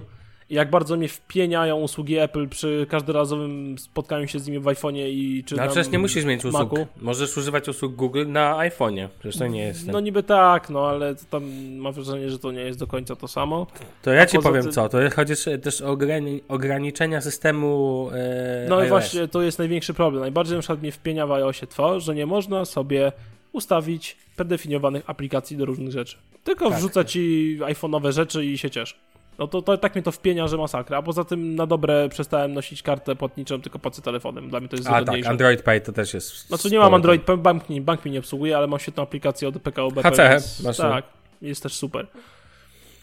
jak 0.51 0.71
bardzo 0.71 0.97
mnie 0.97 1.09
wpieniają 1.09 1.77
usługi 1.81 2.19
Apple 2.19 2.49
przy 2.49 2.87
każdorazowym 2.91 3.79
spotkaniu 3.79 4.29
się 4.29 4.39
z 4.39 4.47
nimi 4.47 4.59
w 4.59 4.65
iPhone'ie 4.65 5.09
i 5.09 5.45
czy 5.47 5.55
No 5.55 5.63
tam 5.63 5.71
przecież 5.71 5.93
nie 5.93 5.99
musisz 5.99 6.25
mieć 6.25 6.45
usług. 6.45 6.73
Macu. 6.73 6.87
Możesz 7.01 7.37
używać 7.37 7.69
usług 7.69 7.95
Google 7.95 8.25
na 8.29 8.55
iPhone'ie. 8.57 9.09
Przecież 9.19 9.39
to 9.39 9.47
nie 9.47 9.63
jest. 9.63 9.85
ten- 9.85 9.93
No 9.93 10.01
niby 10.01 10.23
tak, 10.23 10.71
no 10.71 10.89
ale 10.89 11.15
tam 11.31 11.45
mam 11.77 11.93
wrażenie, 11.93 12.31
że 12.31 12.39
to 12.39 12.53
nie 12.53 12.61
jest 12.61 12.79
do 12.79 12.87
końca 12.87 13.17
to 13.17 13.29
samo. 13.29 13.67
to 14.03 14.11
ja 14.13 14.23
a 14.23 14.27
ci 14.27 14.39
powiem 14.39 14.63
tym- 14.63 14.73
co, 14.73 14.89
to 14.89 14.99
chodzi 15.17 15.35
też 15.63 15.81
o 15.83 15.93
ograni- 15.97 16.41
ograniczenia 16.49 17.21
systemu 17.21 18.11
e, 18.13 18.67
No 18.69 18.85
i 18.85 18.89
właśnie 18.89 19.29
to 19.29 19.43
jest 19.43 19.59
największy 19.59 19.95
problem. 19.95 20.21
Najbardziej 20.21 20.55
na 20.57 20.61
przykład 20.61 20.83
mnie 20.83 20.93
wpienia 20.93 21.27
w 21.27 21.33
iOSie 21.33 21.67
to, 21.67 22.01
że 22.01 22.15
nie 22.15 22.27
można 22.27 22.65
sobie 22.65 23.13
ustawić 23.53 24.17
predefiniowanych 24.37 25.03
aplikacji 25.11 25.57
do 25.57 25.65
różnych 25.65 25.93
rzeczy. 25.93 26.17
Tylko 26.45 26.69
Tak. 26.71 26.79
wrzuca 26.79 27.05
ci 27.05 27.57
iPhone'owe 27.61 28.13
rzeczy 28.13 28.45
i 28.45 28.59
się 28.59 28.71
ciesz. 28.71 28.97
No 29.41 29.49
to, 29.49 29.63
to 29.63 29.79
tak 29.79 29.95
mnie 29.95 30.03
to 30.03 30.13
wpienia, 30.13 30.49
że 30.49 30.57
masakra. 30.57 30.99
A 30.99 31.03
poza 31.03 31.25
tym 31.25 31.55
na 31.55 31.67
dobre 31.67 32.09
przestałem 32.09 32.55
nosić 32.55 32.83
kartę 32.83 33.17
płatniczą, 33.17 33.61
tylko 33.61 33.79
płacę 33.79 34.03
telefonem. 34.03 34.51
Dla 34.51 34.61
mnie 34.61 34.69
to 34.69 34.77
jest 34.77 34.89
A 34.89 35.05
tak. 35.05 35.27
Android 35.27 35.63
Pay 35.63 35.81
to 35.81 35.93
też 35.93 36.15
jest. 36.15 36.49
Znaczy 36.49 36.71
nie 36.71 36.79
mam 36.79 36.95
Android, 36.95 37.23
Pay, 37.23 37.37
bank, 37.37 37.69
mi- 37.71 37.81
bank 37.81 38.05
mi 38.05 38.11
nie 38.11 38.19
obsługuje, 38.19 38.57
ale 38.57 38.67
mam 38.67 38.79
świetną 38.79 39.03
aplikację 39.03 39.49
od 39.49 39.59
PKO 39.59 39.91
BP. 39.91 40.11
HCE 40.11 40.31
więc 40.31 40.63
masz, 40.63 40.77
Tak, 40.77 41.05
jest 41.43 41.63
też 41.63 41.75
super. 41.75 42.07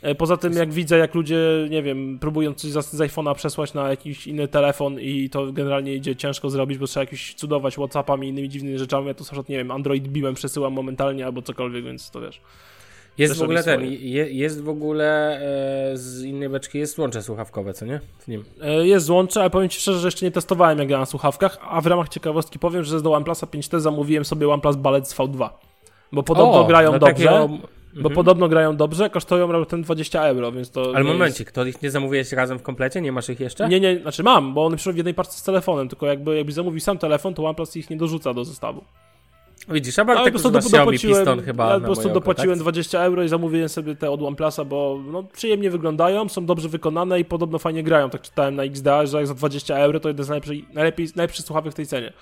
E, 0.01 0.15
Poza 0.15 0.37
tym, 0.37 0.53
jak 0.53 0.73
widzę, 0.73 0.97
jak 0.97 1.15
ludzie, 1.15 1.37
nie 1.69 1.83
wiem, 1.83 2.19
próbują 2.19 2.53
coś 2.53 2.71
z, 2.71 2.91
z 2.91 2.99
iPhone'a 2.99 3.35
przesłać 3.35 3.73
na 3.73 3.89
jakiś 3.89 4.27
inny 4.27 4.47
telefon 4.47 4.99
i 4.99 5.29
to 5.29 5.51
generalnie 5.51 5.95
idzie 5.95 6.15
ciężko 6.15 6.49
zrobić, 6.49 6.77
bo 6.77 6.87
trzeba 6.87 7.03
jakiś 7.03 7.33
cudować 7.33 7.73
Whatsappami 7.73 8.27
i 8.27 8.29
innymi 8.29 8.49
dziwnymi 8.49 8.77
rzeczami, 8.77 9.07
ja 9.07 9.13
to 9.13 9.35
na 9.35 9.43
nie 9.49 9.57
wiem, 9.57 9.71
Android 9.71 10.07
Beamem 10.07 10.35
przesyłam 10.35 10.73
momentalnie 10.73 11.25
albo 11.25 11.41
cokolwiek, 11.41 11.83
więc 11.83 12.11
to 12.11 12.21
wiesz. 12.21 12.41
Jest 13.17 13.39
w 13.39 13.43
ogóle 13.43 13.63
ten, 13.63 13.83
je, 13.85 14.31
jest 14.31 14.61
w 14.63 14.69
ogóle 14.69 15.39
e, 15.91 15.97
z 15.97 16.23
innej 16.23 16.49
beczki 16.49 16.79
jest 16.79 16.97
łącze 16.99 17.23
słuchawkowe, 17.23 17.73
co 17.73 17.85
nie? 17.85 17.99
W 18.19 18.27
nim. 18.27 18.45
E, 18.61 18.87
Jest 18.87 19.05
złącze, 19.05 19.39
ale 19.41 19.49
powiem 19.49 19.69
Ci 19.69 19.79
szczerze, 19.79 19.99
że 19.99 20.07
jeszcze 20.07 20.25
nie 20.25 20.31
testowałem 20.31 20.79
jak 20.79 20.87
gra 20.87 20.99
na 20.99 21.05
słuchawkach, 21.05 21.57
a 21.61 21.81
w 21.81 21.85
ramach 21.87 22.09
ciekawostki 22.09 22.59
powiem, 22.59 22.83
że 22.83 23.01
do 23.01 23.13
OnePlusa 23.13 23.47
5T 23.47 23.79
zamówiłem 23.79 24.25
sobie 24.25 24.49
OnePlus 24.49 24.75
Ballet 24.75 25.03
V2, 25.05 25.49
bo 26.11 26.23
podobno 26.23 26.63
grają 26.65 26.91
no 26.91 26.99
dobrze. 26.99 27.13
takiego- 27.25 27.49
Bo 27.93 27.99
Mhm. 27.99 28.15
podobno 28.15 28.47
grają 28.49 28.75
dobrze, 28.77 29.09
kosztują 29.09 29.51
raptem 29.51 29.81
20 29.83 30.21
euro, 30.25 30.51
więc 30.51 30.71
to. 30.71 30.91
Ale 30.95 31.03
momencik, 31.03 31.51
to 31.51 31.65
ich 31.65 31.81
nie 31.81 31.91
zamówiłeś 31.91 32.31
razem 32.31 32.59
w 32.59 32.61
komplecie? 32.63 33.01
Nie 33.01 33.11
masz 33.11 33.29
ich 33.29 33.39
jeszcze? 33.39 33.63
Jest... 33.63 33.71
Nie, 33.71 33.79
nie, 33.79 33.99
znaczy 34.01 34.23
mam, 34.23 34.53
bo 34.53 34.65
one 34.65 34.75
przyszły 34.77 34.93
w 34.93 34.97
jednej 34.97 35.13
parce 35.13 35.37
z 35.39 35.43
telefonem, 35.43 35.89
tylko 35.89 36.05
jakby 36.05 36.37
jakbyś 36.37 36.53
zamówił 36.55 36.79
sam 36.79 36.97
telefon, 36.97 37.33
to 37.33 37.45
OnePlus 37.45 37.75
ich 37.75 37.89
nie 37.89 37.97
dorzuca 37.97 38.33
do 38.33 38.45
zestawu. 38.45 38.83
Widzisz, 39.69 39.99
a 39.99 40.01
Ale 40.01 40.15
Bartek 40.15 40.33
po 40.33 40.39
prostu 40.39 40.51
dopłaciłem, 40.51 41.15
Piston 41.17 41.41
chyba 41.41 41.73
ja 41.73 41.79
po 41.79 41.85
prostu 41.85 42.09
dopłaciłem 42.09 42.49
oko, 42.49 42.57
tak? 42.57 42.63
20 42.63 43.03
euro 43.03 43.23
i 43.23 43.27
zamówiłem 43.29 43.69
sobie 43.69 43.95
te 43.95 44.11
od 44.11 44.21
OnePlusa, 44.21 44.65
bo 44.65 44.99
no, 45.11 45.23
przyjemnie 45.23 45.71
wyglądają, 45.71 46.29
są 46.29 46.45
dobrze 46.45 46.69
wykonane 46.69 47.19
i 47.19 47.25
podobno 47.25 47.59
fajnie 47.59 47.83
grają. 47.83 48.09
Tak 48.09 48.21
czytałem 48.21 48.55
na 48.55 48.63
XDA, 48.63 49.05
że 49.05 49.17
jak 49.17 49.27
za 49.27 49.33
20 49.33 49.77
euro 49.77 49.99
to 49.99 50.07
jeden 50.07 50.25
z 50.25 50.29
najlepszych, 50.29 50.73
najlepiej, 50.73 51.07
najlepszych 51.15 51.45
słuchawek 51.45 51.73
w 51.73 51.75
tej 51.75 51.85
cenie. 51.85 52.13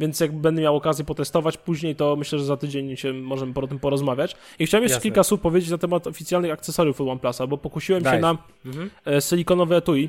Więc 0.00 0.20
jak 0.20 0.32
będę 0.32 0.62
miał 0.62 0.76
okazję 0.76 1.04
potestować 1.04 1.56
później, 1.56 1.96
to 1.96 2.16
myślę, 2.16 2.38
że 2.38 2.44
za 2.44 2.56
tydzień 2.56 2.96
się 2.96 3.12
możemy 3.12 3.52
po 3.52 3.66
tym 3.66 3.78
porozmawiać. 3.78 4.36
I 4.58 4.66
chciałem 4.66 4.82
jeszcze 4.82 4.94
Jasne. 4.96 5.02
kilka 5.02 5.24
słów 5.24 5.40
powiedzieć 5.40 5.70
na 5.70 5.78
temat 5.78 6.06
oficjalnych 6.06 6.52
akcesoriów 6.52 7.00
od 7.00 7.08
OnePlusa, 7.08 7.46
bo 7.46 7.58
pokusiłem 7.58 8.00
się 8.00 8.10
Daj. 8.10 8.20
na 8.20 8.36
Mhm. 8.66 8.90
e, 9.06 9.20
silikonowe 9.20 9.76
etui 9.76 10.08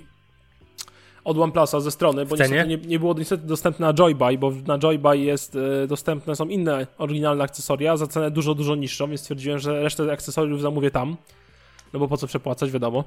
od 1.24 1.38
OnePlusa 1.38 1.80
ze 1.80 1.92
strony, 1.92 2.26
bo 2.26 2.36
niestety 2.36 2.68
nie, 2.68 2.78
nie 2.78 3.00
było 3.00 3.14
niestety 3.18 3.48
dostępne 3.48 3.88
na 3.88 3.94
Joybuy, 3.94 4.38
bo 4.38 4.52
na 4.68 4.78
Joybuy 4.78 5.18
jest 5.18 5.58
e, 5.84 5.88
dostępne, 5.88 6.36
są 6.36 6.48
inne 6.48 6.88
oryginalne 6.98 7.44
akcesoria 7.44 7.98
za 7.98 8.08
cenę 8.08 8.32
dużo, 8.32 8.56
dużo 8.56 8.76
niższą, 8.76 9.08
więc 9.08 9.22
stwierdziłem, 9.22 9.60
że 9.60 9.84
resztę 9.84 10.12
akcesoriów 10.12 10.62
zamówię 10.62 10.92
tam, 10.92 11.18
no 11.94 12.00
bo 12.00 12.08
po 12.08 12.18
co 12.18 12.28
przepłacać, 12.28 12.72
wiadomo. 12.72 13.04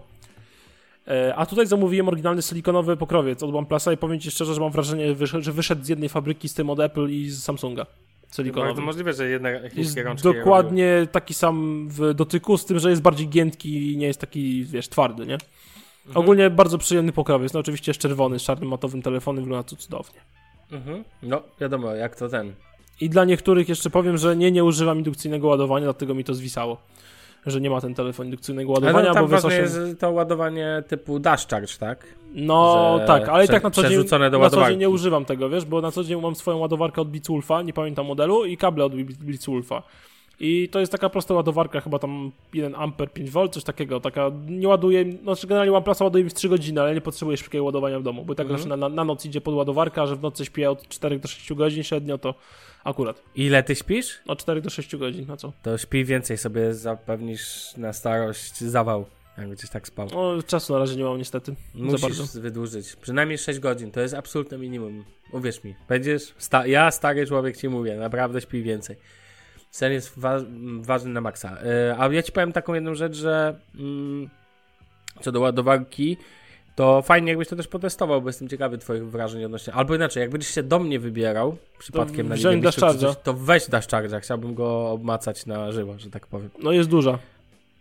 E, 1.08 1.34
A 1.36 1.46
tutaj 1.46 1.66
zamówiłem 1.66 2.08
oryginalny 2.08 2.42
silikonowy 2.42 2.96
pokrowiec 2.96 3.42
od 3.42 3.54
OnePlusa 3.54 3.92
i 3.92 3.96
powiem 3.96 4.20
Ci 4.20 4.30
szczerze, 4.30 4.54
że 4.54 4.60
mam 4.60 4.72
wrażenie, 4.72 5.14
że 5.40 5.52
wyszedł 5.52 5.84
z 5.84 5.88
jednej 5.88 6.08
fabryki 6.08 6.48
z 6.48 6.54
tym 6.54 6.70
od 6.70 6.80
Apple 6.80 7.08
i 7.08 7.30
z 7.30 7.42
Samsunga. 7.42 7.84
Bardzo 7.84 8.42
Silikonowy. 8.42 8.82
możliwe, 8.82 9.12
że 9.12 9.28
jednak 9.28 9.72
chińskie 9.72 10.02
rączki 10.02 10.28
dokładnie 10.28 11.06
taki 11.12 11.34
sam 11.34 11.86
w 11.90 12.14
dotyku, 12.14 12.58
z 12.58 12.64
tym, 12.64 12.78
że 12.78 12.90
jest 12.90 13.02
bardziej 13.02 13.28
giętki 13.28 13.92
i 13.92 13.96
nie 13.96 14.06
jest 14.06 14.20
taki, 14.20 14.64
wiesz, 14.64 14.88
twardy, 14.88 15.26
nie? 15.26 15.38
Mhm. 16.06 16.24
Ogólnie 16.24 16.50
bardzo 16.50 16.78
przyjemny 16.78 17.12
pokrowiec. 17.12 17.52
No 17.52 17.60
oczywiście 17.60 17.90
jest 17.90 18.00
czerwony, 18.00 18.38
z 18.38 18.42
czarnym 18.42 18.68
matowym 18.68 19.02
telefonem, 19.02 19.44
wygląda 19.44 19.68
to 19.68 19.76
cudownie. 19.76 20.20
Mhm. 20.72 21.04
No, 21.22 21.42
wiadomo, 21.60 21.94
jak 21.94 22.16
to 22.16 22.28
ten. 22.28 22.54
I 23.00 23.10
dla 23.10 23.24
niektórych 23.24 23.68
jeszcze 23.68 23.90
powiem, 23.90 24.18
że 24.18 24.36
nie, 24.36 24.52
nie 24.52 24.64
używam 24.64 24.98
indukcyjnego 24.98 25.48
ładowania, 25.48 25.84
dlatego 25.84 26.14
mi 26.14 26.24
to 26.24 26.34
zwisało. 26.34 26.76
Że 27.46 27.60
nie 27.60 27.70
ma 27.70 27.80
ten 27.80 27.94
telefon 27.94 28.26
indukcyjnego 28.26 28.72
ładowania, 28.72 29.08
no, 29.08 29.14
tam 29.14 29.24
bo 29.24 29.28
ważne 29.28 29.48
8... 29.48 29.62
jest 29.62 30.00
to 30.00 30.10
ładowanie 30.10 30.82
typu 30.88 31.18
dash 31.18 31.46
charge, 31.46 31.78
tak? 31.78 32.06
No 32.34 32.96
że 33.00 33.06
tak, 33.06 33.28
ale 33.28 33.44
i 33.44 33.48
tak 33.48 33.62
na 33.62 33.70
co, 33.70 33.88
dzień, 33.88 33.98
na 34.40 34.50
co 34.50 34.68
dzień 34.68 34.78
nie 34.78 34.88
używam 34.88 35.24
tego, 35.24 35.48
wiesz, 35.48 35.64
bo 35.64 35.80
na 35.80 35.90
co 35.90 36.04
dzień 36.04 36.20
mam 36.20 36.34
swoją 36.34 36.58
ładowarkę 36.58 37.00
od 37.00 37.10
Blitzwolfa, 37.10 37.62
nie 37.62 37.72
pamiętam 37.72 38.06
modelu, 38.06 38.44
i 38.44 38.56
kable 38.56 38.84
od 38.84 38.94
Blitzwolfa. 38.94 39.82
I 40.40 40.68
to 40.68 40.80
jest 40.80 40.92
taka 40.92 41.08
prosta 41.10 41.34
ładowarka, 41.34 41.80
chyba 41.80 41.98
tam 41.98 42.32
1 42.54 42.74
ampere 42.74 43.10
5V, 43.10 43.50
coś 43.50 43.64
takiego, 43.64 44.00
taka 44.00 44.30
nie 44.48 44.68
ładuje, 44.68 45.04
znaczy 45.22 45.46
generalnie 45.46 45.72
OnePlusa 45.72 46.04
ładuje 46.04 46.24
mi 46.24 46.30
w 46.30 46.34
3 46.34 46.48
godziny, 46.48 46.80
ale 46.80 46.94
nie 46.94 47.00
potrzebuję 47.00 47.36
szybkiego 47.36 47.64
ładowania 47.64 48.00
w 48.00 48.02
domu, 48.02 48.24
bo 48.24 48.34
tak 48.34 48.44
Mhm. 48.46 48.60
zawsze 48.60 48.76
na, 48.76 48.88
na 48.88 49.04
noc 49.04 49.24
idzie 49.26 49.40
pod 49.40 49.54
ładowarka, 49.54 50.02
a 50.02 50.06
że 50.06 50.16
w 50.16 50.22
nocy 50.22 50.44
śpię 50.44 50.70
od 50.70 50.88
4 50.88 51.18
do 51.18 51.28
6 51.28 51.52
godzin 51.54 51.82
średnio, 51.82 52.18
to 52.18 52.34
akurat. 52.84 53.22
Ile 53.34 53.62
ty 53.62 53.74
śpisz? 53.74 54.18
Od 54.26 54.38
4 54.38 54.60
do 54.60 54.70
6 54.70 54.96
godzin, 54.96 55.26
na 55.26 55.36
co? 55.36 55.52
To 55.62 55.78
śpi 55.78 56.04
więcej 56.04 56.38
sobie 56.38 56.74
zapewnisz 56.74 57.76
na 57.76 57.92
starość 57.92 58.58
zawał, 58.60 59.04
jak 59.38 59.48
będziesz 59.48 59.70
tak 59.70 59.86
spał. 59.86 60.08
No, 60.12 60.42
czasu 60.42 60.72
na 60.72 60.78
razie 60.78 60.96
nie 60.96 61.04
mam 61.04 61.18
niestety, 61.18 61.54
za 61.74 61.84
bardzo. 61.98 62.08
Musisz 62.22 62.36
wydłużyć. 62.40 62.96
Przynajmniej 62.96 63.38
6 63.38 63.58
godzin, 63.58 63.90
to 63.90 64.00
jest 64.00 64.14
absolutne 64.14 64.58
minimum. 64.58 65.04
Uwierz 65.32 65.64
mi. 65.64 65.74
Będziesz, 65.88 66.34
sta- 66.38 66.66
ja 66.66 66.90
stary 66.90 67.26
człowiek 67.26 67.56
ci 67.56 67.68
mówię, 67.68 67.96
naprawdę 67.96 68.40
śpi 68.40 68.62
więcej. 68.62 68.96
Sen 69.74 69.92
jest 69.92 70.18
wa- 70.18 70.44
ważny 70.80 71.10
na 71.10 71.20
maksa. 71.20 71.50
Yy, 71.50 71.94
a 71.98 72.08
ja 72.12 72.22
ci 72.22 72.32
powiem 72.32 72.52
taką 72.52 72.74
jedną 72.74 72.94
rzecz, 72.94 73.16
że 73.16 73.58
mm, 73.74 74.28
co 75.20 75.32
do 75.32 75.40
ładowarki, 75.40 76.16
to 76.74 77.02
fajnie 77.02 77.28
jakbyś 77.28 77.48
to 77.48 77.56
też 77.56 77.68
potestował, 77.68 78.22
bo 78.22 78.28
jestem 78.28 78.48
ciekawy 78.48 78.78
twoich 78.78 79.06
wrażeń 79.10 79.44
odnośnie. 79.44 79.72
Albo 79.72 79.94
inaczej, 79.94 80.20
jakbyś 80.20 80.46
się 80.46 80.62
do 80.62 80.78
mnie 80.78 81.00
wybierał 81.00 81.56
przypadkiem 81.78 82.28
na 82.28 82.36
coś, 82.74 82.84
Charge'a. 82.84 83.14
to 83.14 83.34
weź 83.34 83.68
Dash 83.68 83.86
Charge'a. 83.86 84.20
Chciałbym 84.20 84.54
go 84.54 84.90
obmacać 84.90 85.46
na 85.46 85.72
żywo, 85.72 85.98
że 85.98 86.10
tak 86.10 86.26
powiem. 86.26 86.50
No 86.62 86.72
jest 86.72 86.88
duża. 86.88 87.18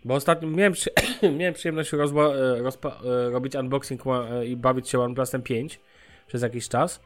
Bo 0.06 0.14
ostatnio 0.14 0.48
miałem, 0.48 0.74
przy... 0.74 0.90
miałem 1.40 1.54
przyjemność 1.54 1.94
e, 1.94 1.98
e, 1.98 3.30
robić 3.30 3.56
unboxing 3.56 4.04
i 4.46 4.56
bawić 4.56 4.90
się 4.90 5.00
OnePlusem 5.00 5.42
5 5.42 5.80
przez 6.28 6.42
jakiś 6.42 6.70
czas, 6.70 7.00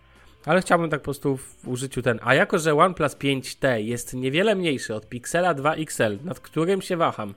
ale 0.47 0.61
chciałbym 0.61 0.89
tak 0.89 0.99
po 0.99 1.03
prostu 1.03 1.37
w 1.37 1.67
użyciu 1.67 2.01
ten. 2.01 2.19
A 2.23 2.33
jako, 2.35 2.59
że 2.59 2.75
OnePlus 2.75 3.15
5T 3.15 3.75
jest 3.75 4.13
niewiele 4.13 4.55
mniejszy 4.55 4.95
od 4.95 5.09
Pixela 5.09 5.53
2 5.53 5.75
XL, 5.75 6.17
nad 6.23 6.39
którym 6.39 6.81
się 6.81 6.97
waham, 6.97 7.33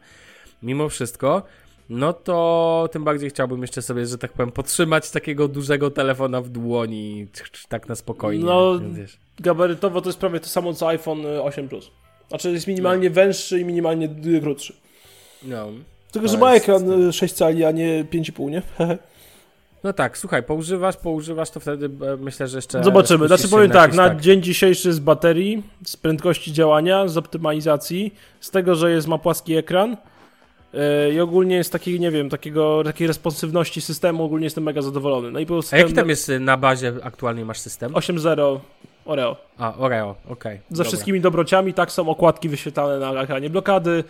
mimo 0.62 0.88
wszystko, 0.88 1.42
no 1.88 2.12
to 2.12 2.88
tym 2.92 3.04
bardziej 3.04 3.30
chciałbym 3.30 3.62
jeszcze 3.62 3.82
sobie, 3.82 4.06
że 4.06 4.18
tak 4.18 4.32
powiem, 4.32 4.52
podtrzymać 4.52 5.10
takiego 5.10 5.48
dużego 5.48 5.90
telefona 5.90 6.40
w 6.40 6.48
dłoni, 6.48 7.26
tak 7.68 7.88
na 7.88 7.94
spokojnie. 7.94 8.44
No, 8.44 8.80
wiesz. 8.92 9.18
Gabarytowo 9.40 10.00
to 10.00 10.08
jest 10.08 10.18
prawie 10.18 10.40
to 10.40 10.46
samo 10.46 10.74
co 10.74 10.88
iPhone 10.88 11.26
y, 11.26 11.42
8 11.42 11.68
Plus. 11.68 11.90
Znaczy 12.28 12.52
jest 12.52 12.66
minimalnie 12.66 13.10
węższy 13.10 13.60
i 13.60 13.64
minimalnie 13.64 14.08
y, 14.26 14.40
krótszy. 14.40 14.74
no. 15.42 15.66
Tylko, 16.12 16.28
To 16.28 16.32
że 16.32 16.38
ma 16.38 16.54
ekran 16.54 17.08
y, 17.08 17.12
6 17.12 17.34
cali, 17.34 17.64
a 17.64 17.70
nie 17.70 18.04
5,5, 18.04 18.50
nie? 18.50 18.62
No 19.84 19.92
tak, 19.92 20.18
słuchaj, 20.18 20.42
poużywasz, 20.42 20.96
poużywasz, 20.96 21.50
to 21.50 21.60
wtedy 21.60 21.86
e, 21.86 22.16
myślę, 22.16 22.48
że 22.48 22.58
jeszcze... 22.58 22.84
Zobaczymy. 22.84 23.26
Znaczy 23.26 23.48
powiem 23.48 23.70
tak, 23.70 23.94
na 23.94 24.14
dzień 24.14 24.42
dzisiejszy 24.42 24.92
z 24.92 24.98
baterii, 24.98 25.62
z 25.84 25.96
prędkości 25.96 26.52
działania, 26.52 27.08
z 27.08 27.16
optymalizacji, 27.16 28.14
z 28.40 28.50
tego, 28.50 28.74
że 28.74 28.90
jest 28.90 29.08
ma 29.08 29.18
płaski 29.18 29.56
ekran 29.56 29.96
yy, 30.72 30.80
i 31.14 31.20
ogólnie 31.20 31.56
jest 31.56 31.72
takiej, 31.72 32.00
nie 32.00 32.10
wiem, 32.10 32.30
takiego, 32.30 32.84
takiej 32.84 33.06
responsywności 33.06 33.80
systemu, 33.80 34.24
ogólnie 34.24 34.46
jestem 34.46 34.64
mega 34.64 34.82
zadowolony. 34.82 35.30
No 35.30 35.38
i 35.38 35.46
prostu 35.46 35.76
A 35.76 35.78
jaki 35.78 35.92
tam 35.92 36.08
jest 36.08 36.28
y, 36.28 36.40
na 36.40 36.56
bazie 36.56 36.92
aktualnie 37.02 37.44
masz 37.44 37.58
system? 37.58 37.92
8.0 37.92 38.58
Oreo. 39.04 39.36
A, 39.58 39.74
Oreo, 39.78 40.14
okej. 40.28 40.56
Ze 40.56 40.76
dobra. 40.76 40.84
wszystkimi 40.84 41.20
dobrociami, 41.20 41.74
tak 41.74 41.92
są 41.92 42.08
okładki 42.08 42.48
wyświetlane 42.48 42.98
na 42.98 43.22
ekranie 43.22 43.50
blokady, 43.50 44.04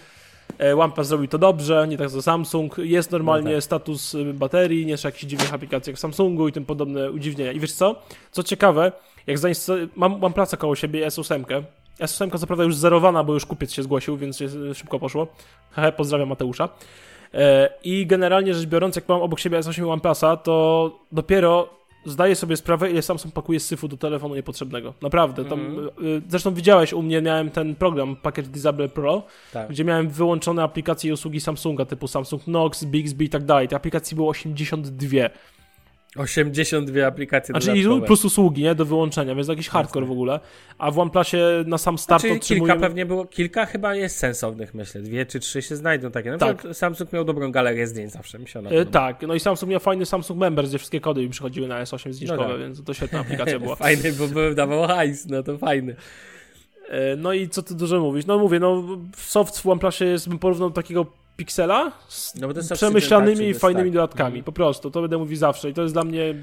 E, 0.61 0.76
OnePlus 0.76 1.07
zrobił 1.07 1.28
to 1.28 1.38
dobrze, 1.38 1.86
nie 1.88 1.98
tak 1.98 2.11
co 2.11 2.22
Samsung. 2.22 2.78
Jest 2.78 3.11
normalnie 3.11 3.51
No 3.51 3.57
tak. 3.57 3.64
status 3.64 4.14
y, 4.14 4.34
baterii, 4.34 4.86
nie 4.86 4.96
trzeba 4.96 5.09
jakichś 5.09 5.24
dziwnych 5.30 5.55
aplikacji 5.55 5.90
jak 5.90 5.96
w 5.96 6.01
Samsungu 6.01 6.48
i 6.48 6.53
tym 6.53 6.64
podobne 6.64 7.11
udziwnienia. 7.11 7.53
I 7.53 7.61
wiesz 7.61 7.72
co? 7.72 8.03
Co 8.30 8.42
ciekawe, 8.42 8.92
jak 9.26 9.38
zainstall... 9.38 9.88
mam 9.96 10.24
OnePlusa 10.24 10.57
koło 10.57 10.76
siebie 10.76 11.07
S8. 11.07 11.62
S8 12.01 12.38
co 12.38 12.46
prawda 12.46 12.64
już 12.64 12.76
zerowana, 12.76 13.24
bo 13.24 13.34
już 13.34 13.46
kupiec 13.46 13.72
się 13.72 13.82
zgłosił, 13.82 14.16
więc 14.16 14.40
jest- 14.40 14.57
szybko 14.74 14.98
poszło. 14.98 15.26
Hehe, 15.74 15.92
pozdrawiam 15.92 16.28
Mateusza. 16.28 16.68
E, 17.34 17.70
I 17.84 18.07
generalnie 18.07 18.55
rzecz 18.55 18.66
biorąc, 18.66 18.96
jak 18.96 19.09
mam 19.09 19.22
obok 19.22 19.40
siebie 19.40 19.59
S8 19.59 19.78
i 19.86 19.90
OnePlusa, 19.90 20.36
to 20.36 20.98
dopiero 21.12 21.80
zdaję 22.05 22.34
sobie 22.36 22.57
sprawę, 22.57 22.90
ile 22.90 23.03
Samsung 23.03 23.34
pakuje 23.34 23.61
syfu 23.61 23.88
do 23.88 23.96
telefonu 23.96 24.34
niepotrzebnego. 24.34 24.94
Naprawdę. 25.03 25.44
Tam, 25.44 25.78
y, 26.03 26.22
Zresztą 26.28 26.55
widziałeś, 26.55 26.92
u 26.92 27.03
mnie 27.03 27.22
miałem 27.22 27.51
ten 27.51 27.74
program 27.74 28.16
Package 28.16 28.48
Disable 28.48 28.88
Pro, 28.88 29.22
Tak. 29.53 29.68
gdzie 29.70 29.84
miałem 29.84 30.09
wyłączone 30.09 30.62
aplikacje 30.62 31.11
i 31.11 31.12
usługi 31.12 31.40
Samsunga, 31.40 31.84
typu 31.84 32.09
Samsung 32.09 32.42
Knox, 32.44 32.84
Bixby 32.84 33.24
i 33.24 33.28
tak 33.28 33.44
dalej. 33.44 33.68
Te 33.68 33.76
aplikacji 33.76 34.14
było 34.14 34.28
82. 34.28 35.30
82 36.16 37.06
aplikacje 37.06 37.52
Znaczy 37.52 37.66
dodatkowe. 37.66 38.06
plus 38.06 38.24
usługi, 38.24 38.62
nie? 38.62 38.74
Do 38.74 38.84
wyłączenia, 38.84 39.34
więc 39.34 39.48
jakiś 39.48 39.68
hardcore 39.68 40.06
w 40.06 40.11
ogóle. 40.11 40.40
A 40.78 40.90
w 40.90 40.98
OnePlusie 40.98 41.38
na 41.66 41.78
sam 41.78 41.98
start 41.98 42.22
Znaczy, 42.22 42.36
otrzymujemy... 42.36 42.72
kilka 42.74 42.86
pewnie 42.88 43.06
było, 43.06 43.24
kilka 43.26 43.66
chyba 43.66 43.94
jest 43.94 44.16
sensownych, 44.16 44.74
myślę. 44.74 45.00
Dwie 45.02 45.26
czy 45.26 45.40
trzy 45.40 45.62
się 45.62 45.76
znajdą 45.76 46.11
takie. 46.11 46.30
Na 46.30 46.38
Tak. 46.38 46.56
przykład 46.56 46.76
Samsung 46.76 47.12
miał 47.12 47.24
dobrą 47.24 47.52
galerię 47.52 47.86
zdjęć 47.86 48.12
zawsze, 48.12 48.38
mi 48.38 48.48
się 48.48 48.61
E, 48.61 48.86
tak, 48.86 49.22
no 49.22 49.34
i 49.34 49.40
Samsung 49.40 49.70
miał 49.70 49.80
fajny 49.80 50.06
Samsung 50.06 50.40
Members, 50.40 50.68
gdzie 50.68 50.78
wszystkie 50.78 51.00
kody 51.00 51.22
mi 51.22 51.28
przychodziły 51.28 51.68
na 51.68 51.82
S8 51.84 52.12
zniżkowe, 52.12 52.48
tak. 52.48 52.58
więc 52.58 52.84
to 52.84 52.94
świetna 52.94 53.20
aplikacja 53.20 53.58
była. 53.61 53.76
Fajny, 53.76 54.12
bo 54.12 54.28
by 54.28 54.54
dawał 54.54 54.86
hajs, 54.86 55.26
no 55.26 55.42
to 55.42 55.58
fajny. 55.58 55.96
E, 56.88 57.16
No 57.16 57.32
i 57.32 57.48
co 57.48 57.62
tu 57.62 57.74
dużo 57.74 58.00
mówić? 58.00 58.26
No 58.26 58.38
mówię, 58.38 58.61
no 58.61 58.84
soft 59.16 59.58
w 59.58 59.66
OnePlusie 59.66 60.04
jest, 60.04 60.28
bym 60.28 60.38
porównał 60.38 60.70
takiego 60.70 61.06
Pixela 61.45 61.93
z 62.09 62.34
No 62.34 62.47
bo 62.49 62.55
to 62.55 62.61
jest 62.61 62.72
przemyślanymi 62.72 63.36
tak, 63.38 63.47
i 63.47 63.55
fajnymi 63.55 63.91
tak. 63.91 63.95
dodatkami, 63.95 64.43
po 64.43 64.53
prostu, 64.53 64.91
to 64.91 65.01
będę 65.01 65.18
mówił 65.18 65.36
zawsze 65.36 65.70
i 65.70 65.74
to 65.74 65.82
jest 65.82 65.95
dla 65.95 66.05
mnie 66.05 66.34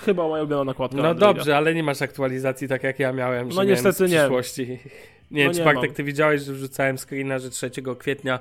chyba 0.00 0.28
moja 0.28 0.42
ulubiona 0.42 0.64
nakładka 0.64 0.96
No 0.96 1.08
Androida. 1.08 1.34
dobrze, 1.34 1.56
ale 1.56 1.74
nie 1.74 1.82
masz 1.82 2.02
aktualizacji 2.02 2.68
tak 2.68 2.82
jak 2.82 2.98
ja 2.98 3.12
miałem. 3.12 3.50
że 3.50 3.56
No 3.56 3.64
miałem 3.64 3.68
niestety 3.84 4.10
nie. 4.12 4.18
przyszłości. 4.18 4.66
Nie 5.30 5.46
No 5.46 5.52
wiem, 5.52 5.66
nie 5.80 5.88
czy 5.88 5.92
ty 5.94 6.04
widziałeś, 6.04 6.42
że 6.42 6.52
wrzucałem 6.52 6.98
screena, 6.98 7.38
że 7.38 7.50
3 7.50 7.70
kwietnia 7.98 8.38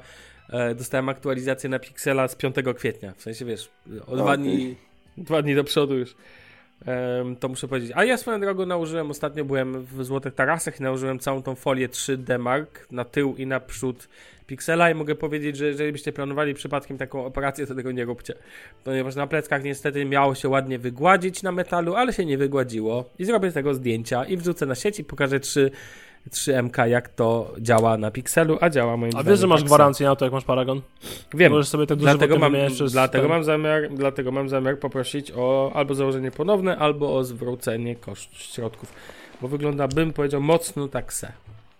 e, 0.50 0.76
dostałem 0.76 1.10
aktualizację 1.10 1.70
na 1.70 1.80
Pixela 1.80 2.28
z 2.28 2.36
5 2.36 2.56
kwietnia. 2.78 3.14
W 3.18 3.22
sensie, 3.22 3.46
wiesz, 3.46 3.70
o 4.08 4.16
dwa 4.16 4.26
Okej. 4.34 4.38
dni, 4.38 4.76
dwa 5.18 5.42
dni 5.42 5.56
do 5.56 5.64
przodu 5.64 5.98
już. 5.98 6.16
To 7.40 7.48
muszę 7.48 7.68
powiedzieć. 7.68 7.92
A 7.96 8.06
ja 8.06 8.18
swoją 8.18 8.40
drogą 8.40 8.66
nałożyłem, 8.66 9.12
ostatnio 9.12 9.46
byłem 9.46 9.86
w 9.86 10.04
Złotych 10.04 10.34
Tarasach 10.34 10.80
i 10.80 10.84
nałożyłem 10.84 11.20
całą 11.20 11.44
tą 11.44 11.56
folię 11.56 11.90
3D 11.90 12.40
Mark 12.40 12.88
na 12.92 13.06
tył 13.06 13.36
i 13.36 13.48
na 13.48 13.60
przód 13.60 14.08
Pixela 14.48 14.92
i 14.92 14.96
mogę 14.96 15.16
powiedzieć, 15.16 15.58
że 15.58 15.66
jeżeli 15.66 15.92
byście 15.92 16.14
planowali 16.14 16.54
przypadkiem 16.54 16.98
taką 16.98 17.26
operację, 17.26 17.68
to 17.68 17.76
tego 17.76 17.92
nie 17.92 18.06
róbcie. 18.06 18.34
Ponieważ 18.84 19.16
na 19.16 19.28
pleckach 19.28 19.64
niestety 19.64 20.06
miało 20.06 20.36
się 20.36 20.50
ładnie 20.50 20.80
wygładzić 20.80 21.44
na 21.44 21.52
metalu, 21.52 21.96
ale 21.96 22.14
się 22.14 22.26
nie 22.26 22.38
wygładziło. 22.38 23.10
I 23.20 23.26
zrobię 23.26 23.52
z 23.52 23.54
tego 23.54 23.74
zdjęcia 23.74 24.26
i 24.26 24.38
wrzucę 24.38 24.66
na 24.66 24.76
sieć 24.76 25.00
i 25.00 25.04
pokażę 25.04 25.40
3, 25.40 25.72
3MK, 26.30 26.86
jak 26.86 27.10
to 27.10 27.54
działa 27.60 27.98
na 27.98 28.12
Pixelu, 28.12 28.58
a 28.62 28.70
działa 28.70 28.98
moim 28.98 29.10
A 29.10 29.12
zdaniem 29.12 29.30
wiesz, 29.32 29.40
że 29.40 29.48
masz 29.48 29.60
tak 29.60 29.68
gwarancję 29.68 30.08
na 30.08 30.16
to, 30.16 30.26
jak 30.26 30.34
masz 30.34 30.44
Paragon? 30.44 30.82
Wiem. 31.34 31.52
Możesz 31.52 31.68
sobie 31.68 31.88
tak 31.88 31.98
dużo 31.98 32.12
Dlatego 32.12 32.40
mam, 32.40 32.54
dlatego, 32.92 33.22
ten- 33.22 33.32
mam 33.32 33.44
zamiar, 33.44 33.90
dlatego 33.92 34.32
mam 34.32 34.50
zamiar 34.50 34.80
poprosić 34.80 35.32
o 35.36 35.72
albo 35.76 35.96
założenie 35.96 36.32
ponowne, 36.32 36.78
albo 36.78 37.16
o 37.18 37.24
zwrócenie 37.24 37.96
koszt 37.96 38.54
środków. 38.54 38.94
Bo 39.42 39.48
wygląda, 39.48 39.88
bym 39.88 40.14
powiedział, 40.14 40.42
mocno 40.42 40.88
tak 40.88 41.14
se. 41.14 41.32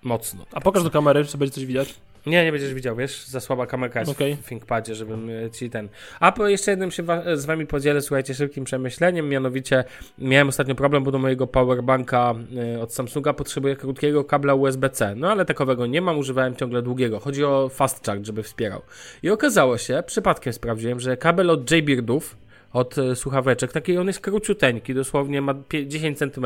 Mocno. 0.04 0.46
A 0.52 0.62
pokaż 0.62 0.84
do 0.84 0.92
kamery, 0.92 1.26
czy 1.26 1.38
będzie 1.38 1.54
coś 1.54 1.66
widać. 1.66 1.96
Nie, 2.26 2.46
nie 2.46 2.52
będziesz 2.52 2.74
widział, 2.74 2.96
wiesz, 2.96 3.26
za 3.26 3.40
słaba 3.40 3.68
kamerka 3.68 4.00
jest 4.00 4.12
Okej. 4.12 4.36
w 4.36 4.48
ThinkPadzie, 4.48 4.96
żebym 4.96 5.30
e, 5.30 5.52
ci 5.52 5.70
ten... 5.70 5.90
A 6.20 6.32
po 6.32 6.48
jeszcze 6.48 6.72
jednym 6.72 6.92
się 6.92 7.04
wa- 7.04 7.36
z 7.36 7.46
wami 7.46 7.68
podzielę, 7.68 8.02
słuchajcie, 8.02 8.34
szybkim 8.34 8.64
przemyśleniem, 8.64 9.30
mianowicie 9.30 9.84
miałem 10.18 10.50
ostatnio 10.50 10.76
problem, 10.76 11.04
bo 11.04 11.12
do 11.12 11.20
mojego 11.20 11.48
powerbanka 11.48 12.34
e, 12.76 12.82
od 12.82 12.94
Samsunga 12.94 13.34
potrzebuję 13.34 13.76
krótkiego 13.76 14.24
kabla 14.24 14.54
USB-C, 14.54 15.16
no 15.16 15.32
ale 15.32 15.46
takowego 15.46 15.86
nie 15.86 16.02
mam, 16.02 16.18
używałem 16.18 16.56
ciągle 16.56 16.82
długiego. 16.82 17.20
Chodzi 17.20 17.44
o 17.46 17.70
fast 17.70 18.06
charge, 18.06 18.26
żeby 18.26 18.44
wspierał. 18.44 18.82
I 19.24 19.30
okazało 19.30 19.78
się, 19.78 20.04
przypadkiem 20.06 20.54
sprawdziłem, 20.54 21.00
że 21.00 21.18
kabel 21.18 21.50
od 21.50 21.72
J-Beardów, 21.72 22.38
od 22.74 22.98
e, 22.98 23.16
słuchaweczek, 23.16 23.72
taki 23.72 23.98
on 23.98 24.08
jest 24.08 24.20
króciuteńki, 24.20 24.94
dosłownie 24.94 25.42
ma 25.42 25.54
pie- 25.54 25.88
10 25.88 26.18
cm 26.18 26.46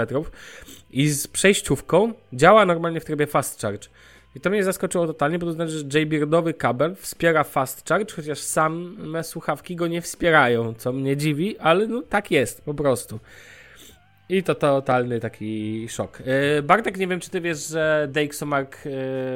i 0.92 1.08
z 1.10 1.28
przejściówką 1.28 2.14
działa 2.34 2.66
normalnie 2.66 3.00
w 3.00 3.06
trybie 3.06 3.28
fast 3.28 3.62
charge. 3.62 3.88
I 4.36 4.40
to 4.40 4.50
mnie 4.50 4.64
zaskoczyło 4.64 5.08
totalnie, 5.08 5.40
bo 5.40 5.46
to 5.46 5.52
znaczy, 5.52 5.72
że 5.72 6.00
J-Beardowy 6.00 6.54
kabel 6.54 6.96
wspiera 6.96 7.44
fast 7.44 7.90
charge, 7.90 8.14
chociaż 8.16 8.40
same 8.40 9.24
słuchawki 9.24 9.76
go 9.76 9.88
nie 9.88 10.02
wspierają, 10.02 10.74
co 10.74 10.94
mnie 10.94 11.18
dziwi, 11.18 11.60
ale 11.60 11.88
no 11.88 12.02
tak 12.02 12.32
jest, 12.32 12.62
po 12.62 12.74
prostu. 12.74 13.20
I 14.30 14.44
to 14.44 14.56
totalny 14.56 15.20
taki 15.20 15.90
szok. 15.90 16.20
Yy, 16.56 16.64
Bartek, 16.64 16.98
nie 16.98 17.08
wiem, 17.08 17.20
czy 17.20 17.30
ty 17.30 17.42
wiesz, 17.42 17.68
że 17.68 18.10
DxOMark, 18.12 18.86
yy, 18.86 18.92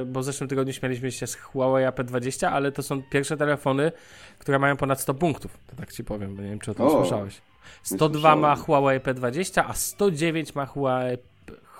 bo 0.06 0.20
w 0.20 0.24
zeszłym 0.24 0.50
tygodniu 0.50 0.74
śmialiśmy 0.74 1.12
się 1.12 1.28
z 1.28 1.36
Huawei 1.36 1.86
AP20, 1.86 2.46
ale 2.46 2.72
to 2.72 2.84
są 2.84 3.04
pierwsze 3.04 3.38
telefony, 3.38 3.92
które 4.40 4.60
mają 4.60 4.78
ponad 4.78 5.02
100 5.02 5.14
punktów. 5.14 5.58
To 5.68 5.76
tak 5.76 5.94
ci 5.94 6.04
powiem, 6.04 6.36
bo 6.36 6.42
nie 6.42 6.50
wiem, 6.50 6.60
czy 6.60 6.72
o 6.72 6.74
tym 6.74 6.86
O, 6.86 7.02
słyszałeś. 7.02 7.42
102 7.84 8.36
ma. 8.36 8.56
Huawei 8.56 9.00
P20, 9.00 9.64
a 9.68 9.74
109 9.74 10.56
ma 10.56 10.66
Huawei, 10.66 11.18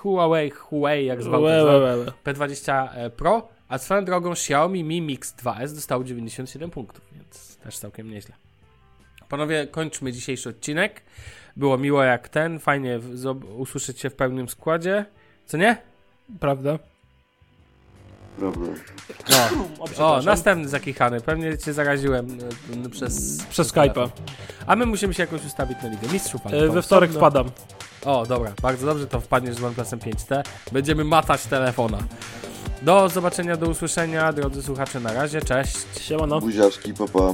Huawei, 0.02 0.50
Huawei 0.50 1.06
jak 1.06 1.24
zwał, 1.24 1.42
tak 1.42 1.44
łe, 1.44 1.62
zwał 1.62 1.82
łe, 1.82 1.98
łe. 1.98 2.06
P20 2.26 3.10
Pro, 3.10 3.48
a 3.68 3.78
swoją 3.78 4.06
drogą 4.06 4.32
Xiaomi 4.32 4.84
Mi 4.84 5.02
Mix 5.02 5.36
2S 5.36 5.76
dostało 5.76 6.04
97 6.04 6.70
punktów, 6.72 7.06
więc 7.12 7.58
też 7.58 7.78
całkiem 7.78 8.12
nieźle. 8.12 8.36
Panowie, 9.30 9.68
kończmy 9.68 10.12
dzisiejszy 10.12 10.50
odcinek. 10.50 11.02
Było 11.56 11.78
miło 11.78 12.04
jak 12.04 12.30
ten, 12.30 12.60
fajnie 12.60 13.00
usłyszeć 13.58 14.00
się 14.00 14.10
w 14.10 14.16
pełnym 14.16 14.50
składzie. 14.50 15.06
Co 15.46 15.58
nie? 15.58 15.78
Prawda? 16.40 16.80
Prawda. 18.40 18.60
No. 19.30 19.68
O, 20.08 20.22
następny 20.22 20.68
zakichany. 20.70 21.22
Pewnie 21.22 21.58
cię 21.58 21.74
zaraziłem 21.74 22.38
e, 22.86 22.90
przez... 22.90 23.44
Przez. 23.50 23.74
Skype'a. 23.74 24.10
A 24.68 24.76
my 24.76 24.86
musimy 24.86 25.14
się 25.14 25.24
jakoś 25.24 25.46
ustawić 25.46 25.78
na 25.84 25.90
Ligę 25.90 26.08
Mistrzów. 26.14 26.42
ale 26.48 26.58
E, 26.58 26.70
We 26.70 26.82
wtorek 26.82 27.10
osobno. 27.10 27.28
wpadam. 27.30 27.52
O, 28.06 28.26
dobra, 28.26 28.52
bardzo 28.62 28.86
dobrze, 28.86 29.08
to 29.08 29.22
wpadniesz 29.22 29.56
z 29.56 29.64
OnePlusem 29.64 30.00
5T. 30.00 30.44
Będziemy 30.72 31.04
matać 31.04 31.46
telefona. 31.46 31.98
Do 32.82 33.10
zobaczenia, 33.10 33.58
do 33.58 33.68
usłyszenia, 33.68 34.34
drodzy 34.34 34.64
słuchacze, 34.64 35.00
na 35.00 35.14
razie, 35.14 35.42
cześć. 35.42 35.78
Siemano. 36.02 36.40
Buziaczki, 36.40 36.94
papa. 36.94 37.34